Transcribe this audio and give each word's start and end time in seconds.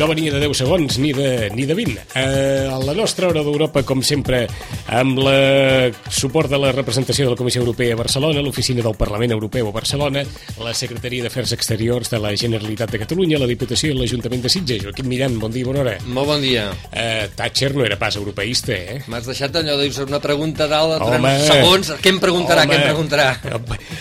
no 0.00 0.06
venia 0.08 0.32
de 0.32 0.40
10 0.40 0.56
segons 0.56 0.96
ni 0.96 1.10
de, 1.12 1.50
ni 1.52 1.66
de 1.68 1.74
20. 1.76 2.04
Eh, 2.16 2.68
a 2.72 2.78
la 2.80 2.94
nostra 2.96 3.28
hora 3.28 3.42
d'Europa, 3.44 3.82
com 3.84 4.00
sempre, 4.00 4.46
amb 4.90 5.20
el 5.22 5.94
suport 6.10 6.50
de 6.50 6.58
la 6.58 6.72
representació 6.74 7.24
de 7.24 7.30
la 7.30 7.38
Comissió 7.38 7.62
Europea 7.62 7.94
a 7.94 7.98
Barcelona, 8.00 8.42
l'Oficina 8.42 8.82
del 8.82 8.96
Parlament 8.98 9.30
Europeu 9.36 9.68
a 9.68 9.74
Barcelona, 9.74 10.24
la 10.58 10.72
Secretaria 10.74 11.22
d'Afers 11.22 11.52
Exteriors 11.54 12.10
de 12.10 12.18
la 12.18 12.32
Generalitat 12.34 12.90
de 12.90 12.98
Catalunya, 13.04 13.38
la 13.38 13.46
Diputació 13.46 13.92
i 13.92 13.98
l'Ajuntament 13.98 14.42
de 14.42 14.50
Sitges. 14.50 14.82
Joaquim 14.82 15.06
Mirant, 15.06 15.36
bon 15.38 15.54
dia, 15.54 15.68
bona 15.68 15.84
hora. 15.84 15.94
Molt 16.10 16.32
bon 16.32 16.42
dia. 16.42 16.66
Eh, 16.90 17.28
Thatcher 17.36 17.70
no 17.76 17.84
era 17.86 17.98
pas 18.00 18.18
europeista, 18.18 18.74
eh? 18.74 18.98
M'has 19.06 19.28
deixat 19.30 19.60
allò 19.60 19.76
de 19.78 19.86
dir 19.86 20.06
una 20.08 20.20
pregunta 20.22 20.66
dalt 20.70 20.98
durant 20.98 21.28
segons. 21.46 21.92
Què 22.02 22.10
em 22.10 22.18
preguntarà, 22.22 22.66
Home. 22.66 22.74
què 22.74 22.80
em 22.80 22.88
preguntarà? 22.90 23.28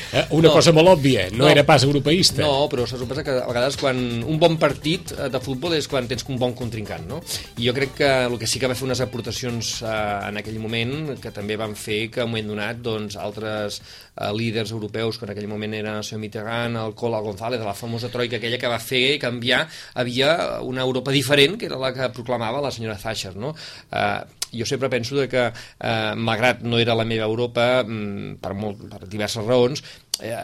Eh, 0.09 0.25
una 0.33 0.47
no. 0.47 0.53
cosa 0.55 0.73
molt 0.73 0.89
òbvia, 0.95 1.27
no, 1.29 1.43
no 1.43 1.51
era 1.51 1.61
pas 1.67 1.85
europeista. 1.85 2.41
No, 2.41 2.65
però 2.71 2.87
se 2.89 2.97
suposa 2.97 3.21
que 3.23 3.37
a 3.37 3.45
vegades 3.45 3.77
quan 3.77 3.99
un 4.25 4.41
bon 4.41 4.57
partit 4.57 5.13
eh, 5.13 5.29
de 5.29 5.43
futbol 5.43 5.77
és 5.77 5.85
quan 5.91 6.09
tens 6.09 6.25
un 6.29 6.41
bon 6.41 6.57
contrincant, 6.57 7.05
no? 7.05 7.21
I 7.61 7.69
jo 7.69 7.77
crec 7.77 7.93
que 8.01 8.09
el 8.25 8.39
que 8.41 8.49
sí 8.49 8.57
que 8.57 8.69
va 8.71 8.77
fer 8.77 8.89
unes 8.89 9.05
aportacions 9.05 9.75
eh, 9.83 9.93
en 10.31 10.41
aquell 10.41 10.57
moment 10.57 10.78
que 11.21 11.31
també 11.35 11.57
van 11.59 11.75
fer 11.75 12.07
que 12.13 12.21
en 12.23 12.29
un 12.29 12.33
moment 12.33 12.51
donat 12.53 12.81
doncs, 12.85 13.17
altres 13.19 13.79
eh, 13.81 14.31
líders 14.35 14.71
europeus, 14.75 15.17
que 15.17 15.27
en 15.27 15.33
aquell 15.33 15.49
moment 15.51 15.75
era 15.77 15.97
el 15.99 16.03
senyor 16.07 16.23
Mitterrand, 16.23 16.79
el 16.79 16.95
Cola 16.95 17.21
González, 17.25 17.61
la 17.65 17.75
famosa 17.77 18.11
troika 18.13 18.37
aquella 18.37 18.59
que 18.61 18.71
va 18.71 18.79
fer 18.79 19.19
canviar, 19.21 19.65
havia 19.93 20.33
una 20.61 20.85
Europa 20.87 21.11
diferent, 21.11 21.57
que 21.59 21.69
era 21.69 21.79
la 21.81 21.93
que 21.93 22.11
proclamava 22.15 22.61
la 22.61 22.71
senyora 22.71 22.99
Thatcher, 22.99 23.35
no? 23.35 23.55
Eh, 23.91 24.39
jo 24.51 24.65
sempre 24.65 24.89
penso 24.89 25.15
que, 25.29 25.51
eh, 25.79 26.13
malgrat 26.15 26.61
no 26.63 26.79
era 26.79 26.95
la 26.95 27.05
meva 27.05 27.25
Europa, 27.25 27.83
mm, 27.83 28.39
per, 28.41 28.53
molt, 28.53 28.81
per 28.89 29.07
diverses 29.07 29.45
raons, 29.45 29.83
eh, 30.19 30.35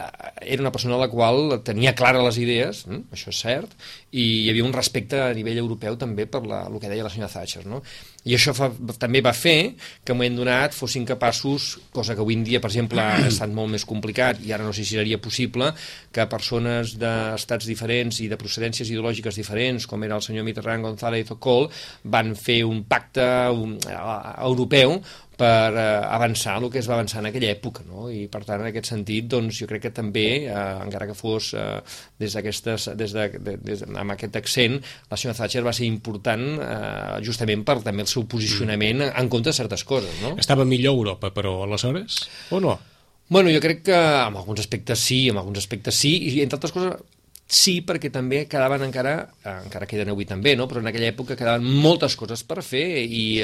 era 0.42 0.62
una 0.62 0.72
persona 0.72 0.96
a 0.96 1.00
la 1.00 1.10
qual 1.10 1.62
tenia 1.64 1.96
clares 1.96 2.24
les 2.24 2.38
idees, 2.38 2.86
hm? 2.86 3.10
això 3.12 3.30
és 3.30 3.40
cert, 3.42 3.72
i 4.12 4.46
hi 4.46 4.49
havia 4.49 4.64
un 4.64 4.74
respecte 4.74 5.20
a 5.20 5.34
nivell 5.34 5.58
europeu 5.58 5.98
també 5.98 6.26
per 6.27 6.46
la, 6.46 6.66
el 6.68 6.80
que 6.80 6.90
deia 6.90 7.04
la 7.04 7.10
senyora 7.10 7.32
Thatcher. 7.32 7.66
No? 7.66 7.82
I 8.26 8.34
això 8.34 8.55
fa, 8.57 8.71
també 8.98 9.21
va 9.21 9.35
fer 9.37 9.76
que 9.77 10.13
en 10.13 10.15
un 10.15 10.20
moment 10.20 10.40
donat 10.40 10.73
fossin 10.73 11.05
capaços, 11.05 11.76
cosa 11.93 12.15
que 12.15 12.23
avui 12.23 12.37
en 12.37 12.45
dia, 12.48 12.62
per 12.62 12.71
exemple, 12.71 13.04
ha 13.04 13.27
estat 13.31 13.51
molt 13.54 13.70
més 13.76 13.85
complicat 13.85 14.41
i 14.41 14.54
ara 14.55 14.65
no 14.65 14.73
sé 14.73 14.85
si 14.85 14.98
seria 14.98 15.20
possible, 15.21 15.71
que 16.12 16.26
persones 16.31 16.96
d'estats 17.01 17.70
diferents 17.70 18.21
i 18.26 18.29
de 18.31 18.40
procedències 18.41 18.90
ideològiques 18.90 19.37
diferents, 19.37 19.85
com 19.90 20.03
era 20.07 20.18
el 20.18 20.26
senyor 20.26 20.48
Mitterrand, 20.48 20.87
González 20.87 21.29
o 21.35 21.40
Kohl, 21.41 21.70
van 22.03 22.34
fer 22.40 22.63
un 22.65 22.81
pacte 22.90 23.26
un, 23.53 23.77
europeu 23.85 24.98
per 25.40 25.76
eh, 25.76 25.84
avançar 26.18 26.55
el 26.62 26.70
que 26.72 26.80
es 26.82 26.90
va 26.90 26.96
avançar 26.98 27.22
en 27.22 27.30
aquella 27.30 27.52
època, 27.54 27.84
no? 27.88 28.08
i 28.12 28.26
per 28.32 28.44
tant 28.48 28.64
en 28.64 28.70
aquest 28.70 28.91
sentit 28.94 29.28
doncs, 29.32 29.60
jo 29.62 29.68
crec 29.70 29.86
que 29.88 29.94
també, 29.96 30.26
eh, 30.48 30.64
encara 30.86 31.10
que 31.10 31.18
fos 31.18 31.52
eh, 31.58 31.80
des 32.22 32.38
d'aquestes, 32.38 32.90
des 33.00 33.16
de, 33.16 33.27
de, 33.36 33.58
des, 33.62 33.86
amb 33.88 34.16
aquest 34.16 34.40
accent, 34.42 34.80
la 35.12 35.20
senyora 35.20 35.40
Thatcher 35.42 35.64
va 35.66 35.76
ser 35.76 35.90
important 35.90 36.46
eh, 36.58 37.22
justament 37.26 37.66
per 37.68 37.80
també 37.86 38.05
el 38.05 38.12
seu 38.12 38.27
posicionament 38.32 39.02
mm. 39.04 39.14
en 39.22 39.32
contra 39.32 39.54
de 39.54 39.60
certes 39.60 39.86
coses. 39.88 40.12
No? 40.24 40.36
Estava 40.42 40.68
millor 40.68 41.00
Europa, 41.00 41.34
però 41.36 41.62
aleshores, 41.66 42.24
o 42.52 42.62
no? 42.64 42.77
Bueno, 43.27 43.49
jo 43.49 43.60
crec 43.60 43.82
que 43.88 43.96
en 43.98 44.36
alguns 44.38 44.60
aspectes 44.62 45.02
sí, 45.02 45.30
en 45.32 45.40
alguns 45.42 45.58
aspectes 45.64 45.98
sí, 45.98 46.14
i 46.30 46.42
entre 46.44 46.60
altres 46.60 46.74
coses 46.76 46.99
sí, 47.46 47.79
perquè 47.85 48.10
també 48.10 48.43
quedaven 48.49 48.88
encara, 48.88 49.13
eh, 49.43 49.55
encara 49.68 49.85
queden 49.85 50.10
avui 50.10 50.26
també, 50.26 50.55
no? 50.57 50.65
però 50.68 50.82
en 50.82 50.90
aquella 50.90 51.12
època 51.12 51.38
quedaven 51.38 51.65
moltes 51.65 52.15
coses 52.18 52.41
per 52.43 52.63
fer 52.65 53.05
i 53.05 53.43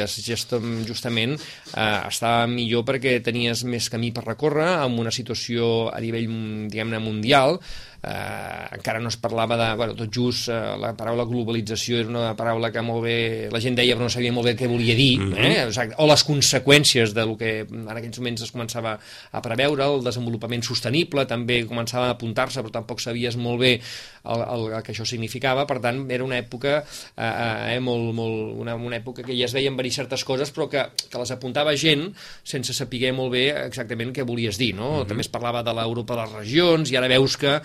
justament 0.88 1.36
eh, 1.38 2.02
estava 2.10 2.48
millor 2.50 2.84
perquè 2.88 3.20
tenies 3.24 3.64
més 3.64 3.90
camí 3.94 4.12
per 4.12 4.26
recórrer 4.26 4.72
amb 4.88 5.00
una 5.00 5.14
situació 5.14 5.92
a 5.94 6.02
nivell, 6.02 6.28
diguem-ne, 6.72 7.00
mundial, 7.00 7.60
eh, 8.04 8.68
encara 8.78 9.00
no 9.00 9.10
es 9.10 9.18
parlava 9.18 9.58
de, 9.58 9.68
bueno, 9.78 9.96
tot 9.96 10.10
just 10.14 10.50
eh, 10.50 10.58
la 10.82 10.94
paraula 10.98 11.26
globalització 11.30 12.00
era 12.02 12.10
una 12.10 12.34
paraula 12.38 12.72
que 12.74 12.82
molt 12.86 13.06
bé 13.06 13.18
la 13.54 13.62
gent 13.62 13.78
deia 13.78 13.96
però 13.96 14.08
no 14.08 14.14
sabia 14.14 14.34
molt 14.34 14.50
bé 14.50 14.56
què 14.58 14.70
volia 14.70 14.96
dir 14.98 15.20
mm 15.20 15.34
-hmm. 15.34 15.46
eh? 15.46 15.64
Exacte. 15.68 15.96
o 15.98 16.08
les 16.08 16.26
conseqüències 16.26 17.14
del 17.14 17.38
que 17.38 17.52
en 17.62 17.90
aquells 17.90 18.18
moments 18.20 18.42
es 18.42 18.54
començava 18.54 18.98
a 19.32 19.42
preveure 19.42 19.84
el 19.84 20.04
desenvolupament 20.04 20.64
sostenible 20.64 21.26
també 21.26 21.66
començava 21.68 22.08
a 22.08 22.18
apuntar-se 22.18 22.62
però 22.62 22.72
tampoc 22.72 23.00
sabies 23.00 23.38
molt 23.38 23.60
bé 23.60 23.82
el, 24.24 24.44
el, 24.46 24.66
el 24.78 24.84
que 24.86 24.94
això 24.94 25.06
significava 25.08 25.66
per 25.70 25.80
tant 25.84 26.04
era 26.12 26.26
una 26.26 26.40
època 26.42 26.80
eh, 26.82 27.76
eh, 27.76 27.80
molt, 27.84 28.14
molt, 28.18 28.56
una, 28.62 28.76
una 28.76 29.00
època 29.00 29.26
que 29.26 29.38
ja 29.38 29.48
es 29.50 29.56
veien 29.58 29.78
venir 29.78 29.94
certes 29.96 30.26
coses 30.28 30.54
però 30.54 30.70
que, 30.72 30.86
que 31.10 31.22
les 31.22 31.34
apuntava 31.34 31.76
gent 31.76 32.10
sense 32.44 32.76
saber 32.78 33.12
molt 33.16 33.34
bé 33.34 33.48
exactament 33.68 34.14
què 34.14 34.26
volies 34.28 34.58
dir 34.62 34.74
no? 34.76 34.90
Mm 34.92 35.02
-hmm. 35.02 35.08
també 35.08 35.22
es 35.22 35.32
parlava 35.32 35.64
de 35.64 35.74
l'Europa 35.74 36.16
de 36.16 36.22
les 36.22 36.34
regions 36.44 36.92
i 36.92 36.98
ara 36.98 37.08
veus 37.08 37.38
que 37.38 37.62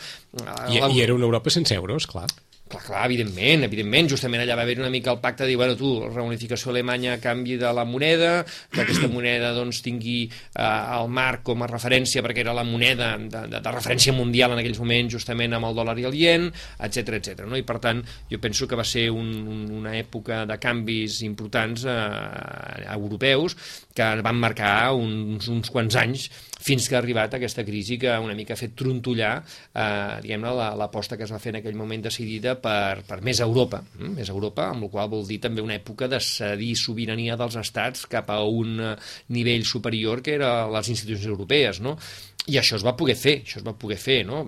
i, 0.69 0.78
I 0.78 1.00
era 1.03 1.15
una 1.15 1.25
Europa 1.25 1.50
sense 1.50 1.75
euros, 1.75 2.06
clar. 2.06 2.27
Clar, 2.66 2.82
clar, 2.82 3.04
evidentment, 3.06 3.62
evidentment. 3.62 4.09
Justament 4.10 4.41
allà 4.43 4.56
va 4.59 4.65
haver 4.66 4.81
una 4.81 4.91
mica 4.91 5.12
el 5.12 5.21
pacte 5.22 5.44
de 5.44 5.53
dir, 5.53 5.59
bueno, 5.60 5.77
tu, 5.78 5.91
reunificació 6.09 6.72
alemanya 6.72 7.12
canvi 7.22 7.54
de 7.60 7.69
la 7.71 7.84
moneda, 7.87 8.41
que 8.72 8.81
aquesta 8.82 9.06
moneda 9.12 9.53
doncs, 9.54 9.78
tingui 9.84 10.16
eh, 10.27 10.65
el 10.97 11.06
marc 11.06 11.44
com 11.47 11.62
a 11.62 11.69
referència, 11.71 12.25
perquè 12.26 12.43
era 12.43 12.56
la 12.56 12.65
moneda 12.66 13.12
de, 13.22 13.44
de, 13.53 13.60
de 13.62 13.75
referència 13.76 14.16
mundial 14.16 14.56
en 14.56 14.65
aquells 14.65 14.82
moments, 14.82 15.15
justament 15.15 15.55
amb 15.55 15.71
el 15.71 15.78
dòlar 15.78 15.94
i 16.03 16.09
el 16.10 16.19
ien, 16.19 16.49
etc 16.88 17.21
etc. 17.21 17.47
no? 17.47 17.55
I 17.55 17.62
per 17.69 17.78
tant, 17.87 18.03
jo 18.32 18.43
penso 18.43 18.66
que 18.66 18.81
va 18.82 18.88
ser 18.88 19.12
un, 19.15 19.31
un, 19.47 19.62
una 19.84 19.94
època 20.00 20.43
de 20.50 20.59
canvis 20.59 21.22
importants 21.28 21.87
eh, 21.87 22.03
europeus 22.99 23.55
que 23.94 24.10
van 24.26 24.43
marcar 24.43 24.91
uns, 24.99 25.47
uns 25.55 25.71
quants 25.71 26.03
anys 26.03 26.26
fins 26.66 26.88
que 26.88 26.97
ha 26.97 27.00
arribat 27.00 27.37
aquesta 27.37 27.65
crisi 27.66 27.99
que 28.03 28.10
una 28.19 28.34
mica 28.34 28.56
ha 28.56 28.60
fet 28.60 28.75
trontollar 28.78 29.32
eh, 29.38 30.19
diguem-ne 30.25 30.54
que 31.16 31.25
es 31.27 31.32
va 31.32 31.41
fer 31.43 31.53
en 31.54 31.60
aquell 31.60 31.78
moment 31.78 32.03
decidida 32.09 32.56
per, 32.62 33.04
per 33.06 33.21
més 33.22 33.41
Europa, 33.44 33.82
eh? 34.00 34.10
més 34.10 34.31
Europa, 34.32 34.71
amb 34.72 34.87
la 34.87 34.91
qual 34.93 35.10
vol 35.12 35.26
dir 35.28 35.38
també 35.43 35.62
una 35.62 35.78
època 35.78 36.09
de 36.10 36.21
cedir 36.21 36.75
sobirania 36.76 37.37
dels 37.38 37.59
estats 37.62 38.06
cap 38.10 38.31
a 38.34 38.43
un 38.43 38.81
eh, 38.81 38.94
nivell 39.37 39.65
superior 39.65 40.22
que 40.22 40.34
era 40.41 40.55
les 40.72 40.91
institucions 40.91 41.31
europees, 41.31 41.81
no? 41.81 41.97
I 42.47 42.60
això 42.60 42.78
es 42.78 42.87
va 42.87 42.97
poder 42.99 43.16
fer, 43.19 43.41
això 43.43 43.60
es 43.60 43.66
va 43.66 43.75
poder 43.75 43.99
fer, 43.99 44.22
no? 44.26 44.44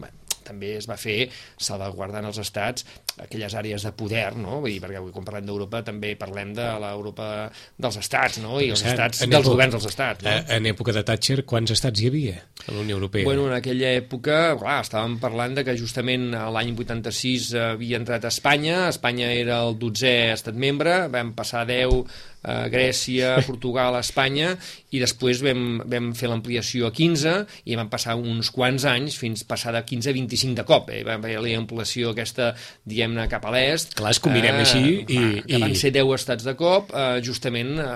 també 0.48 0.76
es 0.78 0.88
va 0.88 0.96
fer 0.96 1.26
salvaguardant 1.60 2.28
els 2.28 2.38
estats 2.40 2.86
aquelles 3.24 3.54
àrees 3.58 3.84
de 3.86 3.92
poder, 3.96 4.30
no? 4.38 4.60
Vull 4.62 4.74
dir, 4.74 4.80
perquè 4.82 5.00
avui 5.00 5.12
quan 5.14 5.26
parlem 5.26 5.46
d'Europa 5.48 5.82
també 5.86 6.14
parlem 6.20 6.54
de 6.56 6.66
l'Europa 6.82 7.28
dels 7.78 7.98
estats, 8.00 8.40
no? 8.44 8.58
I 8.62 8.70
els 8.74 8.84
estats, 8.84 9.22
en 9.24 9.32
dels 9.32 9.44
època, 9.44 9.56
governs 9.56 9.76
dels 9.76 9.88
estats. 9.90 10.24
No? 10.26 10.36
En 10.58 10.70
època 10.70 10.94
de 10.96 11.04
Thatcher, 11.08 11.42
quants 11.48 11.74
estats 11.74 12.02
hi 12.02 12.08
havia 12.10 12.38
a 12.66 12.72
la 12.72 12.80
Unió 12.84 12.98
Europea? 12.98 13.26
Bueno, 13.28 13.48
en 13.50 13.56
aquella 13.58 13.92
època, 13.98 14.38
clar, 14.60 14.80
estàvem 14.86 15.18
parlant 15.22 15.58
de 15.58 15.66
que 15.66 15.76
justament 15.78 16.30
l'any 16.32 16.74
86 16.76 17.52
havia 17.74 18.00
entrat 18.00 18.24
a 18.24 18.32
Espanya, 18.32 18.88
Espanya 18.92 19.30
era 19.34 19.62
el 19.66 19.78
12è 19.80 20.32
estat 20.34 20.58
membre, 20.58 21.04
vam 21.12 21.34
passar 21.38 21.66
10 21.68 22.04
a 22.48 22.68
Grècia, 22.70 23.36
Portugal, 23.46 23.96
Espanya, 23.98 24.52
i 24.94 25.00
després 25.02 25.42
vam, 25.44 25.82
vam 25.90 26.12
fer 26.16 26.30
l'ampliació 26.30 26.88
a 26.88 26.92
15 26.94 27.34
i 27.68 27.76
vam 27.78 27.90
passar 27.90 28.14
uns 28.18 28.52
quants 28.54 28.86
anys 28.88 29.18
fins 29.20 29.42
passar 29.48 29.74
de 29.74 29.82
15 29.84 30.12
a 30.12 30.16
25 30.16 30.58
de 30.60 30.64
cop. 30.68 30.92
Eh? 30.94 31.02
Vam 31.06 31.24
veure 31.24 31.42
l'ampliació 31.48 32.14
aquesta, 32.14 32.52
diguem-ne, 33.08 33.28
cap 33.30 33.44
a 33.48 33.52
l'est. 33.52 33.94
Clar, 33.96 34.12
es 34.12 34.20
combinem 34.22 34.56
eh, 34.56 34.64
així. 34.64 34.82
I, 35.00 35.18
que 35.46 35.56
i... 35.56 35.60
van 35.62 35.74
ser 35.78 35.90
10 35.94 36.12
estats 36.16 36.46
de 36.46 36.54
cop, 36.58 36.92
eh, 36.92 37.20
justament 37.24 37.74
eh, 37.80 37.88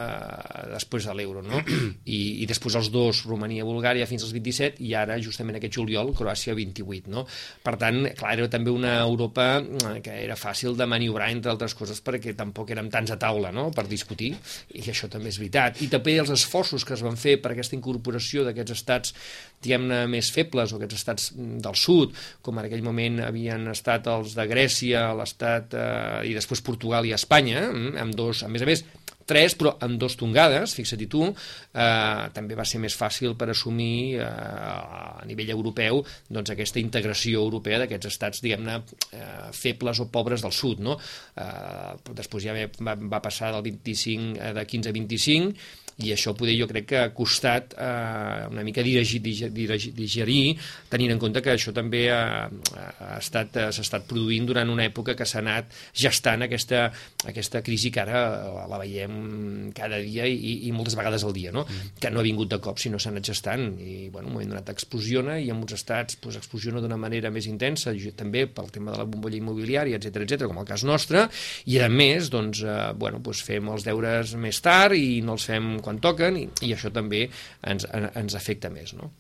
després 0.73 1.07
de 1.09 1.15
l'euro, 1.17 1.43
no? 1.45 1.61
I, 2.05 2.21
I 2.43 2.49
després 2.49 2.77
els 2.79 2.91
dos, 2.93 3.25
Romania 3.29 3.63
i 3.63 3.69
Bulgària, 3.69 4.07
fins 4.09 4.25
als 4.27 4.35
27, 4.35 4.83
i 4.83 4.95
ara, 4.99 5.19
justament 5.23 5.59
aquest 5.59 5.77
juliol, 5.79 6.13
Croàcia 6.17 6.57
28, 6.57 7.11
no? 7.13 7.27
Per 7.63 7.77
tant, 7.81 8.03
clar, 8.19 8.35
era 8.39 8.49
també 8.53 8.73
una 8.73 8.97
Europa 9.03 9.49
eh, 9.61 9.95
que 10.05 10.17
era 10.25 10.39
fàcil 10.39 10.77
de 10.79 10.89
maniobrar, 10.89 11.31
entre 11.35 11.53
altres 11.53 11.77
coses, 11.79 12.03
perquè 12.05 12.37
tampoc 12.39 12.73
érem 12.75 12.91
tants 12.93 13.15
a 13.15 13.21
taula, 13.21 13.53
no?, 13.55 13.71
per 13.73 13.87
discutir 13.89 14.33
i 14.77 14.83
això 14.91 15.09
també 15.11 15.31
és 15.33 15.39
veritat. 15.41 15.81
I 15.85 15.89
també 15.93 16.17
els 16.21 16.33
esforços 16.33 16.85
que 16.87 16.95
es 16.97 17.03
van 17.05 17.17
fer 17.21 17.39
per 17.43 17.53
aquesta 17.53 17.77
incorporació 17.77 18.45
d'aquests 18.47 18.75
estats, 18.75 19.15
diguem-ne, 19.63 20.03
més 20.11 20.29
febles, 20.35 20.73
o 20.73 20.79
aquests 20.79 20.99
estats 20.99 21.31
del 21.37 21.77
sud, 21.79 22.17
com 22.43 22.59
en 22.59 22.67
aquell 22.67 22.85
moment 22.85 23.21
havien 23.25 23.69
estat 23.73 24.09
els 24.11 24.35
de 24.37 24.47
Grècia, 24.51 25.02
l'estat, 25.19 25.75
eh, 25.75 26.31
i 26.31 26.35
després 26.37 26.65
Portugal 26.65 27.07
i 27.09 27.15
Espanya, 27.17 27.69
eh, 27.69 27.95
amb 28.03 28.15
dos, 28.17 28.45
a 28.47 28.51
més 28.53 28.65
a 28.65 28.69
més, 28.69 28.85
tres, 29.27 29.55
però 29.59 29.75
amb 29.85 29.99
dos 30.01 30.17
tongades, 30.19 30.75
fixa't 30.77 31.05
tu, 31.11 31.25
eh, 31.29 32.25
també 32.35 32.57
va 32.59 32.67
ser 32.69 32.81
més 32.83 32.97
fàcil 32.99 33.37
per 33.39 33.51
assumir 33.53 34.19
eh, 34.21 34.27
a 34.27 35.23
nivell 35.29 35.53
europeu 35.55 36.03
doncs, 36.29 36.53
aquesta 36.55 36.81
integració 36.83 37.43
europea 37.43 37.83
d'aquests 37.83 38.11
estats, 38.11 38.43
diguem-ne, 38.45 38.81
eh, 39.13 39.51
febles 39.57 40.03
o 40.03 40.09
pobres 40.13 40.45
del 40.45 40.55
sud. 40.57 40.83
No? 40.83 40.99
Eh, 41.37 41.93
després 42.19 42.49
ja 42.49 42.57
va, 42.57 42.97
va 42.97 43.23
passar 43.25 43.53
del 43.55 43.65
25, 43.71 44.35
eh, 44.39 44.53
de 44.59 44.67
15 44.67 44.91
a 44.91 44.99
25, 44.99 45.55
i 46.03 46.13
això 46.15 46.35
poder 46.39 46.57
jo 46.59 46.69
crec 46.71 46.89
que 46.93 47.01
ha 47.01 47.11
costat 47.15 47.77
eh, 47.77 48.47
una 48.51 48.65
mica 48.67 48.85
dirigir, 48.85 49.23
digerir, 49.23 49.93
digerir, 49.97 50.57
tenint 50.91 51.15
en 51.15 51.23
compte 51.23 51.43
que 51.45 51.55
això 51.55 51.75
també 51.75 52.05
ha, 52.13 52.49
ha 52.49 53.19
estat 53.19 53.59
s'ha 53.73 53.85
estat 53.85 54.07
produint 54.09 54.47
durant 54.49 54.71
una 54.73 54.87
època 54.89 55.15
que 55.19 55.27
s'ha 55.29 55.41
anat 55.43 55.73
gestant 55.95 56.47
aquesta, 56.47 56.87
aquesta 57.29 57.63
crisi 57.65 57.93
que 57.93 58.03
ara 58.03 58.23
la 58.71 58.81
veiem 58.81 59.73
cada 59.77 60.01
dia 60.03 60.27
i, 60.29 60.69
i 60.69 60.73
moltes 60.75 60.97
vegades 60.99 61.25
al 61.25 61.35
dia, 61.37 61.53
no? 61.55 61.65
Mm. 61.67 61.97
que 62.01 62.11
no 62.11 62.21
ha 62.21 62.27
vingut 62.27 62.51
de 62.53 62.59
cop, 62.63 62.81
sinó 62.83 62.99
s'ha 63.01 63.13
anat 63.13 63.29
gestant 63.33 63.69
i 63.81 64.09
bueno, 64.13 64.29
un 64.29 64.37
moment 64.37 64.55
donat 64.55 64.73
explosiona 64.73 65.39
i 65.41 65.51
en 65.53 65.59
molts 65.61 65.77
estats 65.79 66.19
pues, 66.23 66.39
explosiona 66.41 66.83
d'una 66.83 66.99
manera 67.01 67.31
més 67.35 67.49
intensa, 67.51 67.95
també 68.17 68.47
pel 68.51 68.71
tema 68.75 68.93
de 68.93 69.03
la 69.03 69.09
bombolla 69.09 69.39
immobiliària, 69.39 69.99
etc 69.99 70.25
etc, 70.25 70.47
com 70.51 70.61
el 70.63 70.69
cas 70.69 70.85
nostre, 70.89 71.27
i 71.71 71.79
a 71.83 71.89
més 71.93 72.31
doncs, 72.33 72.63
eh, 72.65 72.79
bueno, 72.99 73.23
pues 73.25 73.43
fem 73.45 73.69
els 73.73 73.87
deures 73.87 74.35
més 74.41 74.61
tard 74.65 74.97
i 74.99 75.21
no 75.25 75.37
els 75.39 75.47
fem 75.49 75.75
quan 75.85 75.92
toquen 76.01 76.39
i, 76.41 76.47
i 76.63 76.73
això 76.73 76.93
també 76.95 77.27
ens, 77.67 77.87
ens 77.93 78.39
afecta 78.39 78.71
més. 78.71 78.95
No? 78.97 79.13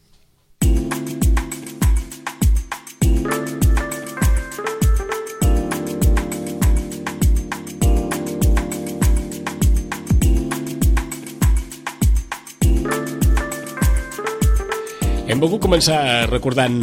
Hem 15.32 15.40
volgut 15.40 15.62
començar 15.64 16.26
recordant, 16.28 16.82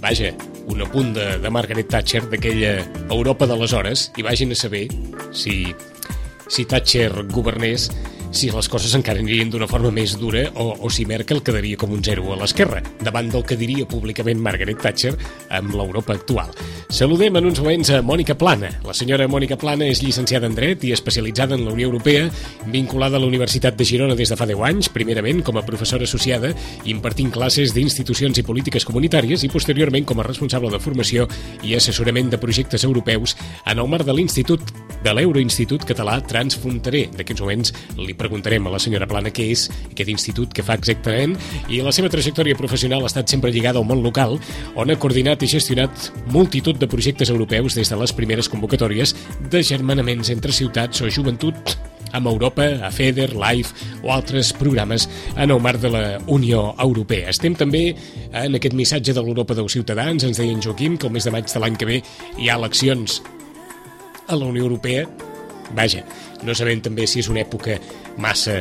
vaja, 0.00 0.30
un 0.72 0.80
apunt 0.80 1.10
de, 1.12 1.24
de 1.42 1.50
Margaret 1.52 1.88
Thatcher 1.90 2.22
d'aquella 2.30 2.78
Europa 3.10 3.44
d'aleshores 3.50 4.06
i 4.16 4.24
vagin 4.24 4.54
a 4.54 4.56
saber 4.56 4.86
si, 5.36 5.74
si 6.48 6.64
Thatcher 6.64 7.26
governés 7.28 7.90
si 8.30 8.50
les 8.54 8.68
coses 8.70 8.94
encara 8.94 9.20
anirien 9.22 9.50
d'una 9.50 9.68
forma 9.70 9.90
més 9.94 10.14
dura 10.20 10.44
o, 10.54 10.70
o 10.86 10.90
si 10.92 11.06
Merkel 11.08 11.42
quedaria 11.46 11.78
com 11.80 11.94
un 11.96 12.04
zero 12.04 12.30
a 12.32 12.38
l'esquerra, 12.38 12.82
davant 13.02 13.30
del 13.32 13.46
que 13.46 13.58
diria 13.58 13.88
públicament 13.90 14.40
Margaret 14.42 14.78
Thatcher 14.80 15.16
amb 15.58 15.74
l'Europa 15.74 16.14
actual. 16.14 16.54
Saludem 16.90 17.36
en 17.36 17.46
uns 17.46 17.60
moments 17.62 17.86
a 17.94 18.00
Mònica 18.02 18.34
Plana. 18.34 18.66
La 18.82 18.90
senyora 18.98 19.28
Mònica 19.30 19.54
Plana 19.54 19.86
és 19.86 20.00
llicenciada 20.02 20.48
en 20.50 20.56
Dret 20.58 20.82
i 20.82 20.90
especialitzada 20.90 21.54
en 21.54 21.62
la 21.62 21.70
Unió 21.70 21.86
Europea, 21.86 22.24
vinculada 22.66 23.14
a 23.14 23.22
la 23.22 23.28
Universitat 23.30 23.76
de 23.78 23.86
Girona 23.86 24.16
des 24.18 24.32
de 24.32 24.36
fa 24.36 24.48
10 24.50 24.58
anys, 24.66 24.88
primerament 24.90 25.44
com 25.46 25.54
a 25.56 25.62
professora 25.62 26.02
associada, 26.02 26.50
impartint 26.90 27.30
classes 27.30 27.76
d'institucions 27.76 28.42
i 28.42 28.42
polítiques 28.42 28.84
comunitàries 28.84 29.46
i 29.46 29.52
posteriorment 29.54 30.08
com 30.10 30.18
a 30.18 30.26
responsable 30.26 30.72
de 30.74 30.80
formació 30.82 31.28
i 31.62 31.76
assessorament 31.78 32.32
de 32.34 32.40
projectes 32.42 32.82
europeus 32.82 33.36
en 33.70 33.78
el 33.78 33.86
marc 33.86 34.10
de 34.10 34.18
l'Institut 34.18 34.74
de 35.04 35.14
l'Euroinstitut 35.14 35.86
Català 35.86 36.18
Transfronterer. 36.26 37.06
D'aquests 37.14 37.46
moments 37.46 37.72
li 38.02 38.18
preguntarem 38.18 38.66
a 38.66 38.74
la 38.74 38.82
senyora 38.82 39.08
Plana 39.08 39.30
què 39.30 39.46
és 39.54 39.68
aquest 39.92 40.10
institut, 40.10 40.50
que 40.50 40.66
fa 40.66 40.74
exactament, 40.74 41.38
i 41.70 41.78
la 41.86 41.94
seva 41.94 42.10
trajectòria 42.10 42.58
professional 42.58 43.06
ha 43.06 43.12
estat 43.14 43.30
sempre 43.30 43.54
lligada 43.54 43.78
al 43.78 43.86
món 43.86 44.02
local, 44.02 44.40
on 44.74 44.90
ha 44.90 44.98
coordinat 44.98 45.46
i 45.46 45.54
gestionat 45.54 46.10
multitud 46.34 46.79
de 46.80 46.88
projectes 46.90 47.30
europeus 47.30 47.76
des 47.78 47.88
de 47.92 48.00
les 48.00 48.12
primeres 48.16 48.48
convocatòries 48.48 49.14
de 49.52 49.62
germanaments 49.62 50.32
entre 50.32 50.52
ciutats 50.56 51.04
o 51.04 51.10
joventut 51.12 51.76
amb 52.12 52.26
Europa, 52.26 52.66
a 52.82 52.90
FEDER, 52.90 53.36
LIFE 53.38 54.02
o 54.02 54.12
altres 54.12 54.52
programes 54.58 55.06
en 55.36 55.50
el 55.50 55.60
marc 55.62 55.80
de 55.80 55.90
la 55.92 56.04
Unió 56.26 56.74
Europea. 56.78 57.30
Estem 57.30 57.54
també 57.54 57.94
en 58.32 58.58
aquest 58.58 58.74
missatge 58.74 59.14
de 59.14 59.22
l'Europa 59.22 59.54
dels 59.54 59.78
ciutadans, 59.78 60.24
ens 60.26 60.40
deia 60.42 60.50
en 60.50 60.62
Joaquim 60.64 60.98
que 60.98 61.06
el 61.06 61.14
mes 61.14 61.28
de 61.28 61.34
maig 61.34 61.46
de 61.46 61.62
l'any 61.62 61.78
que 61.78 61.88
ve 61.88 62.00
hi 62.38 62.50
ha 62.50 62.58
eleccions 62.58 63.20
a 64.26 64.36
la 64.36 64.46
Unió 64.46 64.66
Europea. 64.66 65.06
Vaja, 65.76 66.04
no 66.46 66.54
sabem 66.56 66.80
també 66.82 67.06
si 67.06 67.20
és 67.22 67.28
una 67.30 67.44
època 67.44 67.78
massa 68.18 68.60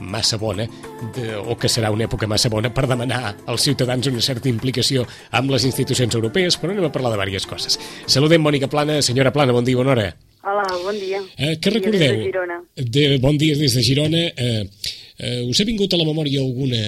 massa 0.00 0.38
bona 0.38 0.66
de, 1.14 1.36
o 1.38 1.54
que 1.60 1.68
serà 1.70 1.92
una 1.94 2.06
època 2.08 2.26
massa 2.26 2.50
bona 2.50 2.70
per 2.74 2.86
demanar 2.90 3.34
als 3.46 3.62
ciutadans 3.62 4.08
una 4.10 4.22
certa 4.24 4.50
implicació 4.50 5.04
amb 5.30 5.52
les 5.54 5.66
institucions 5.68 6.14
europees, 6.18 6.58
però 6.58 6.74
anem 6.74 6.88
a 6.88 6.92
parlar 6.94 7.12
de 7.14 7.20
diverses 7.20 7.46
coses. 7.46 7.78
Saludem 8.06 8.42
Mònica 8.42 8.66
Plana. 8.70 9.00
Senyora 9.02 9.32
Plana, 9.32 9.54
bon 9.54 9.66
dia, 9.66 9.78
bona 9.78 9.94
hora. 9.94 10.08
Hola, 10.44 10.64
bon 10.82 10.98
dia. 11.00 11.22
Eh, 11.38 11.56
què 11.62 11.72
recordeu? 11.72 12.00
Des 12.00 12.18
de 12.18 12.28
Girona. 12.28 12.60
De, 12.76 13.04
bon 13.22 13.38
dia 13.40 13.56
des 13.56 13.74
de 13.74 13.82
Girona. 13.86 14.24
Eh, 14.34 14.64
eh, 15.18 15.42
us 15.48 15.60
ha 15.60 15.68
vingut 15.68 15.94
a 15.94 16.00
la 16.00 16.08
memòria 16.08 16.42
alguna 16.42 16.82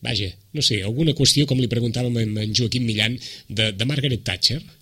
vaja, 0.00 0.30
no 0.56 0.62
sé, 0.64 0.80
alguna 0.82 1.12
qüestió, 1.16 1.46
com 1.46 1.58
li 1.60 1.68
preguntàvem 1.68 2.16
en 2.22 2.54
Joaquim 2.56 2.86
Millan, 2.88 3.18
de, 3.48 3.72
de 3.76 3.88
Margaret 3.88 4.22
Thatcher? 4.24 4.60
Mm. 4.60 4.79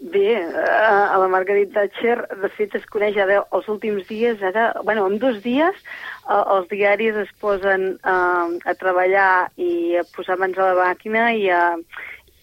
Bé, 0.00 0.32
a 0.32 1.18
la 1.20 1.28
Margaret 1.28 1.74
Thatcher, 1.74 2.22
de 2.40 2.48
fet, 2.56 2.72
es 2.78 2.86
coneix 2.88 3.18
ara 3.20 3.42
els 3.52 3.66
últims 3.68 4.06
dies, 4.08 4.40
ara, 4.40 4.70
bueno, 4.82 5.04
en 5.10 5.18
dos 5.20 5.42
dies 5.44 5.76
els 6.30 6.68
diaris 6.70 7.16
es 7.20 7.32
posen 7.40 7.98
uh, 8.06 8.46
a 8.64 8.74
treballar 8.78 9.50
i 9.60 9.98
a 10.00 10.04
posar 10.14 10.38
mans 10.40 10.58
a 10.58 10.70
la 10.70 10.86
màquina 10.86 11.30
i 11.34 11.48
a, 11.50 11.64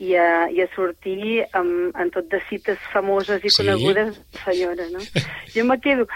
i 0.03 0.13
a, 0.19 0.47
i 0.53 0.61
a 0.61 0.67
sortir 0.75 1.45
amb, 1.57 1.95
amb 1.95 2.13
tot 2.13 2.27
de 2.33 2.41
cites 2.49 2.81
famoses 2.91 3.43
i 3.43 3.49
sí. 3.49 3.61
conegudes 3.61 4.19
senyora, 4.43 4.89
no? 4.93 5.01
Jo 5.55 5.65
me 5.65 5.79
quedo 5.81 6.07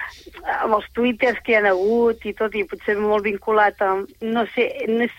amb 0.60 0.78
els 0.78 0.88
twitters 0.98 1.42
que 1.46 1.56
hi 1.56 1.60
ha 1.60 1.66
hagut 1.72 2.26
i 2.28 2.36
tot, 2.38 2.56
i 2.56 2.68
potser 2.68 2.98
molt 3.00 3.26
vinculat 3.26 3.82
amb... 3.86 4.12
No 4.22 4.46
sé, 4.54 4.68
no 4.92 5.08
he 5.08 5.12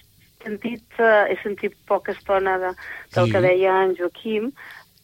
sentit, 0.43 0.85
uh, 0.99 1.25
he 1.31 1.39
sentit 1.43 1.75
poca 1.89 2.15
estona 2.15 2.59
de, 2.63 2.77
del 3.17 3.27
sí. 3.27 3.35
que 3.35 3.45
deia 3.49 3.81
en 3.87 3.97
Joaquim, 3.99 4.53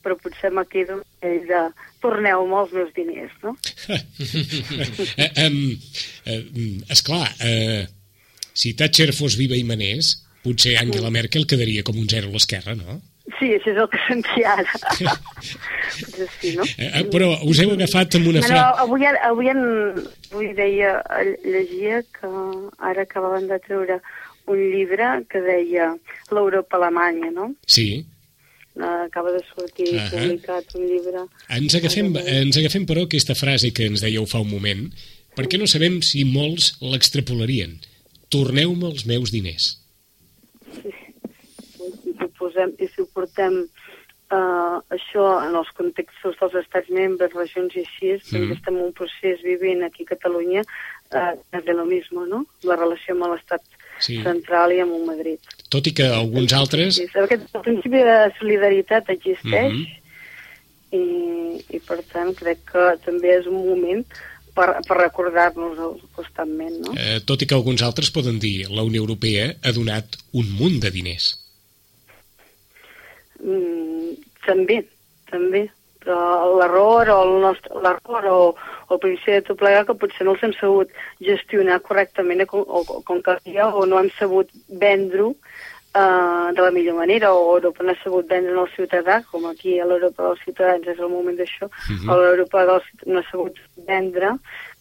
però 0.08 0.16
potser 0.16 0.50
me 0.55 0.64
quedo 0.64 1.02
de 1.20 1.60
torneu-me 2.00 2.62
els 2.62 2.72
meus 2.72 2.94
diners, 2.96 3.34
no? 3.44 3.55
eh, 5.25 5.31
eh, 5.37 6.40
esclar, 6.88 7.28
eh, 7.44 7.84
si 8.56 8.72
Thatcher 8.78 9.12
fos 9.12 9.37
viva 9.37 9.58
i 9.58 9.66
manés, 9.69 10.14
potser 10.44 10.78
Angela 10.81 11.12
Merkel 11.12 11.46
quedaria 11.50 11.84
com 11.84 11.99
un 12.00 12.08
zero 12.08 12.32
a 12.32 12.37
l'esquerra, 12.38 12.76
no? 12.78 13.00
Sí, 13.37 13.50
això 13.52 13.75
és 13.75 13.78
el 13.82 13.88
que 13.93 14.00
sentia 14.06 14.55
ara. 14.56 14.78
sí, 16.40 16.55
no? 16.56 16.64
Eh, 16.64 16.88
eh, 16.88 17.05
però 17.12 17.34
us 17.44 17.60
heu 17.60 17.75
agafat 17.75 18.16
amb 18.16 18.31
una 18.32 18.40
frase... 18.40 18.56
No, 18.56 18.87
avui, 18.87 19.05
avui, 19.05 19.52
en, 19.52 19.60
avui 20.32 20.55
deia, 20.56 20.96
llegia 21.44 22.00
que 22.16 22.31
ara 22.78 23.05
acabaven 23.05 23.50
de 23.52 23.60
treure 23.66 24.00
un 24.49 24.62
llibre 24.72 25.19
que 25.28 25.44
deia 25.44 25.90
l'Europa 26.32 26.81
Alemanya, 26.81 27.34
no? 27.34 27.52
Sí 27.69 28.06
acaba 28.78 29.32
de 29.32 29.42
sortir 29.54 29.88
uh 29.94 30.00
-huh. 30.00 30.10
publicat 30.10 30.75
un 30.75 30.86
llibre. 30.86 31.20
Ens 31.48 31.75
agafem, 31.75 32.16
ens 32.16 32.56
agafem, 32.56 32.86
però, 32.86 33.04
aquesta 33.04 33.34
frase 33.34 33.72
que 33.72 33.86
ens 33.86 34.02
dèieu 34.02 34.26
fa 34.26 34.38
un 34.40 34.50
moment, 34.50 34.92
perquè 35.36 35.58
no 35.58 35.66
sabem 35.66 36.00
si 36.02 36.25
molts 36.25 36.76
l'extrapolarien. 36.80 37.78
Torneu-me 38.28 38.86
els 38.86 39.04
meus 39.06 39.30
diners. 39.30 39.78
Sí, 40.75 40.90
si 41.76 42.25
ho, 42.25 42.28
posem, 42.38 42.72
i 42.78 42.86
si 42.86 43.00
ho 43.00 43.06
portem 43.14 43.54
uh, 44.32 44.76
això 44.94 45.24
en 45.46 45.56
els 45.60 45.70
contextos 45.78 46.36
dels 46.40 46.58
estats 46.62 46.90
membres, 46.90 47.32
regions 47.32 47.74
i 47.76 47.84
així, 47.86 48.12
mm. 48.16 48.32
doncs 48.34 48.56
estem 48.58 48.76
en 48.76 48.84
un 48.88 48.92
procés 48.92 49.42
vivint 49.42 49.84
aquí 49.86 50.04
a 50.04 50.12
Catalunya 50.14 50.62
uh, 50.64 51.34
de 51.64 51.74
lo 51.74 51.86
mismo, 51.86 52.26
no? 52.26 52.44
La 52.69 52.76
relació 52.76 53.16
amb 53.16 53.31
l'estat 53.32 53.64
sí. 54.00 54.20
central 54.22 54.72
i 54.72 54.82
amb 54.84 54.92
un 54.98 55.06
Madrid. 55.06 55.40
Tot 55.69 55.87
i 55.91 55.93
que 55.93 56.06
alguns 56.09 56.55
altres... 56.56 56.97
Sí, 56.97 57.06
aquest 57.20 57.49
principi 57.65 58.00
de 58.06 58.17
solidaritat 58.38 59.10
existeix 59.13 59.72
mm 59.72 59.84
-hmm. 59.84 59.96
i, 60.96 61.77
i 61.77 61.81
per 61.84 62.01
tant 62.13 62.32
crec 62.34 62.65
que 62.72 62.84
també 63.05 63.34
és 63.37 63.46
un 63.46 63.60
moment 63.67 64.05
per, 64.55 64.69
per 64.89 64.96
recordar-nos 64.98 66.01
constantment. 66.17 66.81
No? 66.87 66.94
Eh, 66.96 67.20
tot 67.25 67.43
i 67.43 67.46
que 67.46 67.55
alguns 67.55 67.82
altres 67.82 68.10
poden 68.10 68.39
dir 68.39 68.69
la 68.70 68.82
Unió 68.82 69.05
Europea 69.05 69.55
ha 69.63 69.72
donat 69.72 70.17
un 70.32 70.51
munt 70.58 70.81
de 70.81 70.91
diners. 70.91 71.31
Mm, 73.44 74.17
també, 74.46 74.82
també 75.31 75.69
l'error 76.08 77.10
o 77.15 77.22
el 77.22 77.32
nostre 77.44 77.82
l'error 77.84 78.29
o, 78.32 78.41
o 78.88 78.94
el 78.94 79.00
principi 79.05 79.38
de 79.38 79.46
tot 79.48 79.58
plegar 79.60 79.84
que 79.86 79.98
potser 80.00 80.27
no 80.27 80.34
els 80.36 80.44
hem 80.46 80.55
sabut 80.58 80.93
gestionar 81.31 81.81
correctament 81.86 82.46
com, 82.46 82.65
o, 82.67 83.03
com 83.05 83.22
calia 83.22 83.69
o 83.69 83.86
no 83.86 84.00
hem 84.00 84.10
sabut 84.19 84.53
vendre-ho 84.69 85.32
uh, 85.32 86.53
de 86.55 86.62
la 86.62 86.70
millor 86.70 86.96
manera 86.96 87.32
o 87.34 87.56
Europa 87.56 87.84
no 87.84 87.93
ha 87.93 88.03
sabut 88.03 88.29
vendre 88.29 88.56
al 88.58 88.70
ciutadà, 88.77 89.22
com 89.31 89.46
aquí 89.46 89.79
a 89.81 89.86
l'Europa 89.86 90.22
dels 90.29 90.43
ciutadans 90.44 90.86
és 90.86 90.98
el 90.98 91.12
moment 91.12 91.36
d'això, 91.38 91.67
uh 91.67 91.70
-huh. 91.70 92.10
o 92.12 92.20
l'Europa 92.22 92.65
no 93.06 93.19
ha 93.19 93.31
sabut 93.31 93.56
vendre 93.86 94.36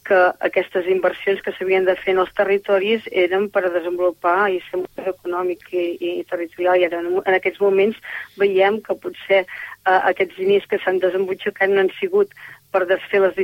que 0.07 0.19
aquestes 0.47 0.87
inversions 0.91 1.41
que 1.43 1.53
s'havien 1.55 1.85
de 1.87 1.95
fer 1.99 2.13
en 2.15 2.21
els 2.23 2.33
territoris 2.37 3.07
eren 3.11 3.49
per 3.53 3.65
desenvolupar 3.67 4.49
i 4.53 4.61
ser 4.67 4.81
molt 4.81 5.09
econòmic 5.13 5.65
i, 5.73 5.87
i 5.99 6.11
territorial 6.29 6.79
i 6.79 6.87
ara 6.87 7.01
en, 7.03 7.19
en 7.19 7.37
aquests 7.37 7.61
moments 7.63 7.99
veiem 8.39 8.79
que 8.85 8.95
potser 9.03 9.43
uh, 9.43 9.99
aquests 10.11 10.39
diners 10.39 10.67
que 10.71 10.79
s'han 10.83 11.01
desembutxacat 11.03 11.73
no 11.73 11.83
han 11.83 11.91
sigut 11.99 12.31
per 12.71 12.83
desfer 12.87 13.21
les 13.23 13.35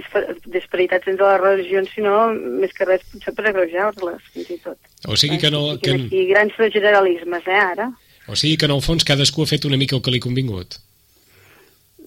disparitats 0.52 1.08
entre 1.08 1.30
les 1.30 1.42
religions, 1.42 1.92
sinó 1.96 2.16
més 2.36 2.74
que 2.76 2.88
res 2.88 3.06
potser 3.12 3.34
per 3.38 3.48
agreujar-les, 3.50 4.26
fins 4.36 4.52
i 4.52 4.60
tot. 4.64 4.92
O 5.08 5.16
sigui 5.20 5.40
que 5.42 5.52
no... 5.54 5.64
Que... 5.80 5.96
Aquí 5.96 6.26
grans 6.30 6.60
generalismes, 6.76 7.48
eh, 7.48 7.62
ara. 7.72 7.90
O 8.28 8.36
sigui 8.40 8.60
que 8.60 8.68
en 8.68 8.76
el 8.76 8.84
fons 8.84 9.08
cadascú 9.08 9.46
ha 9.46 9.52
fet 9.54 9.66
una 9.70 9.80
mica 9.80 9.96
el 9.96 10.04
que 10.04 10.12
li 10.12 10.20
ha 10.20 10.28
convingut. 10.28 10.78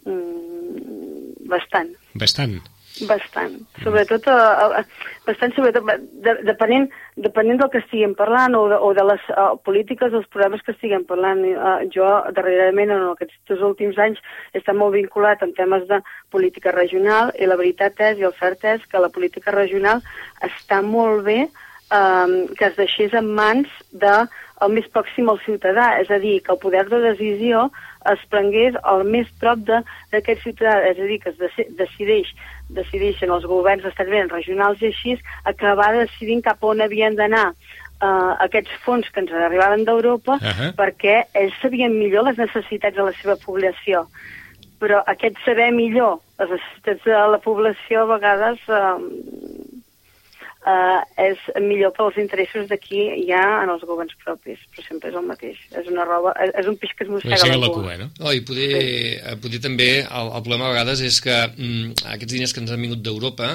Mm, 0.05 1.49
bastant. 1.51 1.93
Bastant. 2.21 2.61
Bastant. 3.05 3.59
Sobretot, 3.83 4.25
uh, 4.33 4.81
bastant 5.27 5.53
sobretot, 5.53 5.85
de, 6.25 6.33
depenent, 6.49 6.87
depenent 7.21 7.61
del 7.61 7.69
que 7.69 7.83
estiguem 7.83 8.15
parlant 8.17 8.57
o 8.57 8.63
de, 8.71 8.79
o 8.81 8.93
de 8.97 9.05
les 9.05 9.27
uh, 9.35 9.51
polítiques, 9.69 10.09
dels 10.15 10.29
programes 10.33 10.65
que 10.65 10.73
estiguem 10.73 11.05
parlant. 11.05 11.43
Uh, 11.45 11.75
jo, 11.93 12.09
darrerament, 12.39 12.95
en 12.95 13.05
aquests 13.11 13.37
dos 13.53 13.61
últims 13.69 14.01
anys, 14.01 14.23
he 14.55 14.63
estat 14.63 14.79
molt 14.79 14.97
vinculat 14.97 15.45
en 15.45 15.53
temes 15.59 15.85
de 15.91 16.01
política 16.33 16.73
regional 16.73 17.35
i 17.37 17.51
la 17.51 17.61
veritat 17.61 18.01
és, 18.01 18.17
i 18.17 18.29
el 18.31 18.35
cert 18.41 18.65
és, 18.65 18.89
que 18.89 19.05
la 19.05 19.13
política 19.13 19.53
regional 19.53 20.01
està 20.49 20.81
molt 20.81 21.27
bé 21.29 21.43
um, 21.93 22.47
que 22.57 22.71
es 22.71 22.77
deixés 22.81 23.15
en 23.15 23.29
mans 23.35 23.69
de 23.93 24.17
el 24.65 24.73
més 24.73 24.87
pròxim 24.93 25.29
al 25.29 25.41
ciutadà, 25.45 25.91
és 26.01 26.11
a 26.11 26.19
dir, 26.23 26.39
que 26.45 26.55
el 26.55 26.61
poder 26.63 26.87
de 26.89 27.01
decisió 27.03 27.67
es 28.13 28.23
prengués 28.33 28.77
al 28.89 29.05
més 29.05 29.29
prop 29.41 29.61
d'aquest 29.67 30.45
ciutadà, 30.45 30.79
és 30.91 31.01
a 31.01 31.09
dir, 31.11 31.19
que 31.21 31.35
es 31.35 31.69
decideix, 31.77 32.31
decideixen 32.69 33.31
els 33.31 33.45
governs 33.47 33.85
estats 33.85 34.11
regionals 34.33 34.83
i 34.83 34.91
així 34.91 35.17
acabar 35.45 35.93
decidint 35.95 36.43
cap 36.43 36.65
on 36.65 36.81
havien 36.81 37.15
d'anar 37.15 37.53
uh, 37.53 38.33
aquests 38.47 38.73
fons 38.85 39.09
que 39.11 39.23
ens 39.23 39.33
arribaven 39.33 39.85
d'Europa 39.85 40.39
uh 40.41 40.41
-huh. 40.41 40.73
perquè 40.75 41.25
ells 41.35 41.55
sabien 41.63 41.99
millor 41.99 42.25
les 42.25 42.39
necessitats 42.39 42.97
de 42.97 43.03
la 43.03 43.13
seva 43.13 43.37
població. 43.37 44.07
Però 44.81 45.03
aquest 45.07 45.37
saber 45.45 45.73
millor 45.73 46.19
les 46.39 46.51
necessitats 46.51 47.05
de 47.05 47.13
la 47.33 47.39
població 47.39 48.03
a 48.03 48.11
vegades 48.17 48.59
uh, 48.69 49.01
eh, 50.67 51.01
és 51.29 51.45
millor 51.63 51.93
pels 51.97 52.19
interessos 52.21 52.67
d'aquí 52.71 53.03
ja 53.29 53.43
en 53.63 53.73
els 53.73 53.85
governs 53.89 54.17
propis, 54.25 54.61
però 54.75 54.87
sempre 54.87 55.13
és 55.13 55.19
el 55.19 55.27
mateix. 55.29 55.61
És 55.79 55.91
una 55.93 56.07
roba, 56.09 56.35
és 56.47 56.71
un 56.71 56.79
peix 56.81 56.95
que 56.97 57.07
es 57.07 57.13
mossega 57.13 57.51
la, 57.53 57.61
la 57.63 57.73
cua. 57.75 57.97
No? 58.01 58.11
Oh, 58.25 58.35
i 58.35 58.43
poder, 58.47 58.69
sí. 58.73 58.99
Eh, 59.21 59.37
poder 59.43 59.63
també, 59.65 59.91
el, 60.05 60.33
el 60.33 60.43
problema 60.43 60.69
a 60.69 60.75
vegades 60.75 61.05
és 61.07 61.21
que 61.25 61.37
mm, 61.53 62.09
aquests 62.17 62.35
diners 62.35 62.55
que 62.57 62.65
ens 62.65 62.75
han 62.75 62.83
vingut 62.83 63.05
d'Europa, 63.05 63.53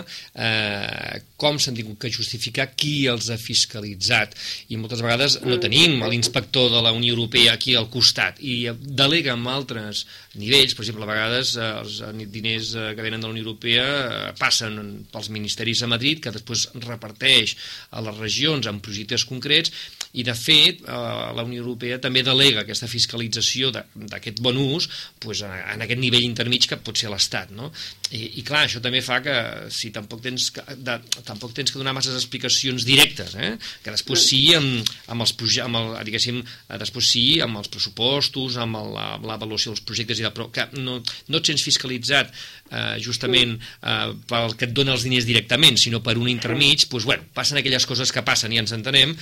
eh, 0.47 1.21
com 1.41 1.59
s'han 1.59 1.77
tingut 1.77 1.99
que 2.01 2.13
justificar 2.13 2.69
qui 2.77 2.95
els 3.11 3.31
ha 3.33 3.39
fiscalitzat. 3.41 4.37
I 4.71 4.79
moltes 4.79 5.03
vegades 5.03 5.39
no 5.43 5.55
mm. 5.57 5.61
tenim 5.63 5.99
l'inspector 6.11 6.71
de 6.71 6.83
la 6.85 6.95
Unió 6.95 7.15
Europea 7.17 7.57
aquí 7.57 7.75
al 7.75 7.89
costat 7.91 8.39
i 8.39 8.63
delega 8.71 9.35
en 9.35 9.47
altres 9.51 10.05
nivells, 10.39 10.75
per 10.77 10.85
exemple, 10.85 11.05
a 11.05 11.11
vegades 11.11 11.55
eh, 11.57 11.69
els 11.81 11.99
diners 12.31 12.73
eh, 12.75 12.91
que 12.95 13.03
venen 13.03 13.21
de 13.21 13.27
la 13.27 13.35
Unió 13.35 13.43
Europea 13.43 13.85
eh, 13.85 14.33
passen 14.39 14.77
pels 15.11 15.31
ministeris 15.33 15.81
a 15.83 15.89
Madrid, 15.91 16.21
que 16.23 16.33
després 16.33 16.69
reparteix 17.01 17.57
a 17.91 18.03
les 18.05 18.21
regions 18.21 18.69
en 18.69 18.79
projectes 18.83 19.25
concrets 19.25 19.73
i 20.13 20.25
de 20.27 20.33
fet 20.35 20.81
eh, 20.83 20.93
la 21.35 21.45
Unió 21.47 21.63
Europea 21.63 21.99
també 22.03 22.23
delega 22.23 22.65
aquesta 22.65 22.89
fiscalització 22.91 23.71
d'aquest 23.71 24.41
bon 24.43 24.59
ús 24.59 24.87
pues, 25.23 25.41
en 25.47 25.81
aquest 25.81 26.01
nivell 26.01 26.25
intermig 26.27 26.67
que 26.67 26.79
pot 26.83 26.97
ser 26.99 27.11
l'Estat 27.11 27.53
no? 27.55 27.71
I, 28.11 28.41
i 28.41 28.43
clar, 28.43 28.65
això 28.67 28.81
també 28.83 29.01
fa 29.05 29.21
que 29.23 29.35
si 29.71 29.91
tampoc 29.95 30.21
tens 30.25 30.49
que, 30.51 30.63
de, 30.75 30.97
tampoc 31.27 31.55
tens 31.55 31.71
que 31.71 31.79
donar 31.79 31.95
masses 31.95 32.17
explicacions 32.17 32.85
directes 32.87 33.37
eh? 33.39 33.53
que 33.83 33.95
després 33.95 34.27
sí 34.27 34.41
amb, 34.57 34.91
amb 35.13 35.23
els 35.25 35.35
amb 35.63 35.79
el, 35.79 35.93
diguéssim, 36.07 36.41
després 36.81 37.13
sí 37.15 37.25
amb 37.43 37.61
els 37.61 37.71
pressupostos 37.71 38.59
amb 38.61 38.81
l'avaluació 39.23 39.71
dels 39.71 39.85
projectes 39.87 40.19
i 40.19 40.27
de, 40.27 40.33
però 40.35 40.49
que 40.51 40.67
no, 40.75 40.99
no 41.31 41.39
et 41.39 41.51
sents 41.51 41.63
fiscalitzat 41.63 42.35
eh, 42.71 42.97
justament 43.03 43.57
eh, 43.59 44.11
pel 44.27 44.55
que 44.57 44.67
et 44.69 44.75
dona 44.75 44.95
els 44.95 45.05
diners 45.05 45.27
directament, 45.27 45.77
sinó 45.77 46.01
per 46.03 46.17
un 46.17 46.29
intermig, 46.31 46.87
doncs, 46.87 47.07
bueno, 47.07 47.27
passen 47.35 47.59
aquelles 47.59 47.85
coses 47.89 48.11
que 48.11 48.23
passen 48.25 48.53
i 48.53 48.61
ens 48.61 48.73
entenem, 48.75 49.13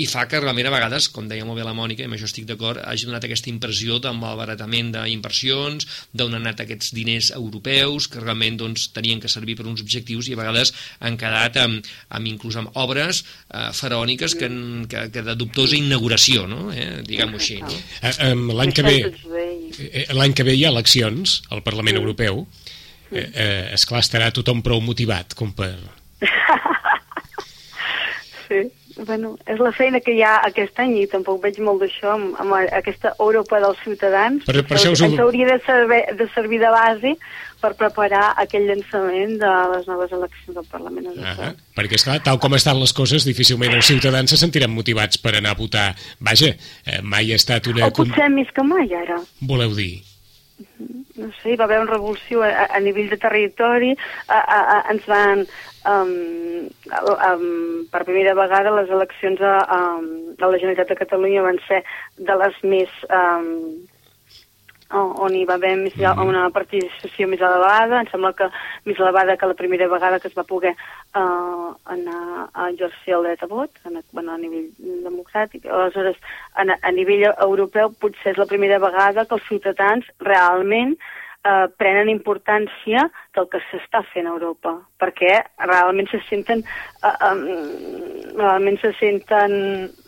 i 0.00 0.08
fa 0.10 0.26
que 0.28 0.40
realment 0.40 0.68
a 0.68 0.74
vegades, 0.74 1.08
com 1.12 1.28
deia 1.30 1.46
molt 1.46 1.60
bé 1.60 1.66
la 1.66 1.76
Mònica, 1.76 2.02
i 2.04 2.08
amb 2.08 2.18
això 2.18 2.28
estic 2.28 2.48
d'acord, 2.48 2.82
hagi 2.84 3.08
donat 3.08 3.26
aquesta 3.26 3.50
impressió 3.52 4.00
de 4.02 4.12
malbaratament 4.16 4.92
d'inversions, 4.96 5.86
d'on 6.12 6.34
han 6.34 6.42
anat 6.44 6.64
aquests 6.64 6.92
diners 6.96 7.30
europeus, 7.36 8.08
que 8.10 8.22
realment 8.22 8.58
doncs, 8.60 8.88
tenien 8.94 9.20
que 9.22 9.30
servir 9.30 9.56
per 9.58 9.68
uns 9.70 9.82
objectius 9.84 10.28
i 10.28 10.36
a 10.36 10.40
vegades 10.40 10.72
han 11.04 11.18
quedat 11.20 11.58
amb, 11.62 11.86
amb 12.16 12.30
inclús 12.30 12.58
amb 12.60 12.74
obres 12.80 13.22
eh, 13.22 13.70
faraòniques 13.76 14.36
que, 14.40 14.50
que, 14.90 15.06
que 15.14 15.24
de 15.26 15.36
dubtosa 15.38 15.78
inauguració, 15.78 16.48
no? 16.50 16.68
eh, 16.74 17.02
diguem-ho 17.06 17.40
així. 17.40 17.60
No? 17.62 17.80
Eh, 18.02 18.34
l'any 18.58 18.74
que 18.74 18.86
ve 18.86 18.98
eh, 19.04 20.06
l'any 20.14 20.34
que 20.36 20.46
ve 20.46 20.56
hi 20.56 20.64
ha 20.66 20.72
eleccions 20.74 21.40
al 21.54 21.64
Parlament 21.66 22.00
Europeu 22.00 22.44
eh, 23.14 23.28
eh, 23.32 23.74
esclar, 23.74 24.04
estarà 24.04 24.30
tothom 24.34 24.62
prou 24.62 24.82
motivat 24.84 25.34
com 25.38 25.52
per... 25.56 25.72
sí, 28.46 28.66
bueno, 29.06 29.34
és 29.50 29.58
la 29.58 29.72
feina 29.74 30.00
que 30.04 30.14
hi 30.14 30.22
ha 30.22 30.36
aquest 30.46 30.78
any 30.82 30.94
i 31.02 31.08
tampoc 31.10 31.40
veig 31.42 31.58
molt 31.64 31.82
d'això 31.82 32.14
amb, 32.14 32.36
amb 32.42 32.56
aquesta 32.62 33.14
Europa 33.18 33.58
dels 33.62 33.80
ciutadans. 33.84 34.44
Per, 34.46 34.62
per 34.62 34.78
això 34.78 34.94
us... 34.94 35.02
Ens 35.04 35.18
hauria 35.20 35.48
de 35.50 35.58
servir, 35.66 36.04
de 36.20 36.28
servir 36.34 36.60
de 36.62 36.70
base 36.74 37.14
per 37.64 37.72
preparar 37.80 38.24
aquell 38.40 38.66
llançament 38.68 39.36
de 39.40 39.52
les 39.72 39.86
noves 39.88 40.12
eleccions 40.12 40.58
del 40.58 40.66
Parlament 40.70 41.06
Europeu. 41.10 41.48
-huh. 41.48 41.52
perquè, 41.76 42.00
esclar, 42.00 42.20
tal 42.22 42.38
com 42.38 42.54
estan 42.54 42.80
les 42.80 42.92
coses, 42.92 43.24
difícilment 43.24 43.72
els 43.72 43.86
ciutadans 43.86 44.30
se 44.30 44.36
sentiran 44.36 44.70
motivats 44.70 45.18
per 45.18 45.36
anar 45.36 45.52
a 45.52 45.60
votar. 45.60 45.94
Vaja, 46.20 46.54
eh, 46.86 47.00
mai 47.02 47.32
ha 47.32 47.36
estat 47.36 47.66
una... 47.66 47.86
O 47.86 47.90
potser 47.90 48.30
més 48.30 48.48
que 48.54 48.62
mai, 48.62 48.88
ara. 48.94 49.20
Voleu 49.40 49.74
dir? 49.74 50.13
No 50.78 51.30
sé, 51.40 51.52
hi 51.52 51.56
va 51.60 51.68
haver 51.68 51.80
una 51.82 51.92
revolució 51.92 52.42
a, 52.46 52.66
a 52.66 52.80
nivell 52.82 53.10
de 53.12 53.18
territori, 53.22 53.92
a, 54.26 54.38
a, 54.38 54.58
a, 54.58 54.78
ens 54.94 55.06
van, 55.10 55.44
um, 55.90 56.12
um, 57.14 57.48
per 57.92 58.04
primera 58.04 58.34
vegada 58.38 58.74
les 58.78 58.90
eleccions 58.90 59.40
a, 59.40 59.56
a, 59.62 59.80
a 59.98 60.46
la 60.46 60.60
Generalitat 60.60 60.92
de 60.92 61.00
Catalunya 61.02 61.46
van 61.46 61.60
ser 61.68 61.82
de 62.18 62.38
les 62.42 62.62
més 62.74 63.02
um, 63.08 63.50
on 64.94 65.34
hi 65.34 65.44
va 65.44 65.54
haver 65.54 65.76
més, 65.76 65.96
mm 65.96 66.04
-hmm. 66.04 66.28
una 66.28 66.50
participació 66.50 67.28
més 67.28 67.40
elevada, 67.40 68.00
em 68.00 68.08
sembla 68.10 68.32
que 68.32 68.48
més 68.84 68.98
elevada 68.98 69.36
que 69.36 69.46
la 69.46 69.54
primera 69.54 69.88
vegada 69.88 70.20
que 70.20 70.28
es 70.28 70.36
va 70.38 70.44
poder 70.44 70.74
uh, 71.14 71.74
anar 71.84 72.48
a 72.52 72.70
exercir 72.70 73.14
el 73.14 73.22
dret 73.22 73.42
a 73.42 73.46
vot, 73.46 73.70
a, 73.84 73.88
bueno, 74.12 74.32
a 74.32 74.38
nivell 74.38 74.68
democràtic. 74.78 75.66
Aleshores, 75.66 76.16
a, 76.54 76.62
a 76.82 76.90
nivell 76.92 77.24
europeu 77.38 77.92
potser 78.00 78.32
és 78.32 78.38
la 78.38 78.46
primera 78.46 78.78
vegada 78.78 79.26
que 79.26 79.34
els 79.34 79.48
ciutadans 79.48 80.04
realment 80.18 80.92
eh, 80.92 81.23
prenen 81.78 82.08
importància 82.08 83.04
del 83.36 83.48
que 83.52 83.60
s'està 83.68 84.00
fent 84.12 84.26
a 84.26 84.32
Europa, 84.32 84.74
perquè 85.00 85.42
realment 85.66 86.08
se 86.08 86.20
senten 86.30 86.64
eh, 86.64 87.12
eh, 87.12 87.34
realment 88.38 88.80
se 88.80 88.94
senten 88.98 89.56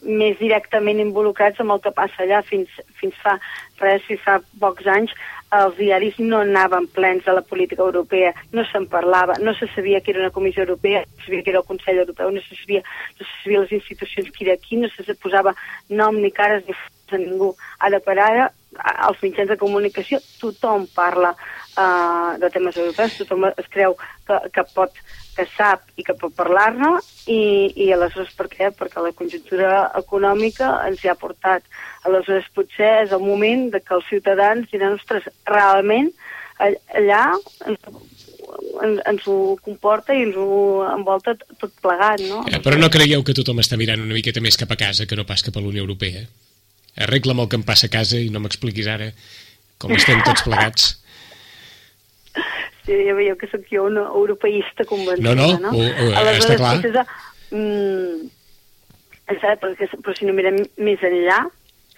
més 0.02 0.38
directament 0.40 1.02
involucrats 1.02 1.60
amb 1.60 1.76
el 1.76 1.82
que 1.84 1.94
passa 1.96 2.24
allà 2.24 2.42
fins, 2.46 2.72
fins 3.00 3.16
fa 3.22 3.36
res, 3.82 4.04
fins 4.08 4.22
fa 4.24 4.40
pocs 4.60 4.88
anys 4.88 5.12
els 5.54 5.76
diaris 5.78 6.16
no 6.18 6.40
anaven 6.42 6.88
plens 6.94 7.24
de 7.24 7.32
la 7.32 7.42
política 7.42 7.82
europea, 7.82 8.32
no 8.52 8.64
se'n 8.66 8.88
parlava, 8.90 9.36
no 9.40 9.54
se 9.54 9.68
sabia 9.74 10.00
que 10.00 10.10
era 10.10 10.20
una 10.20 10.34
comissió 10.34 10.64
europea, 10.64 11.04
no 11.06 11.20
se 11.20 11.26
sabia 11.26 11.42
que 11.42 11.50
era 11.50 11.60
el 11.60 11.68
Consell 11.68 11.98
Europeu, 11.98 12.30
no 12.30 12.40
se 12.40 12.56
sabia, 12.56 12.82
no 13.20 13.26
se 13.26 13.32
sabia 13.44 13.60
les 13.60 13.72
institucions 13.72 14.30
que 14.32 14.44
era 14.44 14.54
aquí, 14.54 14.76
no 14.76 14.88
se 14.88 15.14
posava 15.14 15.54
nom 15.88 16.18
ni 16.18 16.32
cares 16.32 16.66
ni 16.66 16.74
a 17.12 17.18
ningú. 17.18 17.54
Ara 17.78 18.00
per 18.00 18.18
ara 18.18 18.50
als 18.82 19.22
mitjans 19.22 19.50
de 19.52 19.58
comunicació 19.60 20.20
tothom 20.40 20.86
parla 20.94 21.32
uh, 21.34 22.34
de 22.40 22.50
temes 22.52 22.76
europeus, 22.76 23.18
tothom 23.20 23.48
es 23.52 23.70
creu 23.72 23.96
que, 23.98 24.40
que 24.52 24.66
pot 24.74 25.00
que 25.36 25.44
sap 25.52 25.84
i 26.00 26.04
que 26.04 26.14
pot 26.16 26.32
parlar-ne 26.36 26.94
i, 27.28 27.40
i 27.84 27.90
aleshores 27.92 28.32
per 28.38 28.48
què? 28.52 28.70
Perquè 28.72 29.02
la 29.04 29.12
conjuntura 29.16 29.82
econòmica 29.98 30.70
ens 30.88 31.04
hi 31.04 31.10
ha 31.12 31.18
portat. 31.20 31.66
Aleshores 32.08 32.48
potser 32.56 32.92
és 33.02 33.12
el 33.12 33.20
moment 33.20 33.68
de 33.74 33.82
que 33.84 33.94
els 33.98 34.08
ciutadans 34.08 34.70
diran, 34.72 34.96
ostres, 34.96 35.28
realment 35.50 36.08
allà 36.56 37.22
ens, 37.68 39.00
ens 39.04 39.28
ho 39.28 39.36
comporta 39.64 40.16
i 40.16 40.24
ens 40.24 40.36
ho 40.40 40.86
envolta 40.88 41.36
tot 41.36 41.72
plegat, 41.84 42.24
no? 42.24 42.44
Eh, 42.48 42.62
però 42.64 42.80
no 42.80 42.92
creieu 42.92 43.24
que 43.26 43.36
tothom 43.36 43.60
està 43.60 43.76
mirant 43.76 44.02
una 44.02 44.16
miqueta 44.16 44.40
més 44.44 44.56
cap 44.56 44.72
a 44.72 44.80
casa 44.80 45.08
que 45.08 45.18
no 45.18 45.28
pas 45.28 45.44
cap 45.44 45.56
a 45.56 45.64
la 45.64 45.72
Unió 45.72 45.84
Europea? 45.84 46.24
Arregla'm 46.96 47.42
el 47.44 47.50
que 47.50 47.58
em 47.60 47.64
passa 47.66 47.90
a 47.90 47.92
casa 47.92 48.20
i 48.20 48.30
no 48.32 48.40
m'expliquis 48.42 48.88
ara 48.90 49.10
com 49.82 49.92
estem 49.96 50.22
tots 50.24 50.46
plegats. 50.46 50.94
Sí, 52.86 52.94
ja 53.02 53.16
veieu 53.18 53.36
que 53.40 53.48
sóc 53.50 53.66
jo 53.72 53.88
una 53.88 54.06
europeista 54.14 54.86
convençuda, 54.88 55.34
no? 55.34 55.48
No, 55.58 55.72
no, 55.72 55.72
o, 55.74 55.82
o, 55.82 56.10
Aleshores, 56.20 56.44
està 56.46 56.56
clar. 56.60 56.76
De, 56.94 57.02
mm, 57.56 58.28
perquè, 59.64 59.88
però 59.96 60.14
si 60.14 60.28
no 60.28 60.36
mirem 60.36 60.60
més 60.78 61.02
enllà, 61.04 61.40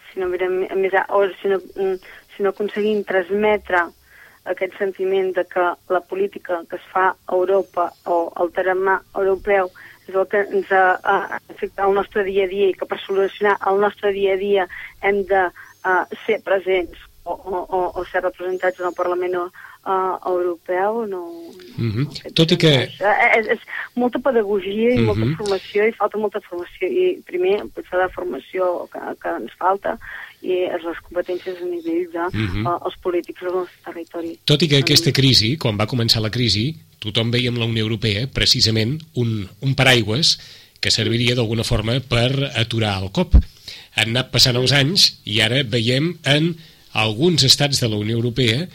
si 0.09 0.23
no 0.23 0.31
mirem 0.33 0.63
més 0.65 0.73
enllà, 0.95 1.05
o 1.13 1.27
si 1.43 1.53
no, 1.53 1.61
mm, 1.61 2.17
si 2.35 2.47
no 2.47 2.55
aconseguim 2.55 3.05
transmetre 3.05 3.85
aquest 4.49 4.79
sentiment 4.81 5.35
de 5.37 5.45
que 5.45 5.67
la 5.93 6.01
política 6.09 6.63
que 6.71 6.81
es 6.81 6.87
fa 6.93 7.11
a 7.13 7.37
Europa 7.37 7.91
o 8.09 8.33
el 8.41 8.53
terme 8.57 8.97
europeu 9.15 9.69
és 10.09 10.17
el 10.17 10.27
que 10.33 10.41
ens 10.41 10.73
ha, 10.73 10.85
ha 11.05 11.39
afectat 11.39 11.85
el 11.87 11.95
nostre 11.95 12.25
dia 12.25 12.47
a 12.47 12.51
dia 12.51 12.71
i 12.71 12.77
que 12.77 12.89
per 12.89 12.99
solucionar 13.05 13.59
el 13.71 13.81
nostre 13.85 14.13
dia 14.17 14.35
a 14.35 14.41
dia 14.41 14.67
hem 15.05 15.23
de 15.29 15.45
uh, 15.49 16.05
ser 16.25 16.41
presents 16.45 17.07
o, 17.29 17.35
o, 17.37 17.81
o 18.01 18.05
ser 18.09 18.23
representats 18.25 18.81
en 18.81 18.89
el 18.89 18.95
Parlament 18.97 19.37
uh, 19.37 19.51
europeu 20.27 21.05
no, 21.07 21.21
mm 21.77 21.91
-hmm. 21.91 22.33
tot 22.33 22.51
i 22.51 22.57
que 22.57 22.73
és, 22.89 23.47
és, 23.55 23.61
molta 23.95 24.19
pedagogia 24.19 24.91
i 24.95 24.99
mm 24.99 25.05
-hmm. 25.05 25.07
molta 25.07 25.37
formació 25.43 25.87
i 25.87 25.99
falta 26.01 26.19
molta 26.19 26.41
formació 26.41 26.89
i 26.89 27.23
primer 27.27 27.57
potser 27.75 27.99
la 27.99 28.09
formació 28.09 28.89
que, 28.93 29.01
que 29.23 29.29
ens 29.29 29.53
falta 29.59 29.99
i 30.41 30.55
les 30.87 30.99
competències 31.07 31.57
a 31.63 31.65
nivell 31.65 32.11
de 32.17 32.25
mm 32.33 32.47
-hmm. 32.49 32.65
uh, 32.67 32.79
els 32.87 32.97
polítics 33.05 33.43
del 33.43 33.55
nostre 33.55 33.81
territori 33.85 34.39
tot 34.45 34.63
i 34.63 34.69
que 34.69 34.79
aquesta 34.79 35.13
crisi, 35.13 35.57
quan 35.59 35.77
va 35.77 35.91
començar 35.93 36.21
la 36.23 36.31
crisi 36.31 36.88
tothom 37.03 37.31
veia 37.35 37.53
en 37.53 37.59
la 37.61 37.69
Unió 37.69 37.87
Europea 37.87 38.27
precisament 38.33 38.99
un, 39.15 39.47
un 39.61 39.77
paraigües 39.79 40.37
que 40.81 40.95
serviria 40.95 41.37
d'alguna 41.39 41.67
forma 41.67 41.99
per 42.01 42.51
aturar 42.55 42.97
el 43.03 43.13
cop. 43.15 43.37
Han 43.99 44.13
anat 44.15 44.31
passant 44.35 44.59
els 44.59 44.75
anys 44.75 45.13
i 45.27 45.41
ara 45.43 45.65
veiem 45.67 46.13
en 46.27 46.53
alguns 46.99 47.45
estats 47.45 47.81
de 47.83 47.89
la 47.91 47.99
Unió 47.99 48.17
Europea 48.17 48.67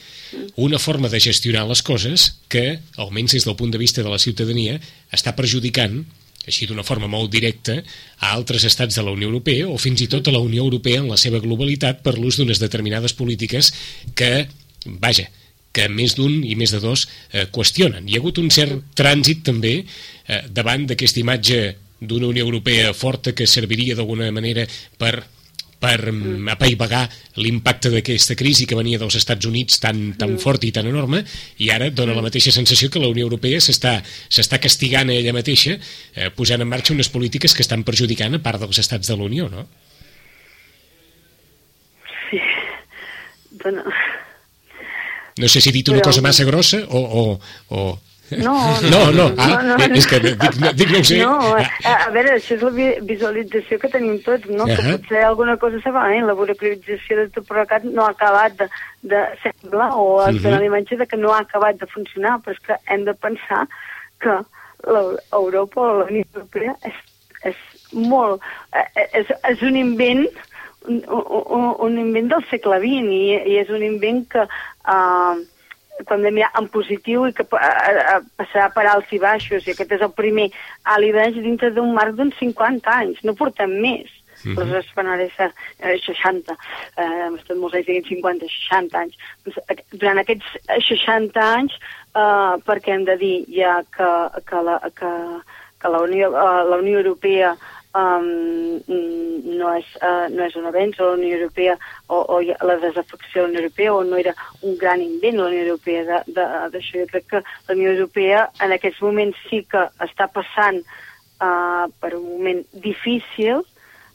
una 0.56 0.80
forma 0.80 1.10
de 1.10 1.20
gestionar 1.20 1.66
les 1.68 1.82
coses 1.82 2.34
que, 2.48 2.80
almenys 2.98 3.38
des 3.38 3.48
del 3.48 3.58
punt 3.60 3.72
de 3.74 3.82
vista 3.82 4.04
de 4.04 4.12
la 4.12 4.22
ciutadania, 4.22 4.80
està 5.12 5.36
perjudicant 5.36 6.04
així 6.48 6.68
d'una 6.68 6.84
forma 6.84 7.08
molt 7.08 7.32
directa, 7.32 7.78
a 8.20 8.34
altres 8.36 8.66
estats 8.68 8.98
de 8.98 9.04
la 9.06 9.14
Unió 9.16 9.30
Europea 9.30 9.70
o 9.72 9.78
fins 9.80 10.04
i 10.04 10.10
tot 10.12 10.28
a 10.28 10.34
la 10.36 10.42
Unió 10.44 10.66
Europea 10.66 11.00
en 11.00 11.08
la 11.08 11.20
seva 11.20 11.40
globalitat 11.44 12.02
per 12.04 12.18
l'ús 12.18 12.40
d'unes 12.40 12.60
determinades 12.60 13.16
polítiques 13.16 13.72
que, 14.16 14.50
vaja, 15.00 15.30
que 15.74 15.90
més 15.90 16.16
d'un 16.16 16.44
i 16.46 16.56
més 16.56 16.72
de 16.72 16.80
dos 16.84 17.08
eh, 17.32 17.48
qüestionen. 17.52 18.08
Hi 18.08 18.18
ha 18.18 18.22
hagut 18.22 18.40
un 18.40 18.52
cert 18.54 18.94
trànsit 18.98 19.44
també 19.50 19.80
eh, 19.82 20.44
davant 20.50 20.86
d'aquesta 20.90 21.24
imatge 21.24 21.62
d'una 22.04 22.30
Unió 22.30 22.46
Europea 22.46 22.92
forta 22.94 23.34
que 23.34 23.48
serviria 23.48 23.96
d'alguna 23.96 24.30
manera 24.36 24.68
per 25.00 25.16
per 25.84 26.00
mm. 26.14 26.48
apaivagar 26.54 27.04
l'impacte 27.44 27.90
d'aquesta 27.92 28.38
crisi 28.40 28.64
que 28.64 28.78
venia 28.80 29.00
dels 29.02 29.18
Estats 29.20 29.50
Units 29.50 29.82
tan, 29.84 30.14
tan 30.16 30.38
mm. 30.38 30.40
fort 30.40 30.64
i 30.64 30.72
tan 30.72 30.88
enorme 30.88 31.20
i 31.60 31.68
ara 31.76 31.90
dona 31.92 32.16
la 32.16 32.24
mateixa 32.24 32.54
sensació 32.56 32.88
que 32.88 33.02
la 33.04 33.12
Unió 33.12 33.28
Europea 33.28 33.60
s'està 33.60 34.62
castigant 34.64 35.12
a 35.12 35.18
ella 35.18 35.36
mateixa 35.36 35.76
eh, 35.76 36.30
posant 36.38 36.64
en 36.64 36.72
marxa 36.72 36.96
unes 36.96 37.12
polítiques 37.12 37.52
que 37.52 37.66
estan 37.66 37.84
perjudicant 37.84 38.40
a 38.40 38.44
part 38.46 38.64
dels 38.64 38.80
estats 38.80 39.12
de 39.12 39.20
la 39.20 39.28
Unió, 39.28 39.50
no? 39.52 39.68
Sí. 42.30 42.40
Bueno... 43.60 43.84
No 45.38 45.48
sé 45.50 45.62
si 45.62 45.70
he 45.70 45.76
dit 45.76 45.90
una 45.90 46.00
Però... 46.02 46.12
cosa 46.12 46.22
massa 46.22 46.46
grossa 46.46 46.84
o, 46.90 47.00
o, 47.00 47.24
o, 47.70 48.00
no, 48.38 48.82
no, 48.82 49.12
no, 49.12 49.36
ah, 49.38 49.62
no, 49.62 49.76
no, 49.78 49.96
és 49.98 50.06
que 50.08 50.20
dic, 50.24 50.40
dic 50.80 50.92
no 50.94 51.00
ho 51.02 51.06
sé. 51.06 51.18
No, 51.22 51.34
a, 51.60 51.94
a 52.08 52.12
veure, 52.14 52.38
això 52.38 52.56
és 52.56 52.64
la 52.64 52.72
visualització 53.10 53.78
que 53.82 53.90
tenim 53.92 54.20
tots, 54.26 54.48
no? 54.50 54.64
Uh 54.64 54.70
-huh. 54.70 54.78
Que 54.78 54.98
potser 54.98 55.24
alguna 55.28 55.58
cosa 55.58 55.82
se 55.84 55.92
va, 55.92 56.06
eh? 56.16 56.22
La 56.22 56.34
burocratització 56.34 57.18
de 57.18 57.28
tot 57.30 57.48
plegat 57.48 57.84
no 57.84 58.06
ha 58.06 58.12
acabat 58.12 58.56
de, 58.58 58.70
de 59.02 59.22
semblar 59.44 59.92
o 59.94 60.24
uh 60.24 60.30
-huh. 60.30 60.50
la 60.50 60.66
imatge 60.66 60.98
de 60.98 61.06
que 61.06 61.18
no 61.18 61.34
ha 61.34 61.40
acabat 61.42 61.76
de 61.80 61.88
funcionar, 61.88 62.40
però 62.40 62.52
és 62.54 62.60
que 62.60 62.76
hem 62.88 63.04
de 63.06 63.14
pensar 63.14 63.68
que 64.20 64.36
l'Europa 65.32 65.82
o 65.82 65.98
la 66.00 66.06
Unió 66.06 66.24
Europea 66.34 66.76
és, 66.82 66.96
és 67.44 67.56
molt... 67.92 68.42
Eh, 68.72 69.08
és, 69.20 69.28
és 69.52 69.62
un 69.62 69.76
invent 69.76 70.28
un, 70.88 71.02
un, 71.08 71.66
un 71.88 71.98
invent 72.02 72.30
del 72.34 72.46
segle 72.50 72.80
XX 72.84 73.16
i, 73.16 73.24
i 73.54 73.58
és 73.64 73.74
un 73.74 73.84
invent 73.94 74.24
que... 74.36 74.48
Hem 76.10 76.24
de 76.26 76.32
mirar 76.34 76.50
en 76.58 76.66
positiu 76.74 77.28
i 77.30 77.34
que 77.38 77.44
passarà 77.46 78.66
per 78.74 78.84
alts 78.90 79.12
i 79.14 79.20
baixos, 79.22 79.68
i 79.68 79.76
aquest 79.76 79.92
és 79.94 80.02
el 80.02 80.10
primer 80.18 80.48
alt 80.90 81.06
i 81.06 81.12
baix 81.14 81.38
dintre 81.38 81.70
d'un 81.72 81.94
marc 81.94 82.18
d'uns 82.18 82.34
50 82.42 82.90
anys, 82.90 83.22
no 83.24 83.36
portem 83.38 83.78
més. 83.86 84.10
Mm 84.44 84.56
-hmm. 84.56 84.60
Aleshores 84.60 85.34
ser 85.38 85.54
eh, 85.80 86.00
60, 86.06 86.58
eh, 86.98 87.26
hem 87.26 87.36
estat 87.36 87.58
molts 87.58 87.76
anys 87.76 87.86
dient 87.86 88.08
50, 88.08 88.46
60 88.70 88.98
anys. 89.00 89.16
Doncs, 89.44 89.58
durant 89.92 90.18
aquests 90.18 90.46
60 90.90 91.40
anys, 91.40 91.74
eh, 92.16 92.54
perquè 92.68 92.94
hem 92.94 93.06
de 93.06 93.16
dir 93.18 93.46
ja 93.48 93.84
que, 93.96 94.10
que, 94.46 94.62
la, 94.62 94.80
que, 95.00 95.12
que 95.80 95.88
la, 95.88 96.02
Unió, 96.02 96.28
eh, 96.28 96.64
la 96.70 96.78
Unió 96.78 96.98
Europea 96.98 97.56
um, 97.94 98.82
no, 98.88 99.70
és, 99.78 99.90
uh, 100.02 100.28
no 100.34 100.46
és 100.48 100.56
un 100.60 100.68
avenç 100.70 101.00
o 101.00 101.12
la 101.12 101.18
Unió 101.20 101.38
Europea 101.38 101.76
o, 102.08 102.20
o 102.20 102.40
la 102.42 102.78
desafecció 102.82 103.42
de 103.42 103.46
la 103.46 103.50
Unió 103.52 103.64
Europea 103.64 103.94
o 103.94 104.04
no 104.04 104.18
era 104.18 104.36
un 104.62 104.78
gran 104.78 105.02
invent 105.02 105.40
la 105.40 105.50
Unió 105.52 105.64
Europea 105.68 106.24
d'això. 106.28 107.04
Jo 107.04 107.08
crec 107.12 107.30
que 107.30 107.44
la 107.44 107.76
Unió 107.78 107.94
Europea 107.94 108.48
en 108.66 108.76
aquests 108.76 109.02
moments 109.06 109.40
sí 109.50 109.64
que 109.70 109.86
està 110.08 110.30
passant 110.32 110.82
uh, 110.82 111.86
per 112.02 112.16
un 112.18 112.26
moment 112.34 112.64
difícil, 112.74 113.64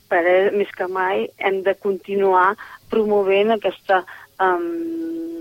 però 0.08 0.36
més 0.56 0.70
que 0.72 0.88
mai 0.88 1.26
hem 1.38 1.62
de 1.66 1.74
continuar 1.76 2.54
promovent 2.90 3.52
aquesta 3.52 4.02
um, 4.40 5.37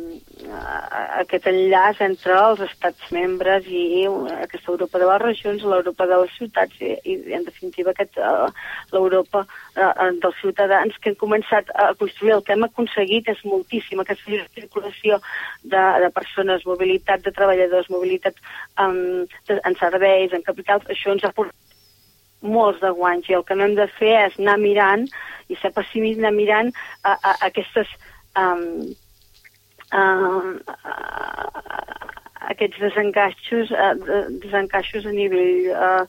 aquest 0.47 1.47
enllaç 1.49 1.99
entre 2.05 2.35
els 2.39 2.61
estats 2.65 3.11
membres 3.11 3.65
i 3.67 4.05
aquesta 4.37 4.71
Europa 4.71 4.99
de 5.01 5.07
les 5.09 5.21
regions, 5.23 5.63
l'Europa 5.63 6.07
de 6.07 6.19
les 6.21 6.33
ciutats 6.37 6.81
i, 6.81 6.93
i 7.03 7.15
en 7.37 7.45
definitiva 7.47 7.91
aquest, 7.91 8.17
uh, 8.17 8.47
l'Europa 8.93 9.43
uh, 9.43 10.09
dels 10.23 10.39
ciutadans 10.41 10.97
que 11.01 11.11
han 11.11 11.19
començat 11.19 11.71
a 11.75 11.93
construir. 11.99 12.35
El 12.37 12.43
que 12.47 12.55
hem 12.55 12.67
aconseguit 12.67 13.29
és 13.33 13.43
moltíssim, 13.45 14.01
aquesta 14.01 14.43
circulació 14.55 15.21
de, 15.63 15.83
de 16.03 16.11
persones, 16.15 16.65
mobilitat 16.69 17.25
de 17.25 17.33
treballadors, 17.35 17.89
mobilitat 17.93 18.37
um, 18.83 19.25
de, 19.49 19.59
en 19.63 19.79
serveis, 19.79 20.33
en 20.33 20.45
capitals, 20.45 20.85
això 20.93 21.15
ens 21.15 21.25
ha 21.27 21.33
portat 21.33 21.55
molts 22.45 22.79
de 22.83 22.91
guanys 22.93 23.27
i 23.29 23.33
el 23.33 23.43
que 23.43 23.55
no 23.57 23.65
hem 23.65 23.73
de 23.75 23.87
fer 23.97 24.13
és 24.27 24.37
anar 24.37 24.59
mirant 24.61 25.07
i 25.49 25.57
ser 25.57 25.71
pessimista 25.73 26.21
anar 26.21 26.35
mirant 26.35 26.69
a, 27.01 27.15
a, 27.15 27.31
a 27.31 27.35
aquestes 27.49 27.89
um, 28.37 28.93
uh, 29.93 30.55
aquests 32.53 32.79
desencaixos, 32.79 33.71
uh, 33.71 33.93
desencaixos 34.43 35.05
a 35.05 35.13
nivell 35.15 35.71
uh, 35.73 36.05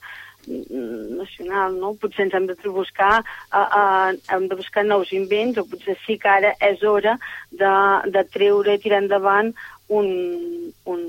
nacional, 0.49 1.75
no? 1.77 1.95
Potser 2.01 2.27
ens 2.27 2.35
hem 2.35 2.47
de 2.49 2.57
buscar, 2.73 3.25
uh, 3.53 3.67
uh, 3.67 4.13
hem 4.33 4.49
de 4.49 4.57
buscar 4.57 4.85
nous 4.85 5.13
invents 5.13 5.59
o 5.59 5.67
potser 5.69 5.97
sí 6.07 6.19
que 6.19 6.29
ara 6.29 6.55
és 6.61 6.83
hora 6.83 7.19
de, 7.53 7.75
de 8.15 8.25
treure 8.33 8.75
i 8.75 8.83
tirar 8.83 9.03
endavant 9.03 9.53
un, 9.89 10.75
un 10.85 11.01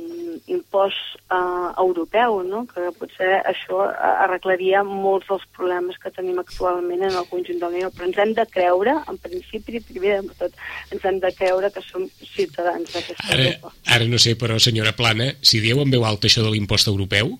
impost 0.48 0.96
uh, 1.30 1.74
europeu, 1.78 2.40
no? 2.48 2.64
que 2.70 2.88
potser 2.96 3.42
això 3.48 3.82
arreglaria 3.92 4.86
molts 4.88 5.28
dels 5.28 5.44
problemes 5.56 6.00
que 6.00 6.12
tenim 6.16 6.40
actualment 6.40 7.04
en 7.04 7.18
el 7.20 7.28
conjunt 7.28 7.60
de 7.60 7.66
la 7.66 7.72
Unió. 7.74 7.92
Però 7.92 8.08
ens 8.08 8.22
hem 8.24 8.34
de 8.38 8.48
creure, 8.50 8.96
en 9.12 9.20
principi, 9.20 9.84
primer 9.92 10.22
de 10.24 10.38
tot, 10.40 10.58
ens 10.96 11.06
hem 11.06 11.20
de 11.20 11.34
creure 11.36 11.72
que 11.76 11.84
som 11.84 12.08
ciutadans 12.24 12.96
d'aquesta 12.96 13.36
Europa. 13.36 13.76
Ara 14.00 14.10
no 14.10 14.22
sé, 14.22 14.38
però, 14.40 14.58
senyora 14.64 14.96
Plana, 14.96 15.34
si 15.44 15.62
dieu 15.64 15.84
en 15.84 15.92
veu 15.92 16.08
alta 16.08 16.32
això 16.32 16.46
de 16.46 16.56
l'impost 16.56 16.88
europeu, 16.88 17.36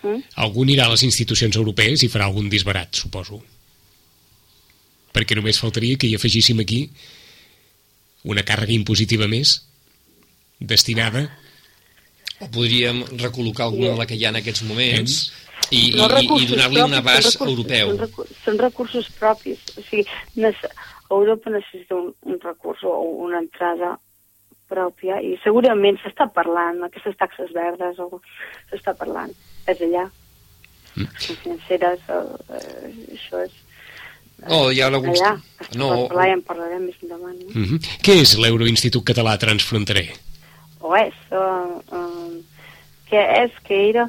mm? 0.00 0.36
algú 0.40 0.64
anirà 0.64 0.88
a 0.88 0.96
les 0.96 1.04
institucions 1.04 1.60
europees 1.60 2.06
i 2.06 2.12
farà 2.12 2.30
algun 2.30 2.48
disbarat, 2.48 2.96
suposo. 2.96 3.42
Perquè 5.12 5.36
només 5.36 5.60
faltaria 5.60 5.98
que 6.00 6.08
hi 6.08 6.16
afegíssim 6.16 6.60
aquí 6.62 6.86
una 8.30 8.44
càrrega 8.46 8.72
impositiva 8.72 9.28
més 9.28 9.58
destinada 10.60 11.26
o 12.40 12.48
podríem 12.48 13.02
recol·locar 13.20 13.66
alguna 13.68 13.94
de 13.94 14.00
la 14.00 14.06
que 14.08 14.16
hi 14.16 14.24
ha 14.24 14.32
en 14.32 14.40
aquests 14.40 14.64
moments 14.68 15.16
i, 15.70 15.92
i, 15.92 16.00
i 16.00 16.46
donar-li 16.48 16.82
un 16.82 16.94
abast 16.98 17.36
són 17.36 17.50
europeu. 17.52 17.92
Són, 17.92 18.00
recursos, 18.00 18.38
són 18.44 18.60
recursos 18.62 19.10
propis. 19.18 19.64
O 19.76 19.84
sigui, 19.88 20.06
Europa 21.10 21.50
necessita 21.50 21.98
un, 21.98 22.12
un 22.26 22.38
recurs 22.42 22.84
o 22.88 22.94
una 23.26 23.42
entrada 23.42 23.96
pròpia 24.70 25.18
i 25.26 25.34
segurament 25.44 25.98
s'està 26.00 26.28
parlant, 26.32 26.78
aquestes 26.86 27.16
taxes 27.18 27.50
verdes 27.54 27.98
o 28.02 28.22
s'està 28.70 28.94
parlant, 28.98 29.34
és 29.66 29.82
allà. 29.88 30.06
Mm. 30.90 31.06
financeres, 31.22 32.00
eh, 32.10 32.88
això 33.14 33.44
és... 33.44 33.52
Oh, 34.48 34.70
hi 34.72 34.80
ha 34.80 34.88
alguns... 34.88 35.20
Allà, 35.20 35.36
no. 35.78 35.90
parlar 36.08 36.26
i 36.30 36.34
en 36.34 36.42
parlarem 36.46 36.82
més 36.88 36.96
endavant. 37.04 37.36
No? 37.36 37.52
Mm 37.52 37.66
-hmm. 37.66 37.98
Què 38.02 38.16
és 38.22 38.34
l'Euroinstitut 38.40 39.04
Català 39.12 39.36
Transfronterer? 39.38 40.08
O 40.90 40.96
és, 40.98 41.14
uh, 41.30 41.78
uh, 41.94 42.66
que 43.06 43.20
és, 43.44 43.58
que 43.66 43.78
era, 43.90 44.08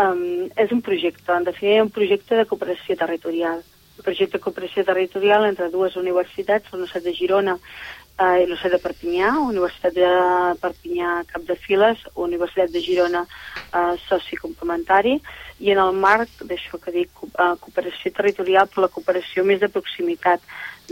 um, 0.00 0.48
és 0.56 0.72
un 0.72 0.80
projecte, 0.80 1.28
en 1.32 1.44
definitiva 1.44 1.84
un 1.84 1.92
projecte 1.92 2.38
de 2.38 2.46
cooperació 2.48 2.96
territorial. 2.96 3.60
Un 3.98 4.06
projecte 4.06 4.38
de 4.38 4.44
cooperació 4.44 4.84
territorial 4.88 5.44
entre 5.44 5.68
dues 5.70 5.98
universitats, 6.00 6.70
la 6.72 6.78
Universitat 6.78 7.04
de 7.04 7.14
Girona 7.18 7.58
uh, 7.58 8.38
i 8.40 8.46
la 8.46 8.48
Universitat 8.48 8.78
de 8.78 8.80
Perpinyà, 8.86 9.34
Universitat 9.44 9.98
de 9.98 10.12
Perpinyà 10.64 11.12
Cap 11.34 11.44
de 11.50 11.58
Files, 11.66 12.00
Universitat 12.16 12.72
de 12.72 12.80
Girona 12.80 13.26
uh, 13.28 13.92
soci 14.08 14.40
complementari, 14.40 15.18
i 15.60 15.76
en 15.76 15.84
el 15.84 15.92
marc 16.00 16.40
d'això 16.48 16.80
que 16.80 16.96
dic, 16.96 17.12
uh, 17.28 17.52
cooperació 17.60 18.16
territorial, 18.16 18.72
però 18.72 18.86
la 18.86 18.94
cooperació 18.96 19.44
més 19.44 19.60
de 19.60 19.68
proximitat, 19.68 20.40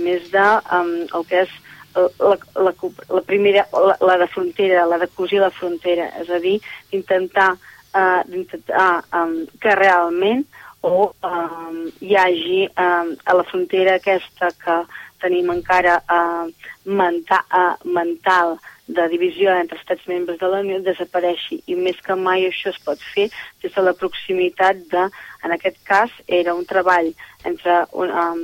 més 0.05 0.29
de 0.37 0.47
um, 0.77 0.95
el 1.09 1.29
que 1.33 1.47
és 1.47 1.59
la, 1.95 2.37
la, 2.55 2.73
la 3.09 3.21
primera, 3.27 3.67
la, 3.73 3.97
la 4.01 4.17
de 4.19 4.29
frontera, 4.29 4.87
la 4.87 4.99
de 4.99 5.09
cosir 5.09 5.41
la 5.41 5.51
frontera, 5.51 6.09
és 6.21 6.31
a 6.31 6.41
dir, 6.43 6.59
intentar, 6.97 7.53
uh, 7.95 8.23
intentar 8.31 9.03
um, 9.17 9.37
que 9.61 9.77
realment 9.79 10.47
o 10.87 11.11
um, 11.27 11.81
hi 12.01 12.17
hagi 12.17 12.63
um, 12.71 13.15
a 13.25 13.37
la 13.37 13.45
frontera 13.45 13.99
aquesta 13.99 14.53
que 14.63 14.77
tenim 15.23 15.51
encara 15.53 16.01
uh, 16.09 16.51
menta, 16.85 17.43
uh, 17.53 17.75
mental 17.85 18.59
de 18.91 19.07
divisió 19.09 19.53
entre 19.55 19.79
estats 19.79 20.07
membres 20.11 20.39
de 20.41 20.49
la 20.51 20.61
Unió 20.65 20.81
desapareixi 20.83 21.61
i 21.71 21.77
més 21.79 21.99
que 22.03 22.17
mai 22.19 22.47
això 22.47 22.73
es 22.73 22.81
pot 22.85 23.03
fer 23.15 23.29
des 23.63 23.75
de 23.75 23.85
la 23.87 23.95
proximitat 23.95 24.83
de, 24.91 25.05
en 25.47 25.55
aquest 25.55 25.79
cas, 25.87 26.15
era 26.27 26.55
un 26.59 26.67
treball 26.67 27.13
entre 27.47 27.85
un, 27.93 28.11
um, 28.11 28.41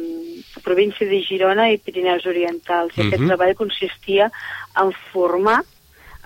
la 0.54 0.62
província 0.64 1.08
de 1.08 1.22
Girona 1.26 1.70
i 1.72 1.80
Pirineus 1.82 2.26
Orientals 2.26 2.94
i 2.94 3.00
uh 3.00 3.04
-huh. 3.04 3.08
aquest 3.08 3.22
mhm. 3.22 3.32
treball 3.32 3.56
consistia 3.62 4.30
en 4.82 4.92
formar 5.12 5.62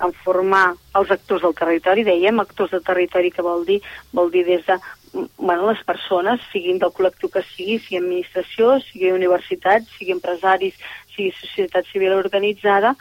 en 0.05 0.13
formar 0.25 0.75
els 0.95 1.11
actors 1.11 1.43
del 1.43 1.55
territori, 1.55 2.05
dèiem, 2.05 2.41
actors 2.41 2.71
del 2.71 2.83
territori 2.83 3.31
que 3.31 3.43
vol 3.43 3.67
dir, 3.67 3.81
vol 4.13 4.31
dir 4.31 4.47
des 4.47 4.65
de 4.67 4.79
bueno, 5.13 5.71
les 5.71 5.83
persones, 5.85 6.41
siguin 6.53 6.79
del 6.79 6.93
col·lectiu 6.95 7.31
que 7.33 7.43
sigui, 7.53 7.79
sigui 7.83 8.01
administració, 8.01 8.77
sigui 8.87 9.13
universitat, 9.15 9.87
sigui 9.97 10.15
empresaris, 10.15 10.79
sigui 11.15 11.33
societat 11.39 11.89
civil 11.91 12.15
organitzada, 12.19 12.95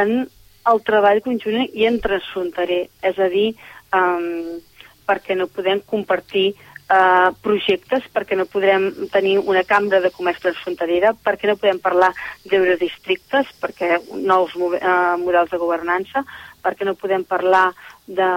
en 0.00 0.26
el 0.70 0.82
treball 0.86 1.22
conjunt 1.24 1.64
i 1.74 1.86
en 1.88 2.00
transfronterer, 2.02 2.84
és 3.02 3.18
a 3.18 3.28
dir, 3.32 3.48
um, 3.96 4.60
perquè 5.08 5.36
no 5.36 5.48
podem 5.50 5.82
compartir 5.92 6.52
uh, 6.52 7.32
projectes, 7.44 8.06
perquè 8.14 8.38
no 8.38 8.46
podrem 8.50 8.88
tenir 9.12 9.38
una 9.40 9.64
cambra 9.68 10.00
de 10.00 10.12
comerç 10.14 10.42
transfronterera, 10.44 11.12
perquè 11.24 11.50
no 11.50 11.58
podem 11.60 11.82
parlar 11.82 12.12
d'eurodistrictes, 12.46 13.50
perquè 13.62 13.98
nous 14.14 14.54
uh, 14.56 15.18
models 15.22 15.52
de 15.52 15.60
governança, 15.60 16.24
perquè 16.62 16.86
no 16.86 16.94
podem 16.98 17.26
parlar 17.26 17.72
de 18.06 18.30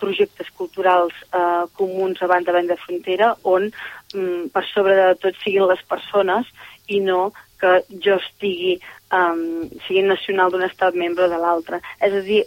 projectes 0.00 0.48
culturals 0.56 1.14
uh, 1.34 1.68
comuns 1.76 2.22
a 2.22 2.28
banda 2.30 2.52
de 2.62 2.76
frontera, 2.80 3.34
on 3.44 3.68
um, 4.14 4.48
per 4.52 4.64
sobre 4.72 4.96
de 4.96 5.14
tot 5.20 5.36
siguin 5.44 5.68
les 5.68 5.82
persones 5.88 6.48
i 6.88 7.00
no 7.04 7.30
que 7.60 7.82
jo 8.00 8.16
estigui, 8.16 8.78
um, 9.12 9.68
sigui 9.86 10.06
nacional 10.08 10.50
d'un 10.50 10.64
estat 10.64 10.96
membre 10.96 11.28
de 11.28 11.36
l'altre. 11.36 11.82
És 12.00 12.16
a 12.16 12.24
dir, 12.24 12.44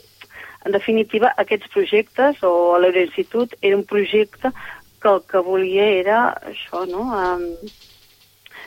en 0.66 0.74
definitiva, 0.74 1.34
aquests 1.38 1.70
projectes, 1.74 2.42
o 2.42 2.80
l'Euroinstitut, 2.82 3.54
era 3.62 3.78
un 3.78 3.86
projecte 3.86 4.50
que 5.04 5.10
el 5.12 5.22
que 5.30 5.46
volia 5.46 5.86
era 6.02 6.20
això, 6.50 6.86
no?, 6.90 7.10
um, 7.14 7.50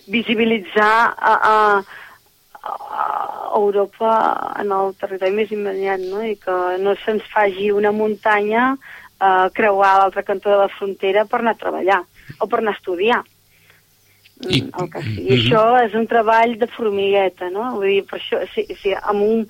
visibilitzar 0.06 1.14
a, 1.18 1.32
a, 1.34 1.54
a 1.82 2.05
Europa 3.56 4.10
en 4.60 4.72
el 4.72 4.92
territori 5.00 5.32
més 5.36 5.52
immediat, 5.54 6.02
no?, 6.10 6.22
i 6.24 6.36
que 6.40 6.56
no 6.82 6.94
se'ns 7.04 7.24
faci 7.32 7.70
una 7.72 7.92
muntanya 7.92 8.74
a 9.18 9.48
creuar 9.54 9.94
l'altre 9.98 10.26
cantó 10.26 10.52
de 10.52 10.60
la 10.60 10.68
frontera 10.68 11.24
per 11.24 11.40
anar 11.40 11.56
a 11.56 11.62
treballar 11.62 12.02
o 12.40 12.46
per 12.46 12.60
anar 12.60 12.74
a 12.74 12.78
estudiar. 12.80 13.22
I, 14.44 14.60
mm, 14.60 14.72
el 14.80 14.90
que 14.92 15.02
sí. 15.02 15.16
I 15.24 15.36
això 15.38 15.62
és 15.80 15.94
un 15.96 16.06
treball 16.10 16.56
de 16.60 16.68
formigueta, 16.68 17.48
no? 17.50 17.70
Vull 17.78 17.94
dir, 17.94 18.02
per 18.10 18.20
això, 18.20 18.42
si, 18.52 18.66
si 18.82 18.92
amb, 18.92 19.22
un, 19.24 19.46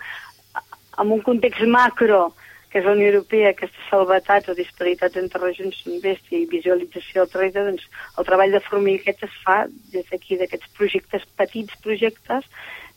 amb 1.02 1.16
un 1.16 1.24
context 1.26 1.66
macro, 1.66 2.28
que 2.70 2.78
és 2.78 2.86
la 2.86 2.94
Unió 2.94 3.08
Europea, 3.10 3.50
aquestes 3.50 3.90
salvetats 3.90 4.50
o 4.52 4.54
disparitats 4.54 5.18
entre 5.18 5.42
regions 5.42 5.82
són 5.82 5.98
bèstia 6.02 6.38
i 6.38 6.48
visualització 6.50 7.24
del 7.24 7.32
territori, 7.32 7.70
doncs 7.72 7.86
el 8.20 8.26
treball 8.28 8.54
de 8.54 8.62
formigueta 8.68 9.26
es 9.26 9.36
fa 9.42 9.58
des 9.94 10.06
d'aquí, 10.12 10.38
d'aquests 10.38 10.72
projectes, 10.78 11.26
petits 11.40 11.78
projectes, 11.82 12.46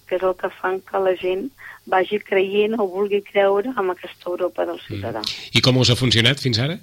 que 0.10 0.18
és 0.18 0.26
el 0.26 0.36
que 0.38 0.50
fan 0.60 0.80
que 0.86 1.02
la 1.06 1.16
gent 1.22 1.50
vagi 1.90 2.20
creient 2.26 2.76
o 2.80 2.88
vulgui 2.90 3.22
creure 3.26 3.72
en 3.72 3.94
aquesta 3.94 4.32
Europa 4.34 4.66
del 4.66 4.82
ciutadà. 4.86 5.22
Mm. 5.22 5.58
I 5.58 5.62
com 5.66 5.78
us 5.78 5.94
ha 5.94 6.00
funcionat 6.00 6.42
fins 6.42 6.60
ara? 6.66 6.80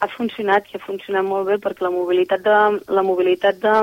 ha 0.00 0.08
funcionat 0.12 0.66
i 0.68 0.76
ha 0.76 0.84
funcionat 0.84 1.24
molt 1.24 1.48
bé 1.48 1.58
perquè 1.62 1.86
la 1.86 1.92
mobilitat 1.94 2.42
de... 2.44 2.56
La 2.92 3.04
mobilitat 3.06 3.60
de 3.62 3.74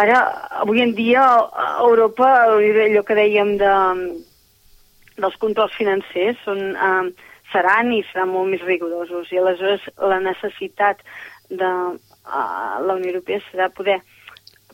ara, 0.00 0.20
avui 0.62 0.80
en 0.80 0.94
dia, 0.94 1.22
a 1.22 1.66
Europa, 1.84 2.28
allò 2.46 3.02
que 3.04 3.18
dèiem 3.18 3.56
de, 3.60 3.72
dels 5.20 5.36
controls 5.42 5.74
financers 5.76 6.38
són, 6.46 6.62
eh, 6.72 7.30
seran 7.52 7.92
i 7.92 8.00
seran 8.12 8.30
molt 8.32 8.52
més 8.52 8.62
rigorosos 8.66 9.32
i 9.34 9.40
aleshores 9.40 9.88
la 9.98 10.20
necessitat 10.22 11.02
de 11.50 11.66
uh, 11.66 12.76
la 12.86 12.94
Unió 12.94 13.10
Europea 13.10 13.42
serà 13.48 13.66
poder 13.74 13.98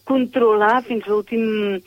controlar 0.07 0.81
fins 0.87 1.07
l'últim 1.11 1.81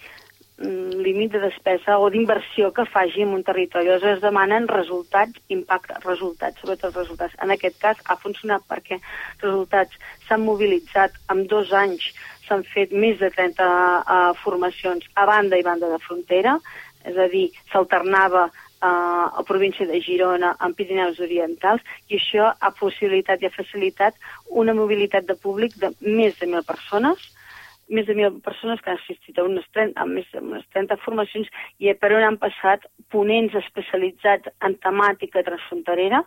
Mm, 0.60 1.00
límit 1.00 1.32
de 1.32 1.40
despesa 1.40 1.96
o 2.04 2.10
d'inversió 2.12 2.74
que 2.76 2.84
faci 2.84 3.22
en 3.24 3.30
un 3.32 3.44
territori. 3.48 3.88
Aleshores 3.88 4.18
es 4.18 4.22
demanen 4.22 4.68
resultats, 4.68 5.40
impacte, 5.48 5.96
resultats, 6.04 6.60
sobretot 6.60 6.98
resultats. 7.00 7.38
En 7.40 7.54
aquest 7.56 7.78
cas 7.80 8.02
ha 8.04 8.18
funcionat 8.20 8.66
perquè 8.68 8.98
resultats 9.40 9.96
s'han 10.28 10.44
mobilitzat 10.44 11.16
en 11.32 11.46
dos 11.48 11.72
anys, 11.72 12.10
s'han 12.44 12.66
fet 12.74 12.92
més 12.92 13.16
de 13.24 13.32
30 13.32 13.64
uh, 13.64 14.04
eh, 14.18 14.36
formacions 14.44 15.08
a 15.16 15.26
banda 15.32 15.56
i 15.56 15.64
banda 15.64 15.94
de 15.94 16.02
frontera, 16.04 16.58
és 17.08 17.16
a 17.16 17.32
dir, 17.32 17.48
s'alternava 17.72 18.50
uh, 18.52 19.26
a 19.40 19.48
província 19.48 19.88
de 19.88 20.04
Girona 20.04 20.58
amb 20.60 20.76
Pirineus 20.76 21.24
Orientals 21.24 21.88
i 22.10 22.20
això 22.20 22.52
ha 22.52 22.76
possibilitat 22.76 23.40
i 23.40 23.48
ha 23.48 23.56
facilitat 23.56 24.20
una 24.50 24.76
mobilitat 24.76 25.24
de 25.24 25.40
públic 25.40 25.80
de 25.80 25.96
més 26.02 26.36
de 26.36 26.52
1.000 26.52 26.68
persones, 26.68 27.30
més 27.90 28.08
de 28.08 28.16
mil 28.18 28.40
persones 28.46 28.82
que 28.82 28.92
han 28.92 29.00
assistit 29.02 29.38
a 29.38 29.46
unes 29.48 29.66
30, 29.74 29.98
a 29.98 30.06
més 30.10 30.28
de 30.34 30.42
unes 30.44 30.66
30 30.76 31.00
formacions 31.04 31.50
i 31.82 31.94
per 31.98 32.14
on 32.16 32.26
han 32.26 32.40
passat 32.42 32.86
ponents 33.14 33.56
especialitzats 33.58 34.52
en 34.66 34.78
temàtica 34.84 35.44
transfronterera, 35.46 36.22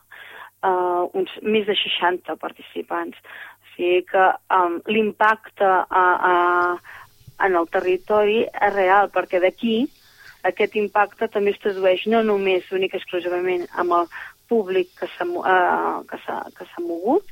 uh, 0.67 1.07
uns 1.19 1.33
més 1.43 1.67
de 1.69 1.77
60 1.79 2.37
participants. 2.43 3.19
O 3.63 3.75
sigui 3.77 4.03
que 4.11 4.27
um, 4.59 4.81
l'impacte 4.91 5.71
uh, 5.87 6.17
uh, 6.33 7.01
en 7.43 7.59
el 7.59 7.69
territori 7.73 8.43
és 8.47 8.75
real, 8.75 9.11
perquè 9.15 9.41
d'aquí 9.43 9.77
aquest 10.49 10.75
impacte 10.79 11.29
també 11.31 11.55
es 11.55 11.63
tradueix 11.63 12.05
no 12.11 12.23
només 12.27 12.71
únic 12.75 12.97
exclusivament 12.99 13.69
amb 13.79 13.95
el 14.01 14.09
públic 14.49 14.91
que 14.99 15.09
s'ha 15.15 15.27
s'ha 16.23 16.83
mogut, 16.83 17.25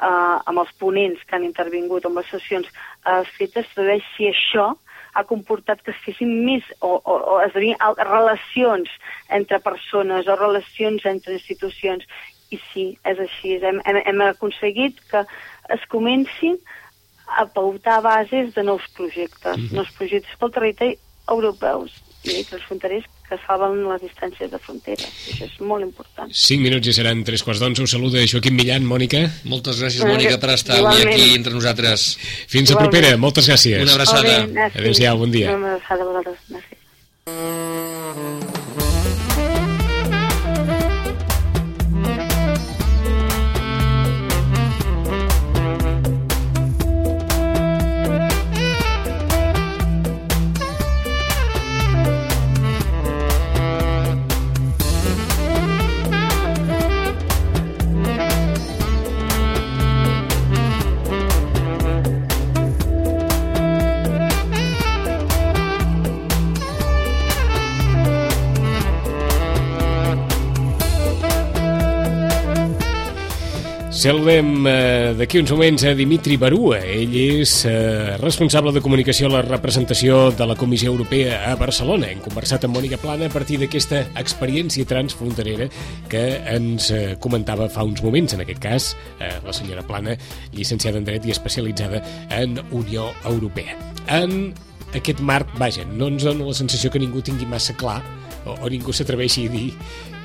uh, 0.00 0.38
amb 0.44 0.58
els 0.62 0.72
ponents 0.80 1.22
que 1.24 1.36
han 1.36 1.46
intervingut 1.46 2.06
amb 2.06 2.20
les 2.20 2.30
sessions 2.30 2.68
uh, 2.68 3.22
fetes, 3.36 3.66
saber 3.74 4.00
si 4.14 4.28
això 4.30 4.72
ha 5.14 5.24
comportat 5.24 5.82
que 5.82 5.92
es 5.94 6.00
fessin 6.04 6.32
més 6.46 6.64
o, 6.80 6.94
o, 6.98 7.14
o 7.34 7.38
esdevinguin 7.46 8.02
relacions 8.10 8.90
entre 9.34 9.58
persones 9.64 10.28
o 10.28 10.36
relacions 10.36 11.06
entre 11.06 11.38
institucions. 11.38 12.04
I 12.50 12.56
sí, 12.70 12.84
és 13.04 13.18
així. 13.20 13.58
Hem, 13.60 13.80
hem, 13.84 13.98
hem 14.08 14.22
aconseguit 14.24 15.00
que 15.10 15.24
es 15.74 15.82
comencin 15.92 16.56
a 17.28 17.44
pautar 17.52 17.98
bases 18.00 18.54
de 18.54 18.62
nous 18.64 18.84
projectes, 18.96 19.56
mm 19.56 19.64
-hmm. 19.66 19.76
nous 19.76 19.90
projectes 19.98 20.38
pel 20.40 20.50
territori 20.50 20.98
europeus 21.28 21.92
i 22.24 22.44
transfronterers 22.44 23.04
que 23.28 23.38
salven 23.44 23.82
les 23.88 24.02
distàncies 24.02 24.50
de 24.50 24.58
frontera. 24.62 25.04
Això 25.04 25.46
és 25.46 25.56
molt 25.60 25.84
important. 25.84 26.32
5 26.32 26.64
minuts 26.64 26.88
i 26.88 26.96
seran 26.96 27.22
tres 27.28 27.44
quarts 27.44 27.60
d'onze. 27.62 27.84
Us 27.84 27.94
saluda 27.96 28.24
Joaquim 28.26 28.56
Millan, 28.58 28.86
Mònica. 28.88 29.24
Moltes 29.44 29.82
gràcies, 29.82 30.04
Mònica, 30.08 30.40
per 30.40 30.54
estar 30.56 30.80
avui 30.80 31.04
aquí 31.04 31.30
entre 31.36 31.54
nosaltres. 31.54 32.10
Fins 32.48 32.72
a 32.72 32.80
propera. 32.80 33.16
Moltes 33.20 33.50
gràcies. 33.50 33.82
Una 33.84 33.98
abraçada. 33.98 34.70
Adéu-siau, 34.72 35.18
bon 35.24 35.34
dia. 35.34 35.54
Una 35.54 35.76
abraçada 35.76 36.02
a 36.02 36.12
vosaltres. 36.12 36.44
Gràcies. 36.48 37.66
Saludem 73.98 74.62
eh, 74.70 75.12
d'aquí 75.18 75.40
uns 75.40 75.50
moments 75.50 75.82
a 75.82 75.90
Dimitri 75.98 76.36
Barua. 76.38 76.76
Ell 76.86 77.16
és 77.18 77.64
eh, 77.66 78.14
responsable 78.20 78.70
de 78.70 78.78
comunicació 78.78 79.26
a 79.26 79.32
la 79.32 79.40
representació 79.42 80.28
de 80.38 80.46
la 80.46 80.54
Comissió 80.54 80.92
Europea 80.92 81.40
a 81.50 81.56
Barcelona. 81.58 82.06
Hem 82.06 82.20
conversat 82.22 82.62
amb 82.68 82.78
Mònica 82.78 83.00
Plana 83.02 83.26
a 83.26 83.32
partir 83.34 83.58
d'aquesta 83.58 84.04
experiència 84.22 84.86
transfronterera 84.86 85.66
que 86.06 86.22
ens 86.54 86.92
eh, 86.94 87.16
comentava 87.18 87.66
fa 87.74 87.82
uns 87.82 87.98
moments, 88.06 88.36
en 88.38 88.44
aquest 88.44 88.62
cas, 88.62 88.86
eh, 89.18 89.32
la 89.42 89.56
senyora 89.56 89.82
Plana, 89.82 90.14
llicenciada 90.54 91.02
en 91.02 91.08
Dret 91.08 91.26
i 91.26 91.34
especialitzada 91.34 91.98
en 92.38 92.54
Unió 92.70 93.08
Europea. 93.26 93.74
En 94.06 94.52
aquest 94.94 95.18
marc, 95.18 95.50
vaja, 95.58 95.82
no 95.90 96.06
ens 96.12 96.22
dona 96.22 96.46
la 96.46 96.54
sensació 96.54 96.94
que 96.94 97.02
ningú 97.02 97.26
tingui 97.26 97.50
massa 97.50 97.74
clar 97.74 97.98
o, 98.46 98.54
o 98.54 98.70
ningú 98.70 98.94
s'atreveixi 98.94 99.48
a 99.50 99.56
dir 99.58 99.72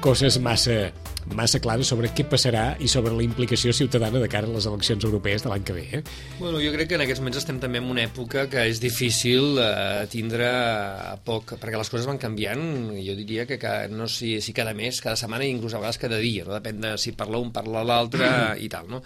coses 0.05 0.37
massa 0.37 0.91
massa 1.37 1.61
clares 1.63 1.89
sobre 1.91 2.11
què 2.15 2.25
passarà 2.29 2.73
i 2.79 2.89
sobre 2.91 3.13
la 3.15 3.25
implicació 3.25 3.73
ciutadana 3.75 4.21
de 4.21 4.29
cara 4.31 4.49
a 4.49 4.53
les 4.53 4.67
eleccions 4.69 5.03
europees 5.07 5.43
de 5.43 5.51
l'any 5.51 5.65
que 5.67 5.75
ve. 5.75 5.85
Eh? 5.99 6.01
Bueno, 6.39 6.61
jo 6.63 6.71
crec 6.75 6.91
que 6.91 6.97
en 6.99 7.05
aquests 7.05 7.23
moments 7.23 7.41
estem 7.41 7.59
també 7.63 7.81
en 7.81 7.89
una 7.91 8.05
època 8.05 8.45
que 8.51 8.65
és 8.69 8.81
difícil 8.83 9.59
eh, 9.61 10.05
tindre 10.11 10.49
a 10.49 11.15
poc, 11.23 11.55
perquè 11.61 11.79
les 11.79 11.91
coses 11.91 12.07
van 12.09 12.21
canviant, 12.21 12.63
jo 12.97 13.17
diria 13.19 13.47
que, 13.49 13.59
que 13.61 13.73
no 13.91 14.07
sé 14.11 14.37
si 14.43 14.55
cada 14.55 14.75
mes, 14.77 15.01
cada 15.03 15.19
setmana 15.19 15.47
i 15.47 15.53
inclús 15.53 15.75
a 15.75 15.81
vegades 15.81 16.01
cada 16.01 16.19
dia, 16.21 16.47
no? 16.47 16.55
depèn 16.57 16.81
de 16.83 16.95
si 17.01 17.15
parla 17.17 17.41
un, 17.41 17.51
parla 17.55 17.83
l'altre 17.87 18.29
i 18.61 18.69
tal, 18.71 18.89
no? 18.91 19.03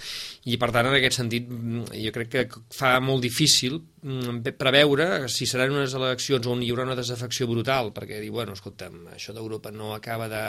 I 0.48 0.58
per 0.62 0.72
tant, 0.76 0.90
en 0.90 0.98
aquest 0.98 1.20
sentit, 1.20 1.50
jo 1.92 2.13
crec 2.16 2.34
que 2.34 2.46
fa 2.74 2.98
molt 3.04 3.24
difícil 3.26 3.80
mm, 3.80 4.54
preveure 4.60 5.28
si 5.32 5.48
seran 5.50 5.76
unes 5.76 5.96
eleccions 5.98 6.48
on 6.50 6.63
hi 6.63 6.72
haurà 6.72 6.88
una 6.88 6.98
desafecció 6.98 7.48
brutal, 7.50 7.92
perquè 7.96 8.22
dir, 8.24 8.32
bueno, 8.34 8.56
escolta'm, 8.58 9.08
això 9.16 9.36
d'Europa 9.36 9.74
no 9.76 9.94
acaba 9.96 10.30
de 10.32 10.44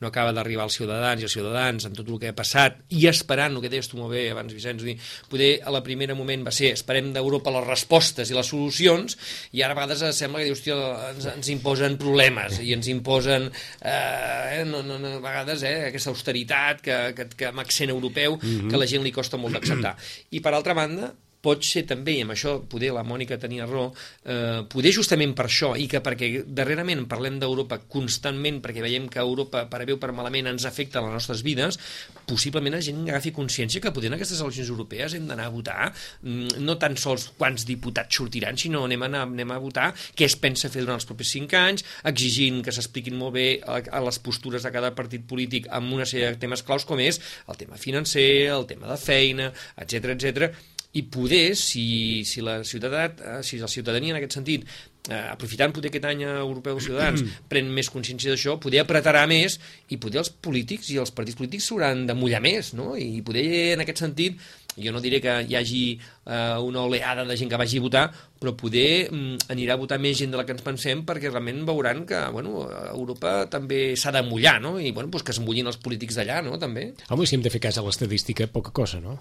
no 0.00 0.10
acaba 0.10 0.32
d'arribar 0.36 0.66
als 0.66 0.76
ciutadans 0.76 1.22
i 1.22 1.26
als 1.26 1.36
ciutadans 1.36 1.86
amb 1.88 1.96
tot 1.96 2.08
el 2.10 2.20
que 2.20 2.30
ha 2.30 2.36
passat 2.36 2.78
i 2.92 3.06
esperant, 3.08 3.56
el 3.56 3.64
que 3.64 3.70
deies 3.72 3.88
tu 3.88 3.98
molt 4.00 4.12
bé 4.12 4.26
abans, 4.32 4.52
Vicenç, 4.52 4.84
dir, 4.84 4.96
poder 5.30 5.50
a 5.64 5.72
la 5.72 5.82
primera 5.86 6.16
moment 6.18 6.44
va 6.46 6.52
ser 6.54 6.72
esperem 6.76 7.12
d'Europa 7.14 7.54
les 7.54 7.66
respostes 7.66 8.30
i 8.30 8.36
les 8.36 8.50
solucions 8.52 9.16
i 9.56 9.64
ara 9.64 9.76
a 9.76 9.80
vegades 9.80 10.04
sembla 10.18 10.42
que 10.42 10.50
dius, 10.50 10.60
hòstia, 10.60 10.78
ens, 11.12 11.28
ens 11.32 11.52
imposen 11.54 11.98
problemes 12.00 12.60
i 12.60 12.74
ens 12.76 12.90
imposen 12.92 13.48
eh, 13.80 14.64
no, 14.68 14.82
no, 14.86 15.00
no, 15.00 15.16
a 15.16 15.24
vegades 15.24 15.64
eh, 15.64 15.76
aquesta 15.90 16.12
austeritat 16.12 16.84
que, 16.84 16.98
que, 17.16 17.30
que 17.36 17.50
amb 17.50 17.64
accent 17.64 17.92
europeu 17.92 18.36
mm 18.36 18.48
-hmm. 18.48 18.68
que 18.70 18.76
a 18.76 18.82
la 18.84 18.90
gent 18.90 19.04
li 19.04 19.12
costa 19.12 19.36
molt 19.36 19.54
d'acceptar. 19.54 19.96
I 20.30 20.40
per 20.40 20.52
altra 20.54 20.74
banda, 20.74 21.14
pot 21.42 21.64
ser 21.64 21.84
també, 21.88 22.16
i 22.18 22.24
amb 22.24 22.34
això 22.34 22.56
poder 22.70 22.92
la 22.94 23.04
Mònica 23.06 23.38
tenia 23.40 23.66
raó, 23.68 23.90
eh, 24.24 24.62
poder 24.70 24.92
justament 24.94 25.34
per 25.36 25.46
això, 25.46 25.74
i 25.78 25.86
que 25.90 26.02
perquè 26.04 26.44
darrerament 26.46 27.06
parlem 27.10 27.38
d'Europa 27.40 27.78
constantment, 27.88 28.60
perquè 28.64 28.82
veiem 28.82 29.08
que 29.08 29.20
Europa, 29.22 29.66
per 29.70 29.84
bé 29.86 29.94
o 29.94 30.00
per 30.02 30.12
malament, 30.12 30.48
ens 30.50 30.66
afecta 30.66 31.00
a 31.00 31.06
les 31.06 31.14
nostres 31.18 31.42
vides, 31.46 31.78
possiblement 32.26 32.74
la 32.74 32.82
gent 32.82 33.02
agafi 33.08 33.32
consciència 33.32 33.80
que 33.80 33.92
poder 33.94 34.10
en 34.10 34.18
aquestes 34.18 34.40
eleccions 34.40 34.70
europees 34.72 35.14
hem 35.14 35.26
d'anar 35.28 35.46
a 35.46 35.54
votar, 35.54 35.92
mm, 36.22 36.60
no 36.66 36.78
tan 36.78 36.96
sols 36.96 37.30
quants 37.38 37.66
diputats 37.66 38.16
sortiran, 38.16 38.58
sinó 38.58 38.84
anem 38.84 39.02
a, 39.02 39.06
anar, 39.06 39.22
anem 39.28 39.50
a 39.50 39.58
votar 39.62 39.92
què 40.16 40.26
es 40.26 40.36
pensa 40.36 40.70
fer 40.72 40.82
durant 40.82 40.98
els 40.98 41.06
propers 41.08 41.30
cinc 41.36 41.54
anys, 41.54 41.84
exigint 42.04 42.62
que 42.64 42.74
s'expliquin 42.74 43.16
molt 43.16 43.36
bé 43.38 43.48
a, 43.62 43.80
a 43.80 44.00
les 44.00 44.18
postures 44.18 44.62
de 44.62 44.72
cada 44.74 44.94
partit 44.94 45.26
polític 45.26 45.68
amb 45.70 45.92
una 45.92 46.06
sèrie 46.08 46.32
de 46.32 46.40
temes 46.42 46.62
claus 46.66 46.84
com 46.84 47.00
és 47.00 47.20
el 47.46 47.60
tema 47.60 47.76
financer, 47.76 48.48
el 48.50 48.66
tema 48.66 48.90
de 48.90 48.98
feina, 49.00 49.52
etc 49.76 50.16
etc 50.16 50.75
i 50.96 51.02
poder, 51.12 51.54
si, 51.60 52.24
si 52.24 52.40
la 52.44 52.62
ciutadania, 52.64 53.38
eh, 53.38 53.42
si 53.44 53.58
la 53.60 53.68
ciutadania 53.68 54.14
en 54.14 54.20
aquest 54.20 54.38
sentit 54.38 54.64
eh, 55.10 55.26
aprofitant 55.32 55.74
poder 55.76 55.90
aquest 55.92 56.08
any 56.08 56.24
europeu 56.26 56.78
dels 56.78 56.88
ciutadans 56.88 57.24
pren 57.50 57.68
més 57.72 57.90
consciència 57.92 58.32
d'això, 58.32 58.56
poder 58.62 58.80
apretarà 58.82 59.26
més 59.30 59.58
i 59.92 60.00
poder 60.02 60.22
els 60.24 60.32
polítics 60.32 60.90
i 60.94 61.00
els 61.02 61.12
partits 61.14 61.38
polítics 61.38 61.68
s'hauran 61.68 62.06
de 62.08 62.16
mullar 62.16 62.40
més, 62.44 62.72
no? 62.78 62.94
I 62.96 63.20
poder 63.26 63.48
en 63.74 63.84
aquest 63.84 64.04
sentit 64.06 64.40
jo 64.76 64.92
no 64.92 65.00
diré 65.00 65.20
que 65.24 65.40
hi 65.48 65.56
hagi 65.56 65.82
eh, 65.96 66.56
una 66.62 66.82
oleada 66.84 67.24
de 67.24 67.36
gent 67.36 67.50
que 67.50 67.60
vagi 67.60 67.78
a 67.78 67.84
votar, 67.84 68.06
però 68.36 68.52
poder 68.56 69.08
mm, 69.08 69.48
anirà 69.52 69.74
a 69.74 69.80
votar 69.80 69.98
més 70.02 70.18
gent 70.18 70.32
de 70.34 70.38
la 70.38 70.44
que 70.44 70.52
ens 70.52 70.64
pensem 70.64 71.02
perquè 71.08 71.30
realment 71.30 71.62
veuran 71.68 72.04
que 72.08 72.18
bueno, 72.34 72.66
Europa 72.92 73.46
també 73.52 73.96
s'ha 73.96 74.12
de 74.12 74.22
mullar, 74.26 74.58
no? 74.60 74.74
I 74.80 74.92
bueno, 74.92 75.10
pues 75.10 75.24
que 75.24 75.32
es 75.32 75.40
mullin 75.40 75.70
els 75.70 75.80
polítics 75.80 76.18
d'allà, 76.20 76.42
no? 76.44 76.58
També. 76.60 76.90
Home, 77.08 77.26
si 77.26 77.38
hem 77.38 77.44
de 77.44 77.52
fer 77.52 77.62
cas 77.64 77.80
a 77.80 77.84
l'estadística, 77.86 78.48
poca 78.52 78.74
cosa, 78.76 79.00
no? 79.00 79.18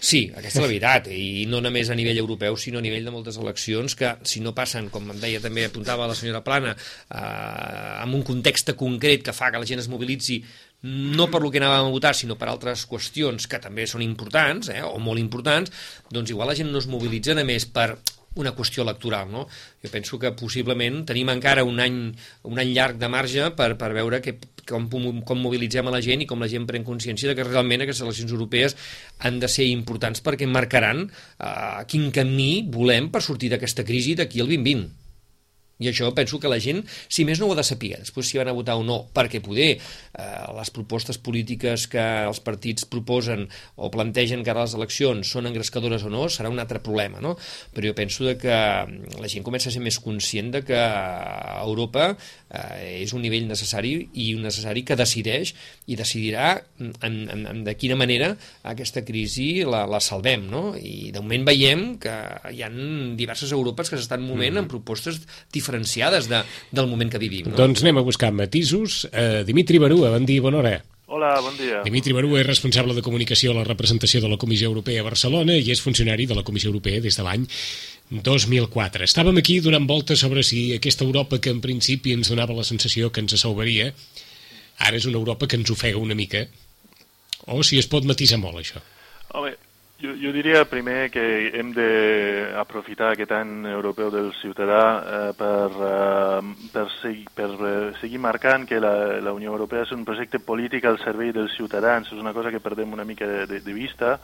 Sí, 0.00 0.26
aquesta 0.28 0.60
és 0.60 0.64
la 0.64 0.70
veritat, 0.70 1.10
i 1.12 1.46
no 1.48 1.62
només 1.64 1.90
a 1.90 1.96
nivell 1.98 2.20
europeu, 2.20 2.58
sinó 2.60 2.80
a 2.80 2.84
nivell 2.84 3.08
de 3.08 3.14
moltes 3.14 3.40
eleccions 3.40 3.96
que, 3.96 4.14
si 4.28 4.44
no 4.44 4.54
passen, 4.56 4.90
com 4.92 5.08
em 5.12 5.20
deia 5.22 5.40
també, 5.40 5.66
apuntava 5.68 6.08
la 6.10 6.16
senyora 6.18 6.44
Plana, 6.44 6.76
eh, 6.76 8.00
amb 8.04 8.16
un 8.18 8.26
context 8.26 8.74
concret 8.76 9.24
que 9.24 9.36
fa 9.36 9.50
que 9.50 9.60
la 9.60 9.68
gent 9.68 9.80
es 9.80 9.88
mobilitzi 9.88 10.42
no 10.82 11.28
per 11.30 11.42
lo 11.42 11.50
que 11.50 11.60
anàvem 11.60 11.88
a 11.88 11.92
votar, 11.92 12.14
sinó 12.16 12.36
per 12.40 12.48
altres 12.48 12.86
qüestions 12.88 13.46
que 13.50 13.60
també 13.60 13.86
són 13.86 14.04
importants, 14.04 14.70
eh, 14.72 14.80
o 14.84 14.98
molt 14.98 15.20
importants, 15.20 15.72
doncs 16.10 16.32
igual 16.32 16.48
la 16.48 16.56
gent 16.56 16.72
no 16.72 16.80
es 16.80 16.88
mobilitza 16.88 17.36
només 17.36 17.66
per 17.66 17.94
una 18.38 18.52
qüestió 18.54 18.84
electoral, 18.84 19.30
no? 19.30 19.48
Jo 19.82 19.90
penso 19.90 20.18
que 20.22 20.30
possiblement 20.38 21.02
tenim 21.06 21.32
encara 21.32 21.64
un 21.66 21.80
any, 21.82 21.98
un 22.46 22.62
any 22.62 22.70
llarg 22.76 23.00
de 23.00 23.08
marge 23.10 23.50
per, 23.58 23.74
per 23.76 23.90
veure 23.96 24.20
que, 24.22 24.36
com, 24.68 24.86
com 25.26 25.42
mobilitzem 25.42 25.88
a 25.90 25.94
la 25.94 26.02
gent 26.04 26.22
i 26.22 26.28
com 26.30 26.40
la 26.40 26.48
gent 26.50 26.68
pren 26.68 26.86
consciència 26.86 27.30
de 27.30 27.34
que 27.34 27.46
realment 27.48 27.82
aquestes 27.82 28.06
eleccions 28.06 28.32
europees 28.36 28.76
han 29.26 29.40
de 29.42 29.50
ser 29.50 29.66
importants 29.66 30.22
perquè 30.22 30.46
marcaran 30.46 31.08
eh, 31.08 31.82
quin 31.90 32.10
camí 32.14 32.52
volem 32.70 33.10
per 33.10 33.24
sortir 33.26 33.50
d'aquesta 33.50 33.84
crisi 33.84 34.14
d'aquí 34.14 34.40
al 34.40 34.54
2020. 34.54 34.99
I 35.80 35.90
això 35.90 36.10
penso 36.16 36.38
que 36.40 36.50
la 36.50 36.60
gent, 36.62 36.82
si 37.08 37.24
més 37.28 37.40
no 37.40 37.48
ho 37.48 37.54
ha 37.54 37.58
de 37.58 37.64
saber, 37.66 37.94
després 37.98 38.28
si 38.28 38.38
van 38.40 38.50
a 38.52 38.56
votar 38.56 38.76
o 38.78 38.84
no, 38.86 39.00
perquè 39.16 39.40
poder 39.44 39.70
eh, 39.72 39.80
les 40.56 40.72
propostes 40.74 41.18
polítiques 41.18 41.86
que 41.90 42.04
els 42.28 42.42
partits 42.44 42.86
proposen 42.90 43.46
o 43.76 43.90
plantegen 43.92 44.44
cara 44.46 44.62
a 44.62 44.68
les 44.68 44.76
eleccions 44.76 45.30
són 45.32 45.48
engrescadores 45.50 46.04
o 46.04 46.12
no, 46.12 46.26
serà 46.28 46.52
un 46.52 46.60
altre 46.62 46.82
problema, 46.84 47.22
no? 47.24 47.36
Però 47.74 47.88
jo 47.88 47.96
penso 47.96 48.26
de 48.28 48.36
que 48.40 48.52
la 48.52 49.30
gent 49.30 49.46
comença 49.46 49.70
a 49.70 49.74
ser 49.74 49.82
més 49.84 49.98
conscient 50.02 50.52
de 50.54 50.62
que 50.66 50.80
Europa 51.64 52.10
eh, 52.12 53.00
és 53.00 53.14
un 53.16 53.24
nivell 53.24 53.48
necessari 53.48 53.94
i 54.20 54.30
un 54.36 54.44
necessari 54.46 54.84
que 54.86 54.98
decideix 54.98 55.54
i 55.90 55.96
decidirà 55.98 56.52
en, 56.80 56.92
en, 57.06 57.46
en 57.50 57.64
de 57.64 57.76
quina 57.78 57.96
manera 57.98 58.34
aquesta 58.68 59.02
crisi 59.06 59.64
la, 59.64 59.86
la 59.90 60.02
salvem, 60.04 60.46
no? 60.50 60.74
I 60.76 61.10
de 61.14 61.22
moment 61.24 61.48
veiem 61.48 61.86
que 62.02 62.14
hi 62.52 62.62
ha 62.64 62.70
diverses 63.16 63.52
Europes 63.56 63.90
que 63.90 63.98
s'estan 63.98 64.24
movent 64.24 64.54
mm. 64.56 64.64
en 64.64 64.70
propostes 64.70 65.22
diferents 65.52 65.69
diferenciades 65.70 66.28
de, 66.28 66.42
del 66.70 66.86
moment 66.86 67.10
que 67.10 67.18
vivim. 67.18 67.50
No? 67.50 67.56
Doncs 67.56 67.84
anem 67.84 68.00
a 68.00 68.06
buscar 68.06 68.32
matisos. 68.34 69.04
Uh, 69.10 69.44
Dimitri 69.46 69.78
Barua, 69.78 70.10
bon 70.10 70.26
dia, 70.26 70.42
bona 70.42 70.58
hora. 70.58 70.80
Hola, 71.10 71.40
bon 71.42 71.56
dia. 71.58 71.80
Dimitri 71.82 72.14
Barú 72.14 72.36
és 72.38 72.46
responsable 72.46 72.94
de 72.94 73.02
comunicació 73.02 73.50
a 73.50 73.56
la 73.58 73.64
representació 73.66 74.20
de 74.22 74.28
la 74.30 74.38
Comissió 74.38 74.68
Europea 74.70 75.02
a 75.02 75.08
Barcelona 75.08 75.56
i 75.58 75.72
és 75.72 75.82
funcionari 75.82 76.28
de 76.30 76.36
la 76.38 76.44
Comissió 76.46 76.70
Europea 76.70 77.02
des 77.02 77.18
de 77.18 77.24
l'any 77.26 77.48
2004. 78.10 79.08
Estàvem 79.08 79.40
aquí 79.42 79.58
donant 79.62 79.88
voltes 79.90 80.22
sobre 80.22 80.44
si 80.46 80.68
aquesta 80.76 81.02
Europa 81.06 81.40
que 81.42 81.50
en 81.50 81.58
principi 81.62 82.14
ens 82.14 82.30
donava 82.30 82.54
la 82.54 82.66
sensació 82.66 83.10
que 83.10 83.24
ens 83.24 83.34
salvaria, 83.42 83.90
ara 84.78 85.02
és 85.02 85.08
una 85.10 85.18
Europa 85.18 85.50
que 85.50 85.58
ens 85.58 85.74
ofega 85.74 85.98
una 85.98 86.14
mica, 86.14 86.44
o 87.50 87.58
si 87.66 87.82
es 87.82 87.90
pot 87.90 88.06
matisar 88.06 88.38
molt, 88.38 88.62
això. 88.62 88.78
Home, 89.34 89.56
jo, 90.00 90.14
jo 90.16 90.32
diria 90.32 90.64
primer 90.68 91.10
que 91.12 91.22
hem 91.54 91.72
d'aprofitar 91.76 93.12
aquest 93.12 93.32
any 93.36 93.66
europeu 93.70 94.10
del 94.10 94.30
ciutadà 94.40 94.82
eh, 95.00 95.32
per, 95.36 95.70
eh, 95.88 96.68
per, 96.72 96.86
segui, 97.00 97.26
per 97.34 97.50
eh, 97.52 97.74
seguir 98.00 98.18
marcant 98.18 98.66
que 98.68 98.80
la, 98.80 99.20
la 99.20 99.34
Unió 99.36 99.52
Europea 99.52 99.84
és 99.84 99.92
un 99.96 100.06
projecte 100.08 100.40
polític 100.40 100.88
al 100.88 101.00
servei 101.04 101.34
dels 101.36 101.54
ciutadans, 101.58 102.08
és 102.08 102.20
una 102.20 102.34
cosa 102.36 102.50
que 102.50 102.62
perdem 102.64 102.92
una 102.96 103.04
mica 103.04 103.28
de, 103.28 103.44
de, 103.46 103.60
de 103.60 103.76
vista. 103.76 104.16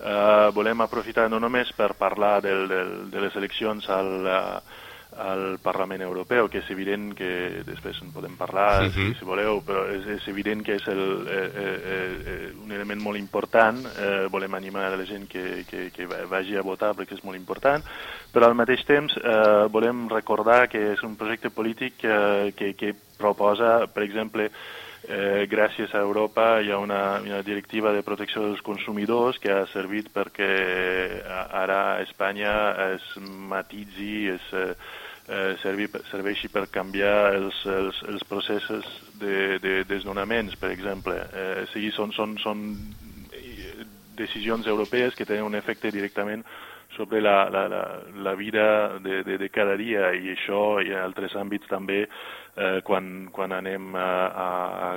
Eh, 0.00 0.48
volem 0.56 0.80
aprofitar 0.80 1.28
no 1.28 1.40
només 1.40 1.72
per 1.76 1.92
parlar 2.00 2.38
del, 2.40 2.66
del, 2.68 2.94
de 3.12 3.26
les 3.26 3.36
eleccions 3.36 3.88
al, 3.92 4.14
uh, 4.24 4.79
al 5.20 5.58
Parlament 5.62 6.02
Europeu, 6.02 6.48
que 6.48 6.60
és 6.62 6.70
evident 6.72 7.10
que 7.16 7.62
després 7.66 8.00
en 8.02 8.12
podem 8.12 8.36
parlar, 8.36 8.82
uh 8.82 8.86
-huh. 8.88 8.92
si, 8.94 9.18
si 9.18 9.24
voleu, 9.24 9.62
però 9.66 9.84
és, 9.92 10.06
és 10.06 10.28
evident 10.28 10.62
que 10.64 10.74
és 10.74 10.86
el, 10.88 11.26
eh, 11.28 11.50
eh, 11.62 11.78
eh, 12.26 12.52
un 12.64 12.72
element 12.72 13.02
molt 13.02 13.18
important. 13.18 13.78
Eh, 13.86 14.26
volem 14.30 14.54
animar 14.54 14.92
a 14.92 14.96
la 14.96 15.06
gent 15.06 15.28
que, 15.28 15.64
que, 15.68 15.90
que 15.90 16.06
vagi 16.06 16.56
a 16.56 16.62
votar 16.62 16.94
perquè 16.94 17.14
és 17.14 17.24
molt 17.24 17.36
important, 17.36 17.82
però 18.32 18.46
al 18.46 18.54
mateix 18.54 18.84
temps 18.84 19.16
eh, 19.16 19.66
volem 19.70 20.08
recordar 20.08 20.68
que 20.68 20.92
és 20.92 21.02
un 21.02 21.16
projecte 21.16 21.50
polític 21.50 21.96
que, 21.96 22.52
que, 22.56 22.74
que 22.74 22.94
proposa, 23.18 23.86
per 23.86 24.02
exemple, 24.02 24.50
eh, 25.08 25.46
gràcies 25.48 25.92
a 25.94 26.02
Europa 26.04 26.60
hi 26.60 26.70
ha 26.70 26.78
una, 26.78 27.20
una 27.20 27.42
directiva 27.42 27.92
de 27.92 28.02
protecció 28.02 28.42
dels 28.44 28.62
consumidors 28.62 29.38
que 29.40 29.52
ha 29.52 29.66
servit 29.72 30.10
perquè 30.12 30.50
ara 31.24 31.80
a 31.94 32.02
Espanya 32.04 32.54
es 32.92 33.06
matitzi, 33.50 34.28
es, 34.36 34.52
eh, 34.52 34.74
eh, 35.30 35.54
servi, 35.62 35.86
serveixi 36.10 36.50
per 36.50 36.66
canviar 36.74 37.34
els, 37.36 37.62
els, 37.70 38.02
els 38.10 38.26
processos 38.28 38.88
de, 39.22 39.58
de 39.62 39.76
desnonaments, 39.88 40.56
per 40.60 40.72
exemple. 40.74 41.16
Eh, 41.16 41.64
sí, 41.72 41.86
són, 41.94 42.12
són, 42.16 42.36
són 42.42 42.66
decisions 44.20 44.66
europees 44.66 45.14
que 45.16 45.24
tenen 45.28 45.46
un 45.48 45.56
efecte 45.56 45.92
directament 45.94 46.44
sobre 46.96 47.20
la, 47.22 47.48
la, 47.48 47.68
la, 47.70 47.82
la 48.26 48.34
vida 48.34 48.98
de, 48.98 49.22
de, 49.24 49.38
de 49.38 49.48
cada 49.48 49.76
dia 49.78 50.10
i 50.18 50.34
això 50.34 50.80
i 50.82 50.90
en 50.90 51.00
altres 51.04 51.36
àmbits 51.38 51.70
també 51.70 52.02
eh, 52.02 52.80
quan, 52.84 53.30
quan 53.32 53.54
anem 53.56 53.94
a, 53.94 54.10
a, 54.26 54.48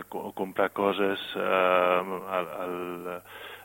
a 0.01 0.31
comprar 0.35 0.71
coses 0.73 1.21
eh, 1.37 2.17
al, 2.39 2.49
al 2.65 2.79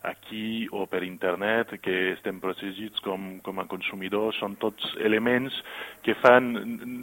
aquí 0.02 0.66
o 0.70 0.86
per 0.86 1.02
internet, 1.04 1.78
que 1.82 2.12
estem 2.14 2.38
protegits 2.40 3.02
com, 3.04 3.38
com 3.44 3.60
a 3.60 3.66
consumidors, 3.70 4.38
són 4.40 4.56
tots 4.60 4.94
elements 5.04 5.54
que 6.04 6.14
fan, 6.18 6.52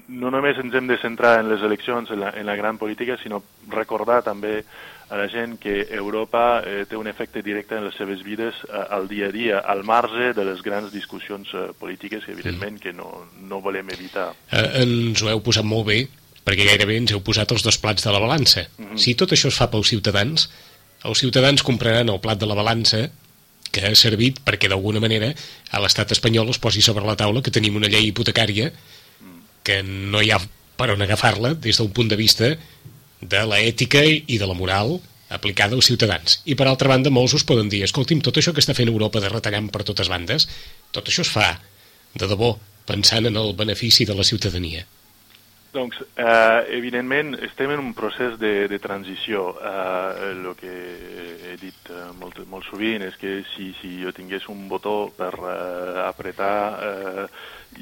no 0.08 0.32
només 0.34 0.60
ens 0.62 0.76
hem 0.76 0.88
de 0.88 1.00
centrar 1.02 1.40
en 1.40 1.50
les 1.52 1.64
eleccions, 1.66 2.12
en 2.12 2.24
la, 2.24 2.34
en 2.36 2.46
la 2.48 2.56
gran 2.56 2.80
política, 2.82 3.18
sinó 3.22 3.44
recordar 3.72 4.22
també 4.24 4.62
a 5.10 5.18
la 5.18 5.28
gent 5.30 5.60
que 5.62 5.86
Europa 5.94 6.64
eh, 6.66 6.86
té 6.90 6.98
un 6.98 7.08
efecte 7.08 7.44
directe 7.46 7.78
en 7.78 7.86
les 7.86 7.96
seves 7.98 8.24
vides 8.26 8.58
eh, 8.66 8.84
al 8.90 9.08
dia 9.08 9.30
a 9.30 9.34
dia, 9.34 9.60
al 9.60 9.84
marge 9.86 10.34
de 10.34 10.46
les 10.48 10.64
grans 10.66 10.92
discussions 10.94 11.54
eh, 11.54 11.68
polítiques, 11.78 12.26
evidentment, 12.32 12.80
que 12.82 12.94
no, 12.94 13.28
no 13.46 13.62
volem 13.62 13.92
evitar. 13.94 14.32
Eh, 14.50 14.66
ens 14.82 15.22
ho 15.22 15.30
heu 15.30 15.44
posat 15.46 15.68
molt 15.68 15.92
bé, 15.92 16.00
perquè 16.46 16.66
gairebé 16.72 16.98
ens 17.02 17.14
heu 17.14 17.22
posat 17.26 17.54
els 17.54 17.66
dos 17.66 17.78
plats 17.82 18.06
de 18.06 18.14
la 18.14 18.22
balança. 18.22 18.66
Mm 18.78 18.86
-hmm. 18.86 18.98
Si 18.98 19.16
tot 19.16 19.32
això 19.32 19.54
es 19.54 19.58
fa 19.58 19.70
pels 19.70 19.90
ciutadans, 19.90 20.50
els 21.06 21.22
ciutadans 21.22 21.64
compraran 21.64 22.10
el 22.10 22.22
plat 22.24 22.40
de 22.42 22.50
la 22.50 22.58
balança 22.58 23.06
que 23.72 23.84
ha 23.86 23.96
servit 24.00 24.40
perquè 24.46 24.70
d'alguna 24.72 25.02
manera 25.04 25.32
a 25.72 25.82
l'estat 25.84 26.14
espanyol 26.16 26.52
es 26.54 26.62
posi 26.62 26.84
sobre 26.86 27.06
la 27.06 27.18
taula 27.20 27.44
que 27.44 27.54
tenim 27.54 27.76
una 27.76 27.92
llei 27.92 28.10
hipotecària 28.10 28.72
que 29.66 29.82
no 29.84 30.22
hi 30.22 30.32
ha 30.32 30.40
per 30.78 30.92
on 30.94 31.04
agafar-la 31.04 31.56
des 31.56 31.80
d'un 31.80 31.92
punt 31.92 32.12
de 32.12 32.20
vista 32.20 32.54
de 33.22 33.44
l'ètica 33.50 34.04
i 34.06 34.38
de 34.38 34.48
la 34.48 34.58
moral 34.58 35.00
aplicada 35.36 35.76
als 35.76 35.88
ciutadans. 35.90 36.42
I 36.46 36.56
per 36.56 36.68
altra 36.70 36.92
banda, 36.92 37.10
molts 37.10 37.34
us 37.34 37.46
poden 37.48 37.70
dir, 37.72 37.82
escolti'm, 37.84 38.22
tot 38.22 38.38
això 38.38 38.54
que 38.54 38.62
està 38.62 38.76
fent 38.78 38.92
Europa 38.92 39.20
de 39.24 39.32
retallant 39.32 39.72
per 39.74 39.84
totes 39.88 40.12
bandes, 40.12 40.48
tot 40.94 41.10
això 41.10 41.26
es 41.26 41.32
fa 41.32 41.48
de 42.14 42.30
debò, 42.30 42.54
pensant 42.86 43.26
en 43.26 43.40
el 43.42 43.56
benefici 43.58 44.06
de 44.06 44.16
la 44.16 44.24
ciutadania? 44.28 44.86
Doncs, 45.76 45.98
eh, 46.16 46.78
evidentment, 46.78 47.34
estem 47.44 47.74
en 47.74 47.82
un 47.82 47.94
procés 47.94 48.38
de, 48.40 48.70
de 48.72 48.78
transició. 48.80 49.50
Eh, 49.60 50.30
el 50.30 50.46
que 50.56 50.72
he 51.52 51.56
dit 51.60 51.90
eh, 51.92 52.06
molt, 52.16 52.38
molt 52.48 52.64
sovint 52.70 53.04
és 53.04 53.18
que 53.20 53.42
si, 53.52 53.74
si 53.82 53.98
jo 54.00 54.14
tingués 54.16 54.48
un 54.48 54.70
botó 54.72 55.10
per 55.18 55.34
eh, 55.36 55.98
apretar 56.06 56.56
eh, 56.80 57.26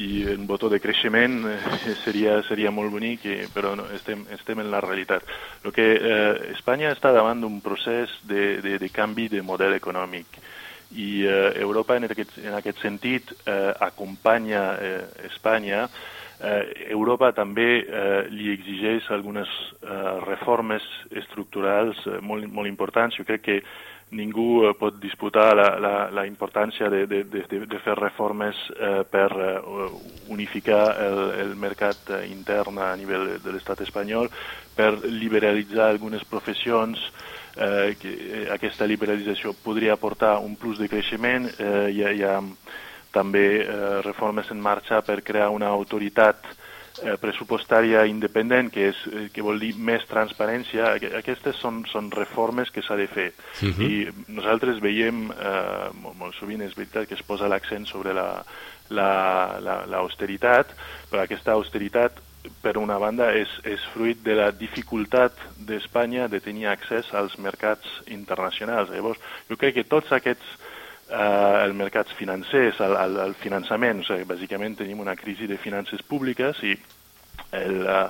i 0.01 0.23
un 0.33 0.47
botó 0.49 0.71
de 0.73 0.79
creixement 0.81 1.43
eh, 1.51 1.93
seria, 2.01 2.39
seria 2.47 2.71
molt 2.73 2.89
bonic, 2.95 3.27
però 3.53 3.75
no, 3.77 3.85
estem, 3.93 4.25
estem 4.33 4.63
en 4.63 4.71
la 4.73 4.81
realitat. 4.81 5.29
El 5.61 5.75
que 5.75 5.85
eh, 5.93 6.31
Espanya 6.55 6.95
està 6.95 7.13
davant 7.13 7.45
d'un 7.45 7.61
procés 7.61 8.17
de, 8.25 8.57
de, 8.65 8.79
de 8.81 8.89
canvi 8.89 9.29
de 9.29 9.45
model 9.45 9.77
econòmic 9.77 10.41
i 10.97 11.27
eh, 11.29 11.53
Europa 11.61 12.01
en 12.01 12.09
aquest, 12.09 12.41
en 12.41 12.57
aquest 12.57 12.81
sentit 12.81 13.37
eh, 13.45 13.69
acompanya 13.85 14.65
eh, 14.81 14.99
Espanya 15.29 15.85
eh, 16.43 16.91
Europa 16.91 17.31
també 17.33 17.69
eh, 17.79 18.27
li 18.29 18.51
exigeix 18.53 19.09
algunes 19.11 19.49
eh, 19.81 19.89
reformes 20.27 20.85
estructurals 21.09 22.03
eh, 22.07 22.19
molt, 22.21 22.45
molt 22.51 22.69
importants. 22.69 23.17
Jo 23.17 23.25
crec 23.27 23.45
que 23.47 23.59
ningú 24.13 24.63
eh, 24.63 24.73
pot 24.77 24.99
disputar 25.01 25.55
la, 25.57 25.67
la, 25.79 25.93
la 26.13 26.25
importància 26.27 26.89
de, 26.89 27.05
de, 27.07 27.23
de, 27.23 27.43
de 27.65 27.79
fer 27.83 27.95
reformes 27.97 28.59
eh, 28.75 29.01
per 29.09 29.29
eh, 29.31 29.59
unificar 30.33 30.83
el, 31.01 31.21
el 31.43 31.55
mercat 31.59 32.13
eh, 32.13 32.25
intern 32.31 32.79
a 32.79 32.93
nivell 32.99 33.37
de, 33.43 33.55
l'estat 33.55 33.81
espanyol, 33.85 34.29
per 34.75 34.93
liberalitzar 35.03 35.89
algunes 35.89 36.25
professions, 36.29 37.01
eh, 37.57 37.95
que 37.99 38.13
eh, 38.13 38.45
aquesta 38.53 38.87
liberalització 38.89 39.53
podria 39.63 39.97
aportar 39.97 40.37
un 40.41 40.55
plus 40.55 40.79
de 40.81 40.89
creixement. 40.89 41.49
Eh, 41.57 41.89
hi, 41.93 42.03
ha, 42.03 42.13
hi 42.13 42.23
ha 42.23 42.37
també 43.13 43.47
eh, 43.61 44.01
reformes 44.03 44.49
en 44.51 44.59
marxa 44.61 45.01
per 45.05 45.21
crear 45.23 45.49
una 45.53 45.69
autoritat 45.69 46.49
eh, 47.01 47.15
pressupostària 47.21 48.05
independent, 48.09 48.71
que, 48.73 48.89
és, 48.91 48.99
eh, 49.11 49.29
que 49.33 49.45
vol 49.45 49.59
dir 49.61 49.73
més 49.77 50.05
transparència. 50.09 50.93
Aquestes 51.19 51.55
són, 51.61 51.83
són 51.91 52.11
reformes 52.13 52.71
que 52.73 52.81
s'ha 52.85 52.97
de 52.99 53.07
fer. 53.07 53.31
Uh 53.61 53.65
mhm. 53.67 53.73
-huh. 53.73 53.89
I 53.89 53.93
nosaltres 54.27 54.81
veiem, 54.81 55.31
eh, 55.31 55.89
molt, 56.01 56.17
molt 56.17 56.35
sovint 56.35 56.61
és 56.61 56.75
veritat 56.75 57.07
que 57.07 57.15
es 57.15 57.23
posa 57.23 57.47
l'accent 57.47 57.85
sobre 57.87 58.13
l'austeritat, 58.89 60.67
la, 60.67 60.73
la, 60.73 61.09
però 61.09 61.21
aquesta 61.21 61.51
austeritat 61.51 62.11
per 62.61 62.77
una 62.77 62.97
banda, 62.97 63.31
és, 63.35 63.47
és 63.63 63.79
fruit 63.93 64.19
de 64.23 64.35
la 64.35 64.51
dificultat 64.51 65.31
d'Espanya 65.57 66.27
de 66.27 66.39
tenir 66.39 66.67
accés 66.67 67.13
als 67.13 67.37
mercats 67.37 67.87
internacionals. 68.07 68.89
Llavors, 68.89 69.19
jo 69.49 69.55
crec 69.55 69.75
que 69.75 69.83
tots 69.87 70.11
aquests 70.11 70.57
eh, 71.09 71.63
els 71.63 71.75
mercats 71.77 72.13
financers, 72.19 72.81
el, 72.83 72.97
el, 73.05 73.19
el 73.27 73.37
finançament. 73.41 74.03
O 74.03 74.09
sigui, 74.09 74.27
bàsicament 74.29 74.77
tenim 74.79 75.03
una 75.03 75.17
crisi 75.19 75.49
de 75.49 75.59
finances 75.61 76.03
públiques 76.07 76.61
i 76.63 76.75
el, 77.53 77.83
eh, 77.87 78.07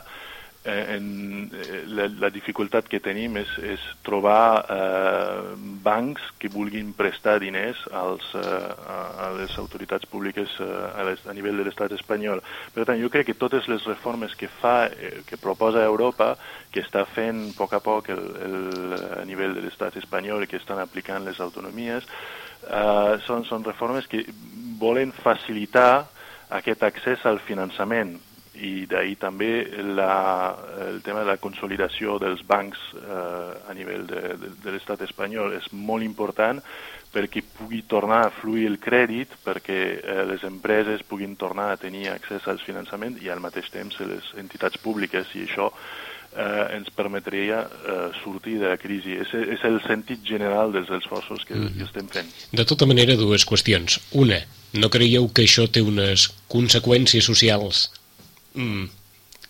en, 0.66 1.52
eh, 1.54 1.84
la, 1.88 2.08
la 2.20 2.30
dificultat 2.32 2.88
que 2.88 3.02
tenim 3.04 3.36
és, 3.42 3.50
és 3.60 3.84
trobar 4.06 4.64
eh, 4.72 5.56
bancs 5.84 6.24
que 6.40 6.52
vulguin 6.52 6.94
prestar 6.96 7.38
diners 7.44 7.82
als, 7.92 8.30
eh, 8.40 8.44
a 8.44 9.32
les 9.38 9.58
autoritats 9.60 10.08
públiques 10.10 10.56
eh, 10.64 10.70
a, 10.96 11.04
les, 11.10 11.26
a 11.28 11.36
nivell 11.36 11.60
de 11.60 11.68
l'estat 11.68 11.92
espanyol. 11.98 12.44
Per 12.76 12.88
tant, 12.88 13.00
jo 13.02 13.12
crec 13.12 13.32
que 13.32 13.40
totes 13.40 13.68
les 13.72 13.84
reformes 13.90 14.36
que 14.40 14.48
fa, 14.62 14.88
eh, 14.88 15.20
que 15.28 15.42
proposa 15.42 15.84
Europa, 15.84 16.34
que 16.72 16.84
està 16.84 17.04
fent 17.06 17.50
a 17.50 17.58
poc 17.58 17.76
a 17.76 17.84
poc 17.84 18.14
el, 18.16 18.24
el, 18.48 18.96
a 19.20 19.28
nivell 19.28 19.58
de 19.58 19.68
l'estat 19.68 20.00
espanyol 20.00 20.46
i 20.46 20.50
que 20.52 20.62
estan 20.62 20.80
aplicant 20.80 21.28
les 21.28 21.44
autonomies, 21.44 22.08
eh, 22.08 22.43
són, 23.28 23.44
són 23.46 23.66
reformes 23.66 24.08
que 24.08 24.24
volen 24.80 25.12
facilitar 25.24 26.06
aquest 26.54 26.84
accés 26.84 27.26
al 27.26 27.40
finançament 27.44 28.18
i 28.54 28.86
d'ahir 28.86 29.16
també 29.18 29.66
la, 29.98 30.54
el 30.86 31.00
tema 31.02 31.24
de 31.24 31.32
la 31.32 31.40
consolidació 31.42 32.20
dels 32.22 32.44
bancs 32.46 32.82
eh, 33.00 33.70
a 33.70 33.74
nivell 33.74 34.06
de, 34.06 34.22
de, 34.38 34.52
de 34.62 34.74
l'estat 34.76 35.02
espanyol 35.08 35.56
és 35.58 35.72
molt 35.74 36.06
important 36.06 36.62
perquè 37.14 37.44
pugui 37.58 37.84
tornar 37.90 38.24
a 38.26 38.32
fluir 38.34 38.68
el 38.70 38.80
crèdit, 38.82 39.34
perquè 39.46 39.80
eh, 39.98 40.22
les 40.30 40.46
empreses 40.46 41.06
puguin 41.10 41.36
tornar 41.38 41.72
a 41.72 41.80
tenir 41.82 42.08
accés 42.14 42.46
al 42.48 42.62
finançament 42.62 43.18
i 43.22 43.30
al 43.30 43.42
mateix 43.42 43.70
temps 43.74 44.00
les 44.06 44.34
entitats 44.38 44.78
públiques 44.82 45.34
i 45.34 45.48
això 45.48 45.72
eh, 46.36 46.76
ens 46.78 46.90
permetria 46.96 47.64
eh, 47.64 48.10
sortir 48.24 48.58
de 48.62 48.72
la 48.72 48.78
crisi. 48.82 49.16
És, 49.24 49.34
és 49.34 49.64
el 49.70 49.80
sentit 49.86 50.24
general 50.28 50.74
dels 50.76 50.92
esforços 50.98 51.46
que, 51.48 51.56
mm. 51.56 51.78
que 51.78 51.88
estem 51.88 52.10
fent. 52.12 52.30
De 52.52 52.66
tota 52.70 52.88
manera, 52.90 53.18
dues 53.20 53.46
qüestions. 53.50 54.00
Una, 54.20 54.40
no 54.80 54.92
creieu 54.94 55.30
que 55.34 55.46
això 55.48 55.68
té 55.72 55.84
unes 55.86 56.30
conseqüències 56.52 57.26
socials 57.30 57.88
mm, 58.58 58.86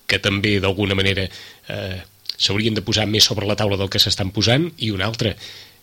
que 0.07 0.19
també 0.23 0.57
d'alguna 0.63 0.97
manera 0.99 1.27
eh, 1.27 1.99
s'haurien 2.37 2.75
de 2.75 2.83
posar 2.85 3.07
més 3.09 3.29
sobre 3.29 3.47
la 3.49 3.57
taula 3.59 3.79
del 3.79 3.91
que 3.91 4.01
s'estan 4.01 4.33
posant? 4.35 4.69
I 4.77 4.91
una 4.95 5.07
altra, 5.07 5.35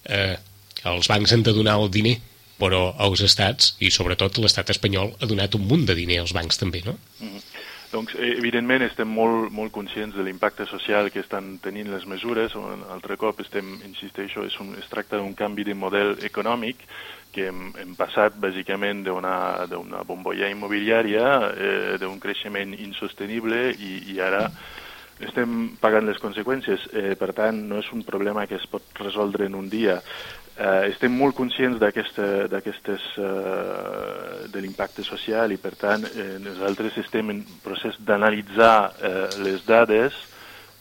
eh, 0.05 0.35
els 0.91 1.09
bancs 1.11 1.33
han 1.33 1.47
de 1.47 1.57
donar 1.57 1.79
el 1.81 1.91
diner 1.93 2.19
però 2.61 2.91
els 3.01 3.23
estats, 3.25 3.75
i 3.81 3.89
sobretot 3.89 4.37
l'estat 4.43 4.69
espanyol, 4.75 5.15
ha 5.17 5.29
donat 5.29 5.57
un 5.57 5.65
munt 5.69 5.87
de 5.89 5.97
diner 5.97 6.21
als 6.21 6.35
bancs 6.37 6.61
també, 6.61 6.83
no? 6.85 6.99
Mm 7.21 7.29
-hmm. 7.29 7.43
Doncs, 7.91 8.13
eh, 8.15 8.37
evidentment, 8.39 8.85
estem 8.87 9.09
molt, 9.11 9.49
molt 9.51 9.73
conscients 9.75 10.15
de 10.15 10.23
l'impacte 10.23 10.63
social 10.71 11.09
que 11.11 11.25
estan 11.25 11.57
tenint 11.59 11.89
les 11.91 12.05
mesures. 12.07 12.55
Un 12.55 12.85
altre 12.95 13.17
cop, 13.19 13.41
estem, 13.43 13.73
insisteixo, 13.89 14.45
és 14.47 14.59
un, 14.63 14.77
es 14.79 14.87
tracta 14.93 15.19
d'un 15.19 15.35
canvi 15.35 15.67
de 15.67 15.75
model 15.75 16.15
econòmic 16.23 16.85
que 17.35 17.49
hem, 17.51 17.73
hem 17.83 17.97
passat 17.99 18.37
bàsicament 18.39 19.03
d'una 19.07 20.05
bombolla 20.07 20.51
immobiliària, 20.55 21.27
eh, 21.51 21.99
d'un 21.99 22.23
creixement 22.23 22.77
insostenible 22.79 23.73
i, 23.75 23.93
i 24.15 24.21
ara 24.23 24.47
estem 25.27 25.77
pagant 25.83 26.07
les 26.07 26.23
conseqüències. 26.23 26.87
Eh, 26.95 27.15
per 27.19 27.33
tant, 27.37 27.59
no 27.69 27.83
és 27.83 27.91
un 27.93 28.07
problema 28.07 28.47
que 28.47 28.57
es 28.57 28.67
pot 28.71 29.03
resoldre 29.03 29.51
en 29.51 29.59
un 29.59 29.67
dia. 29.69 29.99
Eh, 30.61 30.91
estem 30.91 31.15
molt 31.17 31.33
conscients 31.39 31.79
d'aquestes 31.81 33.05
eh, 33.17 34.49
de 34.53 34.61
l'impacte 34.61 35.01
social 35.07 35.55
i 35.55 35.57
per 35.57 35.73
tant 35.81 36.05
eh, 36.05 36.35
nosaltres 36.45 36.99
estem 37.01 37.33
en 37.33 37.41
procés 37.65 37.97
d'analitzar 38.05 38.75
eh, 39.01 39.23
les 39.41 39.65
dades 39.65 40.19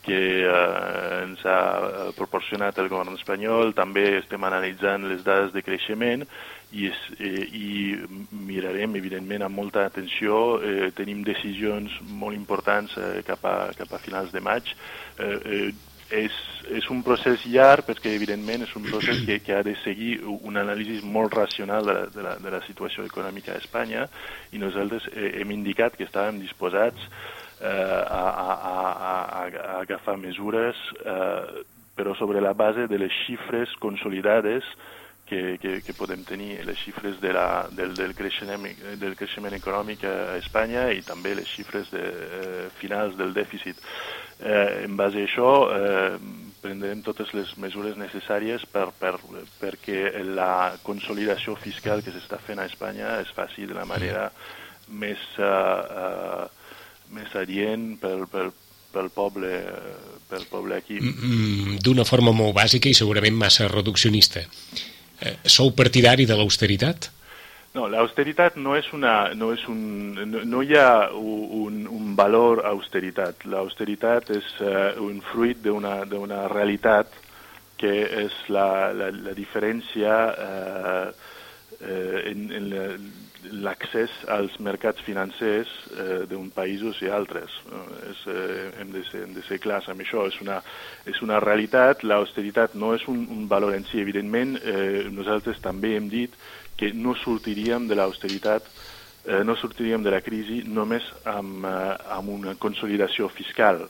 que 0.03 0.19
eh, 0.43 1.23
ens 1.23 1.45
ha 1.47 2.11
proporcionat 2.17 2.79
el 2.83 2.89
govern 2.91 3.15
espanyol, 3.15 3.71
també 3.77 4.17
estem 4.17 4.43
analitzant 4.43 5.07
les 5.07 5.23
dades 5.23 5.53
de 5.55 5.63
creixement 5.63 6.27
i, 6.71 6.89
es, 6.89 6.99
eh, 7.15 7.45
i 7.47 7.69
mirarem, 8.35 8.95
evidentment, 8.99 9.47
amb 9.47 9.61
molta 9.61 9.85
atenció. 9.87 10.59
Eh, 10.59 10.89
tenim 10.97 11.23
decisions 11.23 11.95
molt 12.03 12.35
importants 12.35 12.97
eh, 12.99 13.21
cap, 13.27 13.47
a, 13.47 13.71
cap 13.77 13.95
a 13.95 14.01
finals 14.03 14.35
de 14.35 14.43
maig. 14.43 14.73
Eh, 15.17 15.37
eh, 15.39 15.69
és, 16.11 16.35
és 16.73 16.89
un 16.89 17.01
procés 17.05 17.45
llarg 17.49 17.85
perquè 17.87 18.13
evidentment 18.17 18.65
és 18.65 18.75
un 18.77 18.85
procés 18.87 19.21
que, 19.25 19.39
que 19.45 19.55
ha 19.55 19.63
de 19.65 19.75
seguir 19.83 20.19
un 20.25 20.57
anàlisi 20.57 20.99
molt 21.05 21.35
racional 21.37 21.85
de 21.85 21.95
la, 21.95 22.05
de, 22.13 22.23
la, 22.25 22.35
de 22.41 22.53
la 22.55 22.61
situació 22.67 23.05
econòmica 23.07 23.53
a 23.53 23.61
Espanya 23.61 24.07
i 24.51 24.61
nosaltres 24.61 25.09
hem 25.15 25.51
indicat 25.55 25.97
que 25.97 26.07
estàvem 26.07 26.41
disposats 26.41 27.09
eh, 27.61 27.69
a, 27.69 28.23
a, 28.29 28.53
a, 28.53 28.77
a, 29.11 29.17
a 29.43 29.81
agafar 29.81 30.17
mesures 30.17 30.79
eh, 31.05 31.65
però 31.99 32.15
sobre 32.15 32.41
la 32.41 32.53
base 32.53 32.87
de 32.87 32.97
les 32.97 33.11
xifres 33.25 33.75
consolidades 33.79 34.63
que, 35.29 35.59
que, 35.61 35.81
que 35.85 35.93
podem 35.93 36.23
tenir, 36.25 36.57
les 36.65 36.79
xifres 36.81 37.19
de 37.21 37.31
la, 37.35 37.67
del, 37.69 37.93
del, 37.93 38.15
creixement, 38.17 38.65
del 38.97 39.13
creixement 39.15 39.53
econòmic 39.53 40.03
a 40.09 40.39
Espanya 40.39 40.87
i 40.95 41.03
també 41.05 41.35
les 41.37 41.51
xifres 41.51 41.91
de, 41.93 42.01
eh, 42.01 42.63
finals 42.81 43.15
del 43.19 43.35
dèficit. 43.37 43.77
Eh, 44.39 44.85
en 44.85 44.95
base 44.95 45.19
a 45.19 45.27
això, 45.27 45.51
eh, 45.75 46.45
prendrem 46.61 47.01
totes 47.03 47.31
les 47.35 47.51
mesures 47.59 47.97
necessàries 47.99 48.63
per, 48.71 48.89
per, 48.99 49.15
perquè 49.59 50.23
la 50.27 50.75
consolidació 50.83 51.55
fiscal 51.59 52.03
que 52.03 52.13
s'està 52.15 52.39
fent 52.43 52.59
a 52.59 52.67
Espanya 52.69 53.17
es 53.23 53.31
faci 53.35 53.67
de 53.67 53.77
la 53.77 53.85
manera 53.87 54.29
més, 54.89 55.21
uh, 55.37 55.45
uh, 56.03 56.73
més 57.15 57.35
adient 57.39 57.93
pel, 58.01 58.25
pel, 58.31 58.51
pel 58.93 59.11
poble, 59.13 59.53
pel 60.29 60.47
poble 60.51 60.79
aquí. 60.81 60.99
Mm, 60.99 61.29
mm, 61.29 61.77
d'una 61.85 62.07
forma 62.07 62.33
molt 62.35 62.55
bàsica 62.57 62.89
i 62.89 62.97
segurament 62.97 63.37
massa 63.37 63.69
reduccionista. 63.71 64.43
Eh, 65.19 65.35
sou 65.45 65.73
partidari 65.75 66.25
de 66.25 66.37
l'austeritat? 66.39 67.11
No, 67.77 67.85
l'austeritat 67.85 68.55
no 68.57 68.73
és 68.79 68.87
una, 68.97 69.29
no 69.37 69.51
és 69.53 69.61
un, 69.69 69.81
no, 70.17 70.41
no 70.41 70.61
hi 70.65 70.73
ha 70.77 71.09
un, 71.13 71.83
un 71.85 72.15
valor 72.17 72.63
austeritat. 72.65 73.45
L'austeritat 73.45 74.31
és 74.33 74.47
uh, 74.65 74.97
un 75.05 75.19
fruit 75.31 75.61
d'una 75.61 76.47
realitat 76.49 77.13
que 77.79 77.93
és 78.25 78.35
la, 78.51 78.89
la, 78.91 79.11
la 79.13 79.35
diferència 79.37 80.15
uh, 80.33 81.05
uh, 81.79 82.17
en, 82.31 82.49
en 82.57 82.71
l'accés 83.51 84.13
als 84.27 84.55
mercats 84.59 85.01
financers 85.05 85.71
uh, 85.91 86.23
d'un 86.29 86.49
països 86.53 87.01
i 87.01 87.09
altres. 87.13 87.55
És, 88.09 88.23
uh, 88.27 88.69
hem, 88.81 88.93
de 88.95 89.03
ser, 89.07 89.23
hem 89.25 89.33
de 89.37 89.43
ser 89.47 89.59
clars 89.63 89.89
amb 89.89 90.05
això. 90.05 90.27
És 90.29 90.39
una, 90.43 90.59
és 91.09 91.21
una 91.25 91.39
realitat. 91.43 92.03
L'austeritat 92.03 92.75
no 92.75 92.93
és 92.97 93.07
un, 93.11 93.25
un 93.31 93.47
valor 93.51 93.75
en 93.77 93.87
si. 93.89 94.01
Evidentment, 94.01 94.57
uh, 94.59 95.09
nosaltres 95.13 95.61
també 95.63 95.95
hem 95.97 96.09
dit 96.11 96.35
que 96.79 96.93
no 96.95 97.15
sortiríem 97.19 97.89
de 97.89 97.97
l'austeritat 97.99 98.69
eh, 99.25 99.43
no 99.43 99.55
sortiríem 99.55 100.03
de 100.03 100.13
la 100.13 100.21
crisi 100.23 100.61
només 100.67 101.03
amb, 101.27 101.65
eh, 101.65 101.95
amb 102.15 102.31
una 102.31 102.55
consolidació 102.55 103.27
fiscal 103.35 103.83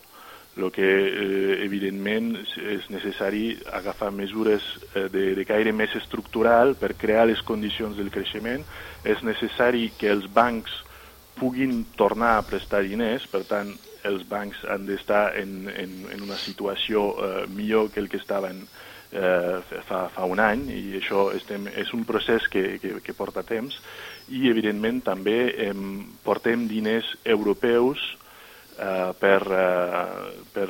el 0.58 0.72
que 0.76 0.84
eh, 0.86 1.64
evidentment 1.64 2.34
és 2.42 2.88
necessari 2.92 3.54
agafar 3.72 4.12
mesures 4.12 4.66
eh, 4.94 5.08
de, 5.12 5.32
de 5.38 5.46
caire 5.48 5.72
més 5.76 5.94
estructural 5.96 6.76
per 6.80 6.96
crear 7.00 7.28
les 7.30 7.42
condicions 7.46 7.98
del 7.98 8.12
creixement. 8.12 8.66
És 9.08 9.24
necessari 9.24 9.90
que 9.98 10.12
els 10.12 10.28
bancs 10.34 10.82
puguin 11.40 11.86
tornar 11.96 12.36
a 12.38 12.44
prestar 12.44 12.84
diners, 12.84 13.26
per 13.32 13.46
tant, 13.48 13.72
els 14.04 14.26
bancs 14.28 14.60
han 14.68 14.86
d'estar 14.88 15.30
en, 15.40 15.70
en, 15.72 15.96
en 16.12 16.22
una 16.28 16.38
situació 16.40 17.10
eh, 17.16 17.48
millor 17.52 17.92
que 17.92 18.04
el 18.04 18.10
que 18.12 18.20
estaven 18.20 18.64
eh, 19.12 19.60
fa, 19.88 20.08
fa 20.14 20.28
un 20.28 20.40
any 20.44 20.68
i 20.72 20.84
això 21.00 21.30
estem, 21.36 21.68
és 21.80 21.92
un 21.96 22.06
procés 22.08 22.48
que, 22.52 22.80
que, 22.80 23.00
que 23.04 23.16
porta 23.16 23.44
temps 23.44 23.80
i 24.30 24.48
evidentment 24.52 25.02
també 25.04 25.40
eh, 25.52 25.74
portem 26.24 26.68
diners 26.72 27.12
europeus 27.26 28.04
eh, 28.04 28.29
per, 28.80 29.42
eh, 29.52 30.44
per, 30.54 30.70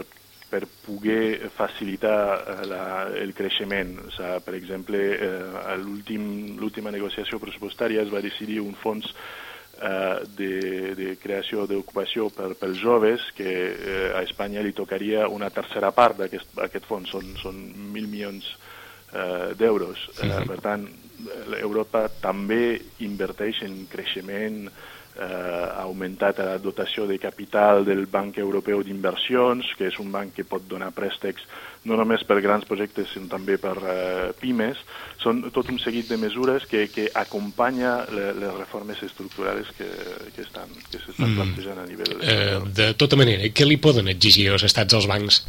per 0.49 0.65
poder 0.85 1.49
facilitar 1.53 2.21
eh, 2.41 2.65
la, 2.67 2.83
el 3.13 3.33
creixement. 3.37 3.93
O 4.07 4.09
sigui, 4.15 4.39
per 4.45 4.55
exemple, 4.57 5.03
eh, 5.13 5.61
a 5.61 5.75
l'última 5.77 6.93
negociació 6.93 7.39
pressupostària 7.41 8.01
es 8.01 8.13
va 8.13 8.23
decidir 8.25 8.59
un 8.63 8.73
fons 8.73 9.11
eh, 9.13 10.25
de, 10.37 10.53
de 10.97 11.13
creació 11.21 11.67
d'ocupació 11.69 12.31
per, 12.33 12.55
pels 12.59 12.81
joves, 12.81 13.29
que 13.37 13.53
eh, 13.69 14.09
a 14.17 14.23
Espanya 14.25 14.65
li 14.65 14.73
tocaria 14.73 15.29
una 15.29 15.51
tercera 15.53 15.93
part 15.93 16.23
d'aquest 16.25 16.89
fons, 16.89 17.13
són, 17.13 17.35
són 17.37 17.61
mil 17.93 18.09
milions 18.09 18.49
eh, 19.13 19.53
d'euros. 19.59 20.09
Uh 20.17 20.33
eh, 20.33 20.47
per 20.49 20.59
tant, 20.65 20.89
Europa 21.59 22.07
també 22.23 22.79
inverteix 23.03 23.61
en 23.67 23.83
creixement, 23.91 24.65
eh, 24.69 24.98
ha 25.19 25.83
augmentat 25.83 26.39
la 26.43 26.57
dotació 26.61 27.07
de 27.09 27.19
capital 27.19 27.83
del 27.87 28.05
Banc 28.07 28.37
Europeu 28.39 28.83
d'Inversions, 28.83 29.73
que 29.77 29.89
és 29.89 29.99
un 29.99 30.11
banc 30.13 30.33
que 30.35 30.47
pot 30.47 30.63
donar 30.69 30.93
préstecs 30.95 31.45
no 31.87 31.95
només 31.95 32.23
per 32.27 32.39
grans 32.43 32.65
projectes, 32.67 33.07
sinó 33.13 33.29
també 33.31 33.55
per 33.61 33.75
eh, 33.79 34.31
pimes. 34.39 34.81
Són 35.23 35.41
tot 35.55 35.69
un 35.71 35.79
seguit 35.79 36.09
de 36.11 36.17
mesures 36.19 36.65
que, 36.67 36.85
que 36.91 37.07
acompanya 37.15 38.01
le, 38.11 38.33
les 38.39 38.53
reformes 38.57 38.99
estructurals 39.05 39.71
que, 39.77 39.87
que 40.35 40.43
estan 40.43 40.71
que 40.89 40.99
s'estan 40.99 41.31
mm. 41.31 41.39
plantejant 41.39 41.79
a 41.79 41.87
nivell... 41.87 42.15
Eh, 42.19 42.59
de 42.75 42.91
tota 42.99 43.19
manera, 43.19 43.47
què 43.55 43.67
li 43.67 43.79
poden 43.79 44.11
exigir 44.11 44.49
els 44.53 44.67
estats 44.67 44.97
als 44.97 45.07
bancs? 45.09 45.43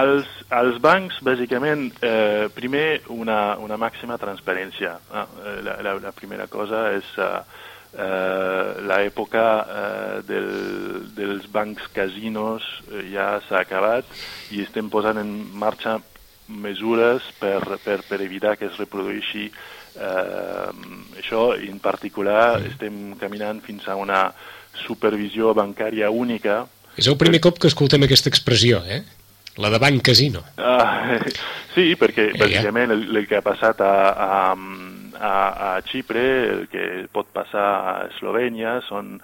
Els, 0.00 0.28
els 0.54 0.76
bancs, 0.82 1.16
bàsicament, 1.26 1.88
eh, 2.06 2.46
primer 2.54 3.00
una, 3.10 3.56
una 3.58 3.80
màxima 3.80 4.20
transparència. 4.22 4.94
Ah, 5.10 5.26
la, 5.66 5.80
la, 5.82 5.96
la 6.04 6.12
primera 6.14 6.46
cosa 6.52 6.90
és 6.94 7.08
eh, 7.18 7.32
eh, 7.94 8.70
l'època 8.86 9.46
eh, 9.60 10.22
del, 10.28 10.50
dels 11.16 11.48
bancs 11.50 11.90
casinos 11.94 12.66
eh, 12.90 13.08
ja 13.12 13.40
s'ha 13.48 13.64
acabat 13.64 14.06
i 14.54 14.62
estem 14.64 14.90
posant 14.92 15.20
en 15.20 15.30
marxa 15.58 15.98
mesures 16.50 17.22
per, 17.38 17.62
per, 17.84 18.00
per 18.08 18.20
evitar 18.22 18.56
que 18.58 18.66
es 18.70 18.78
reprodueixi 18.80 19.46
eh, 19.46 20.70
això. 21.20 21.54
En 21.56 21.78
particular, 21.82 22.60
estem 22.66 23.14
caminant 23.20 23.62
fins 23.64 23.86
a 23.88 23.96
una 23.98 24.28
supervisió 24.86 25.54
bancària 25.54 26.10
única. 26.10 26.64
És 26.98 27.08
el 27.10 27.18
primer 27.18 27.40
cop 27.42 27.58
que 27.60 27.70
escoltem 27.70 28.06
aquesta 28.06 28.30
expressió, 28.30 28.82
eh? 28.86 29.02
La 29.60 29.70
de 29.70 29.80
Banc 29.82 30.02
Casino. 30.06 30.42
Uh, 30.56 31.18
sí, 31.74 31.94
perquè 31.98 32.30
eh, 32.30 32.38
bàsicament 32.38 32.94
el, 32.94 33.08
el 33.10 33.26
que 33.28 33.40
ha 33.40 33.44
passat 33.44 33.82
a, 33.84 33.94
a, 34.14 34.54
a, 35.20 35.76
a 35.76 35.82
Xipre, 35.86 36.24
el 36.50 36.66
que 36.72 36.86
pot 37.12 37.28
passar 37.34 37.66
a 37.92 37.94
Eslovènia, 38.08 38.78
són, 38.88 39.18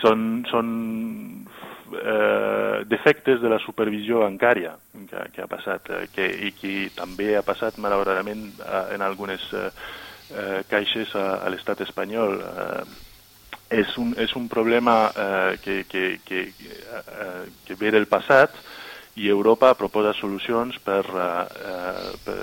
són, 0.00 0.42
són 0.50 0.72
eh, 2.00 2.82
defectes 2.88 3.42
de 3.42 3.52
la 3.52 3.60
supervisió 3.62 4.24
bancària 4.24 4.74
que, 5.10 5.28
que 5.34 5.44
ha 5.44 5.50
passat 5.50 5.92
eh, 5.92 6.02
que, 6.14 6.26
i 6.48 6.52
que 6.56 6.74
també 6.96 7.34
ha 7.36 7.44
passat 7.46 7.78
malauradament 7.82 8.48
eh, 8.56 8.84
en 8.96 9.04
algunes 9.04 9.44
eh, 9.52 9.70
eh, 10.32 10.60
caixes 10.70 11.14
a, 11.14 11.44
a 11.44 11.52
l'estat 11.52 11.84
espanyol. 11.84 12.38
Eh, 12.40 13.00
és, 13.72 13.96
un, 13.96 14.12
és 14.20 14.32
un 14.36 14.50
problema 14.52 14.96
eh, 15.08 15.56
que, 15.64 15.82
que, 15.88 16.06
que, 16.26 16.46
eh, 16.52 17.42
que 17.64 17.76
ve 17.80 17.92
del 17.94 18.08
passat, 18.10 18.56
i 19.14 19.28
Europa 19.28 19.74
proposa 19.76 20.14
solucions 20.16 20.78
per, 20.80 21.04
uh, 21.12 22.12
per, 22.24 22.36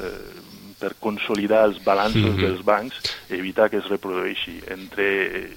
per 0.80 0.96
consolidar 1.00 1.66
els 1.68 1.84
balanços 1.84 2.22
mm 2.22 2.36
-hmm. 2.36 2.46
dels 2.48 2.64
bancs 2.66 2.96
i 3.30 3.34
evitar 3.36 3.70
que 3.70 3.78
es 3.78 3.90
reprodueixi 3.90 4.62
entre 4.68 5.50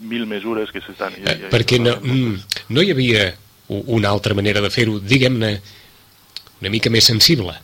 mil 0.00 0.26
mesures 0.26 0.70
que 0.70 0.80
s'estan... 0.80 1.12
Eh, 1.14 1.48
perquè 1.50 1.78
no, 1.78 1.96
mm, 2.00 2.36
no 2.68 2.82
hi 2.82 2.90
havia 2.90 3.34
una 3.68 4.08
altra 4.08 4.34
manera 4.34 4.60
de 4.60 4.70
fer-ho, 4.70 4.98
diguem-ne, 4.98 5.60
una 6.60 6.70
mica 6.70 6.90
més 6.90 7.04
sensible 7.04 7.54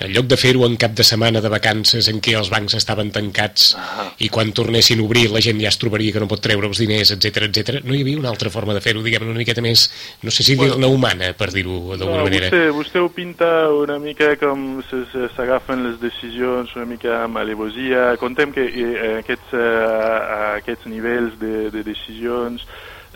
en 0.00 0.12
lloc 0.12 0.26
de 0.28 0.36
fer-ho 0.40 0.66
en 0.66 0.76
cap 0.80 0.92
de 0.96 1.04
setmana 1.06 1.40
de 1.40 1.50
vacances 1.52 2.08
en 2.12 2.20
què 2.20 2.36
els 2.38 2.50
bancs 2.52 2.76
estaven 2.76 3.10
tancats 3.14 3.70
ah. 3.80 4.08
i 4.20 4.28
quan 4.32 4.52
tornessin 4.56 5.00
a 5.00 5.06
obrir 5.06 5.26
la 5.32 5.42
gent 5.44 5.60
ja 5.62 5.70
es 5.72 5.78
trobaria 5.80 6.12
que 6.12 6.22
no 6.22 6.28
pot 6.30 6.42
treure 6.44 6.68
els 6.68 6.80
diners, 6.82 7.12
etc 7.14 7.48
etc. 7.48 7.80
no 7.84 7.96
hi 7.96 8.02
havia 8.04 8.20
una 8.20 8.32
altra 8.32 8.52
forma 8.52 8.76
de 8.76 8.82
fer-ho, 8.84 9.04
diguem 9.04 9.28
una 9.28 9.38
miqueta 9.40 9.64
més, 9.64 9.86
no 10.22 10.34
sé 10.34 10.44
si 10.46 10.56
bueno, 10.56 10.76
dir-ne 10.76 10.90
humana, 10.92 11.32
per 11.38 11.50
dir-ho 11.54 11.96
d'alguna 11.96 12.24
no, 12.24 12.28
manera. 12.28 12.50
Vostè, 12.50 12.64
vostè 12.76 13.02
ho 13.02 13.08
pinta 13.12 13.52
una 13.72 13.98
mica 14.02 14.34
com 14.40 14.82
s'agafen 14.90 15.86
les 15.86 16.00
decisions 16.02 16.74
una 16.76 16.88
mica 16.88 17.22
amb 17.24 17.40
alevosia. 17.40 18.10
Contem 18.20 18.52
que 18.54 18.66
eh, 18.66 19.14
aquests, 19.20 19.54
eh, 19.56 20.36
aquests 20.60 20.90
nivells 20.90 21.38
de, 21.40 21.70
de 21.72 21.84
decisions 21.86 22.66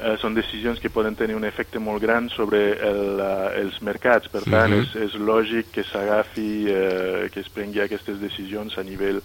eh, 0.00 0.16
són 0.20 0.34
decisions 0.34 0.80
que 0.80 0.90
poden 0.90 1.14
tenir 1.14 1.36
un 1.36 1.44
efecte 1.44 1.78
molt 1.78 2.02
gran 2.02 2.28
sobre 2.32 2.60
el, 2.88 3.20
uh, 3.20 3.52
els 3.60 3.80
mercats. 3.86 4.28
Per 4.28 4.42
tant, 4.42 4.72
mhm. 4.72 4.80
-huh. 4.80 5.04
és, 5.04 5.14
és 5.14 5.20
lògic 5.20 5.70
que 5.72 5.84
s'agafi, 5.84 6.66
eh, 6.68 7.30
que 7.32 7.40
es 7.40 7.48
prengui 7.48 7.80
aquestes 7.80 8.20
decisions 8.20 8.78
a 8.78 8.82
nivell 8.82 9.20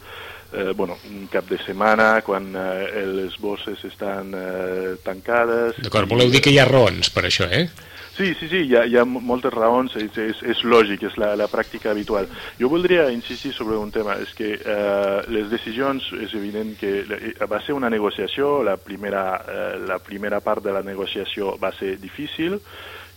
eh, 0.53 0.73
bueno, 0.75 0.97
un 1.09 1.27
cap 1.27 1.47
de 1.49 1.57
setmana, 1.57 2.21
quan 2.21 2.53
eh, 2.55 3.05
les 3.05 3.37
bosses 3.39 3.83
estan 3.83 4.33
eh, 4.33 4.95
tancades... 5.03 5.75
D'acord, 5.83 6.09
voleu 6.09 6.29
dir 6.29 6.41
que 6.41 6.53
hi 6.53 6.59
ha 6.59 6.67
raons 6.69 7.09
per 7.09 7.25
això, 7.25 7.49
eh? 7.51 7.67
Sí, 8.15 8.33
sí, 8.39 8.47
sí, 8.47 8.61
hi 8.63 8.75
ha, 8.79 8.85
hi 8.87 8.95
ha 8.95 9.03
moltes 9.03 9.51
raons, 9.51 9.97
és, 9.99 10.15
és, 10.23 10.37
és 10.47 10.61
lògic, 10.63 11.01
és 11.09 11.17
la, 11.19 11.33
la 11.35 11.49
pràctica 11.51 11.89
habitual. 11.91 12.29
Jo 12.55 12.69
voldria 12.71 13.09
insistir 13.11 13.51
sobre 13.51 13.75
un 13.75 13.91
tema, 13.91 14.15
és 14.23 14.31
que 14.37 14.53
eh, 14.55 15.17
les 15.35 15.49
decisions, 15.51 16.07
és 16.23 16.35
evident 16.39 16.71
que 16.79 16.93
eh, 17.03 17.33
va 17.51 17.59
ser 17.65 17.75
una 17.75 17.91
negociació, 17.91 18.61
la 18.63 18.77
primera, 18.79 19.25
eh, 19.43 19.65
la 19.83 19.99
primera 19.99 20.39
part 20.39 20.63
de 20.63 20.77
la 20.77 20.83
negociació 20.87 21.57
va 21.59 21.73
ser 21.75 21.97
difícil, 21.99 22.55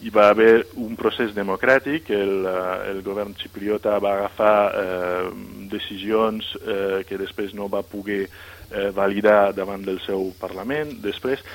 hi 0.02 0.10
va 0.14 0.28
haver 0.32 0.66
un 0.82 0.98
procés 0.98 1.30
democràtic, 1.34 2.10
el, 2.18 2.34
eh, 2.50 2.90
el 2.90 3.00
govern 3.06 3.38
xipriota 3.38 4.00
va 4.02 4.16
agafar 4.16 4.58
eh, 4.82 5.24
decisions 5.70 6.56
eh, 6.58 7.04
que 7.06 7.22
després 7.22 7.54
no 7.54 7.70
va 7.70 7.86
poder 7.86 8.24
eh, 8.26 8.90
validar 8.98 9.54
davant 9.54 9.86
del 9.86 10.02
seu 10.02 10.32
Parlament. 10.42 10.96
Després 11.06 11.46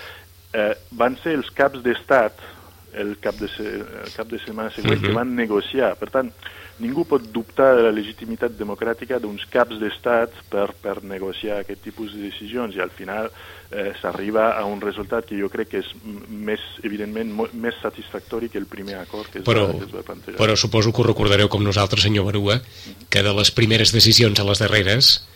eh, 0.56 0.74
van 0.96 1.20
ser 1.20 1.36
els 1.42 1.52
caps 1.52 1.84
d'estat 1.84 2.53
el 3.00 3.18
cap 3.22 3.38
de, 3.40 3.48
se, 3.50 3.64
el 3.64 4.12
cap 4.16 4.30
de 4.30 4.40
setmana 4.40 4.72
següent 4.72 4.98
uh 4.98 5.00
-huh. 5.00 5.06
que 5.06 5.14
mhm. 5.14 5.16
van 5.16 5.36
negociar. 5.36 5.96
Per 5.98 6.10
tant, 6.10 6.32
ningú 6.80 7.06
pot 7.06 7.22
dubtar 7.32 7.76
de 7.78 7.84
la 7.84 7.92
legitimitat 7.92 8.56
democràtica 8.58 9.20
d'uns 9.20 9.46
caps 9.50 9.80
d'estat 9.80 10.32
per, 10.50 10.74
per 10.82 11.04
negociar 11.04 11.60
aquest 11.60 11.84
tipus 11.84 12.14
de 12.14 12.22
decisions 12.22 12.76
i 12.76 12.82
al 12.82 12.90
final 12.90 13.30
eh, 13.72 13.94
s'arriba 14.02 14.58
a 14.58 14.66
un 14.66 14.82
resultat 14.82 15.26
que 15.26 15.38
jo 15.40 15.50
crec 15.50 15.70
que 15.70 15.80
és 15.84 15.92
més, 16.30 16.60
evidentment, 16.84 17.30
més 17.54 17.76
satisfactori 17.82 18.50
que 18.50 18.58
el 18.58 18.66
primer 18.66 18.96
acord 18.96 19.30
que 19.30 19.40
es, 19.40 19.46
però, 19.46 19.68
va, 19.68 19.78
que 19.78 19.86
es 19.86 19.94
va 19.94 20.02
plantejar. 20.02 20.40
Però 20.40 20.56
suposo 20.56 20.92
que 20.92 21.02
ho 21.02 21.08
recordareu 21.08 21.48
com 21.48 21.64
nosaltres, 21.64 22.04
senyor 22.04 22.26
Barua, 22.26 22.62
que 23.10 23.24
de 23.24 23.34
les 23.34 23.52
primeres 23.52 23.94
decisions 23.94 24.40
a 24.40 24.44
les 24.44 24.60
darreres 24.60 25.28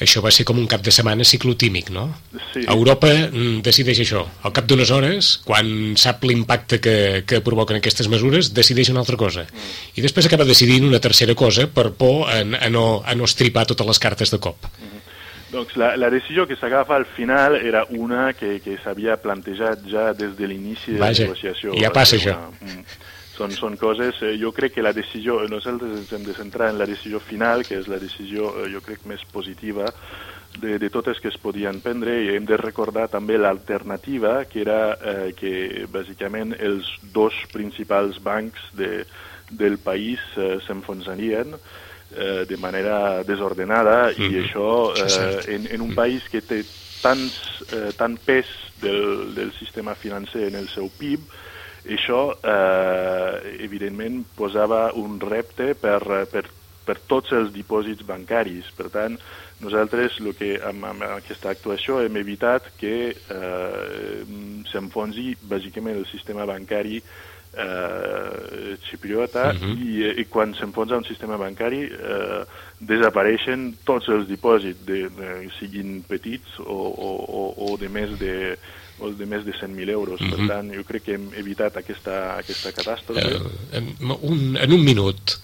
això 0.00 0.22
va 0.22 0.30
ser 0.34 0.44
com 0.46 0.58
un 0.60 0.68
cap 0.70 0.82
de 0.84 0.92
setmana 0.94 1.26
ciclotímic, 1.26 1.90
no? 1.94 2.06
Sí. 2.52 2.62
Europa 2.66 3.10
mm, 3.10 3.62
decideix 3.66 4.02
això. 4.04 4.24
Al 4.46 4.54
cap 4.54 4.68
d'unes 4.70 4.92
hores, 4.94 5.32
quan 5.46 5.96
sap 5.98 6.22
l'impacte 6.28 6.78
que, 6.84 6.96
que 7.26 7.42
provoquen 7.44 7.80
aquestes 7.80 8.10
mesures, 8.12 8.52
decideix 8.54 8.92
una 8.94 9.02
altra 9.02 9.18
cosa. 9.20 9.46
Mm. 9.48 9.74
I 9.98 10.06
després 10.06 10.30
acaba 10.30 10.46
decidint 10.48 10.86
una 10.86 11.02
tercera 11.02 11.34
cosa 11.38 11.66
per 11.66 11.90
por 11.98 12.28
a, 12.30 12.40
a, 12.42 12.70
no, 12.70 13.02
a 13.04 13.18
no 13.18 13.26
estripar 13.26 13.66
totes 13.66 13.90
les 13.90 14.02
cartes 14.02 14.34
de 14.34 14.40
cop. 14.42 14.70
Mm. 14.78 15.04
Doncs 15.48 15.78
la, 15.80 15.94
la 15.96 16.10
decisió 16.12 16.44
que 16.46 16.58
s'agafa 16.60 16.94
al 16.96 17.06
final 17.16 17.56
era 17.56 17.86
una 17.96 18.34
que, 18.36 18.58
que 18.60 18.76
s'havia 18.82 19.16
plantejat 19.16 19.86
ja 19.88 20.10
des 20.12 20.34
de 20.36 20.48
l'inici 20.50 20.92
de 20.92 21.00
Vaja, 21.00 21.24
la 21.24 21.30
negociació. 21.30 21.72
ja 21.80 21.90
passa 21.94 22.18
això. 22.18 22.34
Una, 22.36 22.74
mm, 22.74 22.98
són, 23.38 23.54
són 23.56 23.76
coses, 23.78 24.18
eh, 24.26 24.34
jo 24.40 24.50
crec 24.52 24.74
que 24.74 24.82
la 24.84 24.92
decisió, 24.96 25.38
nosaltres 25.48 25.94
ens 26.02 26.12
hem 26.12 26.26
de 26.26 26.34
centrar 26.36 26.72
en 26.72 26.78
la 26.80 26.88
decisió 26.90 27.20
final, 27.22 27.64
que 27.68 27.78
és 27.78 27.88
la 27.88 28.00
decisió, 28.02 28.50
eh, 28.58 28.68
jo 28.74 28.82
crec, 28.84 29.06
més 29.06 29.22
positiva 29.32 29.86
de, 30.58 30.78
de 30.78 30.90
totes 30.90 31.20
que 31.22 31.30
es 31.30 31.38
podien 31.38 31.80
prendre 31.84 32.16
i 32.24 32.32
hem 32.34 32.46
de 32.48 32.56
recordar 32.58 33.08
també 33.12 33.38
l'alternativa, 33.38 34.44
que 34.50 34.62
era 34.64 34.80
eh, 34.98 35.32
que 35.38 35.86
bàsicament 35.92 36.56
els 36.58 36.88
dos 37.14 37.36
principals 37.54 38.18
bancs 38.24 38.58
de, 38.78 39.04
del 39.50 39.78
país 39.78 40.18
eh, 40.36 40.56
s'enfonsarien 40.66 41.54
eh, 41.54 42.44
de 42.48 42.56
manera 42.56 43.22
desordenada 43.28 44.10
i 44.16 44.28
Mhm. 44.28 44.42
això 44.42 44.68
Això 44.88 45.06
és 45.06 45.46
eh, 45.46 45.54
en, 45.54 45.68
en 45.76 45.80
un 45.80 45.94
país 45.94 46.24
que 46.32 46.42
té 46.42 46.64
tants, 47.02 47.36
eh, 47.70 47.92
tant 47.96 48.16
pes 48.26 48.48
del, 48.82 49.34
del 49.36 49.52
sistema 49.60 49.94
financer 49.94 50.48
en 50.48 50.56
el 50.56 50.68
seu 50.74 50.90
PIB, 50.98 51.20
això 51.84 52.22
eh, 52.42 53.58
evidentment 53.64 54.22
posava 54.36 54.88
un 54.98 55.18
repte 55.20 55.74
per, 55.78 56.00
per, 56.32 56.44
per 56.88 56.96
tots 57.10 57.34
els 57.36 57.52
dipòsits 57.54 58.06
bancaris. 58.08 58.70
Per 58.76 58.88
tant, 58.94 59.18
nosaltres 59.64 60.18
el 60.22 60.32
que 60.38 60.54
amb, 60.64 60.86
amb 60.88 61.06
aquesta 61.10 61.52
actuació 61.52 62.02
hem 62.04 62.16
evitat 62.20 62.72
que 62.80 62.94
eh, 63.12 64.20
s'enfonsi 64.72 65.34
bàsicament 65.50 66.00
el 66.00 66.08
sistema 66.10 66.48
bancari 66.48 67.02
eh, 67.58 68.76
xipriota 68.90 69.52
Mhm. 69.52 69.72
i, 69.82 70.20
i 70.22 70.24
quan 70.30 70.54
s'enfonsa 70.54 70.96
un 70.96 71.04
sistema 71.04 71.36
bancari 71.36 71.82
eh, 71.90 72.42
desapareixen 72.80 73.74
tots 73.84 74.08
els 74.14 74.28
dipòsits, 74.28 74.84
de, 74.86 75.08
de, 75.10 75.48
siguin 75.58 76.02
petits 76.08 76.58
o, 76.60 76.64
o, 76.64 77.10
o, 77.40 77.72
o 77.72 77.76
de 77.80 77.88
més 77.88 78.14
de 78.20 78.34
o 79.00 79.12
de 79.14 79.26
més 79.30 79.44
de 79.46 79.52
100.000 79.54 79.90
euros. 79.94 80.18
Per 80.18 80.38
Mhm. 80.40 80.48
tant, 80.50 80.72
jo 80.74 80.82
crec 80.82 81.04
que 81.04 81.14
hem 81.14 81.28
evitat 81.38 81.76
aquesta, 81.78 82.36
aquesta 82.40 82.72
catàstrofe. 82.74 83.20
Eh, 83.22 83.78
en, 83.78 83.92
un, 84.10 84.56
en 84.58 84.72
un 84.74 84.82
minut, 84.82 85.36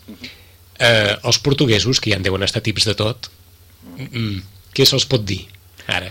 eh, 0.80 1.14
els 1.22 1.38
portuguesos, 1.38 2.00
que 2.00 2.10
ja 2.10 2.16
en 2.16 2.24
deuen 2.26 2.42
estar 2.42 2.62
tips 2.66 2.84
de 2.90 2.94
tot, 2.98 3.30
mm, 3.96 4.40
què 4.74 4.84
se'ls 4.84 5.06
pot 5.06 5.22
dir, 5.24 5.44
ara? 5.86 6.10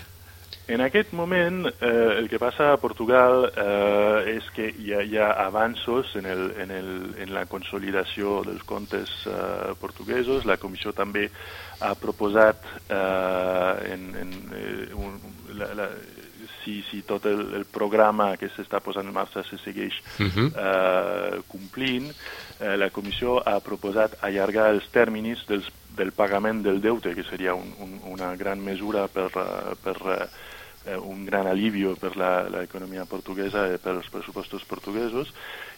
En 0.66 0.80
aquest 0.80 1.11
moment, 1.11 1.66
eh, 1.68 2.16
el 2.20 2.30
que 2.32 2.39
passa 2.39 2.70
a 2.72 2.78
Portugal 2.80 3.49
eh, 3.51 4.38
és 4.38 4.45
que 4.55 4.70
hi 4.72 4.93
ha, 4.95 5.01
hi 5.03 5.18
ha 5.20 5.28
avanços 5.43 6.14
en, 6.16 6.26
el, 6.26 6.45
en, 6.64 6.72
el, 6.72 6.91
en 7.20 7.34
la 7.36 7.43
consolidació 7.51 8.39
dels 8.47 8.64
comptes 8.64 9.11
eh, 9.28 9.74
portuguesos. 9.82 10.45
La 10.47 10.55
Comissió 10.61 10.93
també 10.95 11.28
ha 11.84 11.91
proposat 11.99 12.64
eh, 12.88 13.91
en, 13.91 14.07
en, 14.24 14.32
eh, 14.55 14.88
un, 14.95 15.20
la, 15.59 15.68
la, 15.76 15.89
si, 16.64 16.80
si 16.88 17.01
tot 17.03 17.26
el, 17.28 17.43
el 17.59 17.66
programa 17.68 18.32
que 18.39 18.47
s'està 18.55 18.80
posant 18.80 19.07
en 19.11 19.14
marxa 19.20 19.43
se 19.43 19.59
segueix 19.66 19.99
Mhm. 20.24 20.47
eh, 20.55 21.41
complint, 21.51 22.07
eh, 22.61 22.78
la 22.78 22.89
Comissió 22.89 23.41
ha 23.43 23.59
proposat 23.59 24.16
allargar 24.24 24.70
els 24.72 24.88
tèrmins 24.95 25.43
dels, 25.49 25.68
del 25.97 26.14
pagament 26.16 26.64
del 26.64 26.80
deute, 26.82 27.14
que 27.14 27.28
seria 27.28 27.53
un, 27.53 27.76
un, 27.84 27.99
una 28.16 28.36
gran 28.39 28.64
mesura 28.64 29.09
per, 29.11 29.28
eh, 29.36 29.76
per 29.84 29.97
eh, 30.86 30.98
un 30.98 31.26
gran 31.26 31.48
alivio 31.48 31.96
per 32.00 32.16
l'economia 32.18 33.06
portuguesa 33.10 33.66
i 33.72 33.80
per 33.82 33.96
als 33.96 34.10
pressupostos 34.14 34.66
portuguesos. 34.70 35.32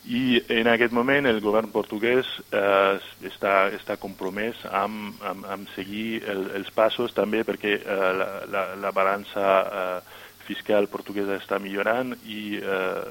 I 0.06 0.42
en 0.60 0.70
aquest 0.70 0.94
moment 0.94 1.26
el 1.26 1.42
govern 1.42 1.72
portuguès 1.74 2.30
eh, 2.52 2.98
està, 3.30 3.56
està 3.74 3.98
compromès 4.02 4.62
amb, 4.70 5.18
amb, 5.26 5.48
amb 5.58 5.72
seguir 5.76 6.22
el, 6.30 6.50
els 6.60 6.70
passos 6.76 7.16
també 7.18 7.44
perquè 7.48 7.80
eh, 7.80 8.12
la, 8.20 8.30
la, 8.52 8.68
la 8.82 8.94
balança 8.96 9.48
eh, 9.66 10.22
fiscal 10.46 10.88
portuguesa 10.94 11.40
està 11.42 11.60
millorant 11.60 12.14
i 12.30 12.60
eh, 12.62 13.04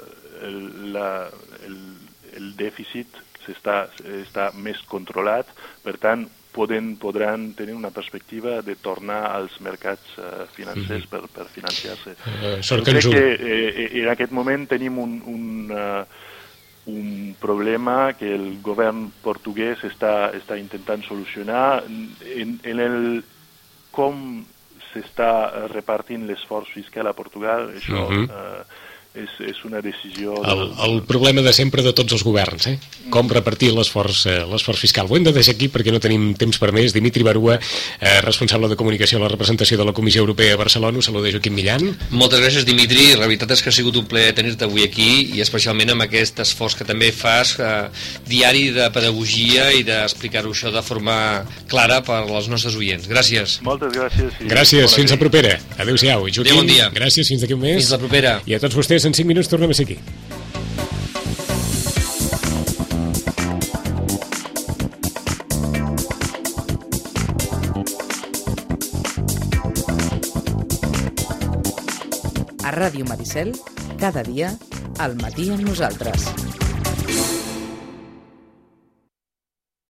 el, 0.46 0.58
la, 0.94 1.08
el, 1.66 1.78
el 2.38 2.52
dèficit 2.58 3.20
està, 3.50 3.84
està 4.22 4.50
més 4.56 4.80
controlat, 4.88 5.50
per 5.84 5.98
tant 6.00 6.24
poden, 6.54 6.94
podran 7.02 7.50
tenir 7.58 7.74
una 7.74 7.90
perspectiva 7.90 8.60
de 8.62 8.76
tornar 8.76 9.24
als 9.34 9.56
mercats 9.60 10.14
eh, 10.18 10.46
financers 10.54 11.08
per, 11.10 11.24
per 11.34 11.48
financiar-se. 11.50 12.14
Sort 12.62 12.86
que 12.86 12.94
ens 12.94 13.10
que 13.10 13.24
eh, 13.34 13.90
en 14.04 14.08
aquest 14.14 14.32
moment 14.32 14.68
tenim 14.70 15.00
un, 15.02 15.18
un, 15.26 15.44
uh, 15.74 16.04
un 16.86 17.34
problema 17.40 18.12
que 18.14 18.30
el 18.36 18.60
govern 18.62 19.08
portuguès 19.24 19.82
està, 19.88 20.30
està 20.36 20.58
intentant 20.60 21.02
solucionar 21.06 21.84
en, 21.84 22.58
en 22.62 22.82
el 22.86 22.98
com 23.94 24.44
s'està 24.92 25.68
repartint 25.72 26.26
l'esforç 26.28 26.70
fiscal 26.76 27.08
a 27.10 27.14
Portugal, 27.16 27.70
això 27.74 28.08
Mhm. 28.10 28.28
eh, 28.30 28.92
és, 29.14 29.30
és 29.46 29.58
una 29.64 29.80
decisió... 29.80 30.34
El, 30.42 30.58
del- 30.58 30.72
el 30.88 31.02
problema 31.06 31.42
de 31.42 31.52
sempre 31.54 31.82
de 31.86 31.92
tots 31.94 32.12
els 32.16 32.24
governs, 32.26 32.66
eh? 32.66 32.78
Com 33.14 33.28
repartir 33.30 33.68
l'esforç 33.76 34.24
eh, 34.26 34.40
l'esforç 34.50 34.80
fiscal. 34.82 35.06
Ho 35.10 35.16
hem 35.18 35.22
de 35.26 35.32
deixar 35.36 35.54
aquí 35.54 35.68
perquè 35.70 35.92
no 35.94 36.00
tenim 36.02 36.32
temps 36.40 36.58
per 36.58 36.72
més. 36.74 36.92
Dimitri 36.96 37.22
Barua, 37.22 37.58
eh, 38.00 38.20
responsable 38.24 38.66
de 38.72 38.76
comunicació 38.80 39.18
a 39.20 39.22
la 39.22 39.28
representació 39.30 39.78
de 39.78 39.84
la 39.86 39.92
Comissió 39.94 40.24
Europea 40.24 40.54
a 40.56 40.60
Barcelona, 40.60 40.98
us 40.98 41.06
saluda 41.10 41.30
Joaquim 41.30 41.54
Millan. 41.54 41.84
Moltes 42.10 42.40
gràcies, 42.42 42.66
Dimitri. 42.66 43.12
La 43.14 43.28
veritat 43.28 43.52
és 43.54 43.62
que 43.62 43.70
ha 43.70 43.76
sigut 43.76 43.96
un 44.00 44.06
plaer 44.10 44.32
tenir-te 44.34 44.66
avui 44.66 44.82
aquí 44.88 45.10
i 45.36 45.40
especialment 45.44 45.94
amb 45.94 46.06
aquest 46.08 46.40
esforç 46.42 46.74
que 46.80 46.88
també 46.88 47.12
fas 47.14 47.54
eh, 47.60 47.70
diari 48.26 48.70
de 48.74 48.88
pedagogia 48.94 49.70
i 49.76 49.84
d'explicar-ho 49.86 50.50
això 50.56 50.72
de 50.74 50.82
forma 50.82 51.16
clara 51.70 52.00
per 52.02 52.22
als 52.24 52.48
nostres 52.50 52.74
oients. 52.80 53.06
Gràcies. 53.10 53.60
Moltes 53.62 53.92
gràcies. 53.94 54.40
i 54.42 54.50
Gràcies, 54.50 54.90
fins 54.96 55.12
a 55.12 55.14
nit. 55.14 55.22
propera. 55.22 55.54
Adéu-siau. 55.78 56.26
Joaquim, 56.26 56.50
Adéu, 56.50 56.56
bon 56.64 56.66
dia. 56.72 56.90
gràcies, 56.94 57.28
fins 57.30 57.44
d'aquí 57.44 57.54
un 57.54 57.60
mes. 57.62 57.78
Fins 57.82 57.92
la 57.94 58.00
propera. 58.02 58.34
I 58.48 58.56
a 58.56 58.60
tots 58.64 58.74
vostès, 58.74 59.03
en 59.04 59.14
5 59.14 59.28
minuts 59.28 59.48
tornem 59.48 59.70
a 59.70 59.74
ser 59.74 59.84
aquí. 59.84 59.98
A 72.64 72.72
Ràdio 72.72 73.04
Maricel, 73.04 73.52
cada 74.00 74.24
dia, 74.24 74.54
al 74.98 75.18
matí 75.20 75.50
amb 75.52 75.66
nosaltres. 75.68 76.43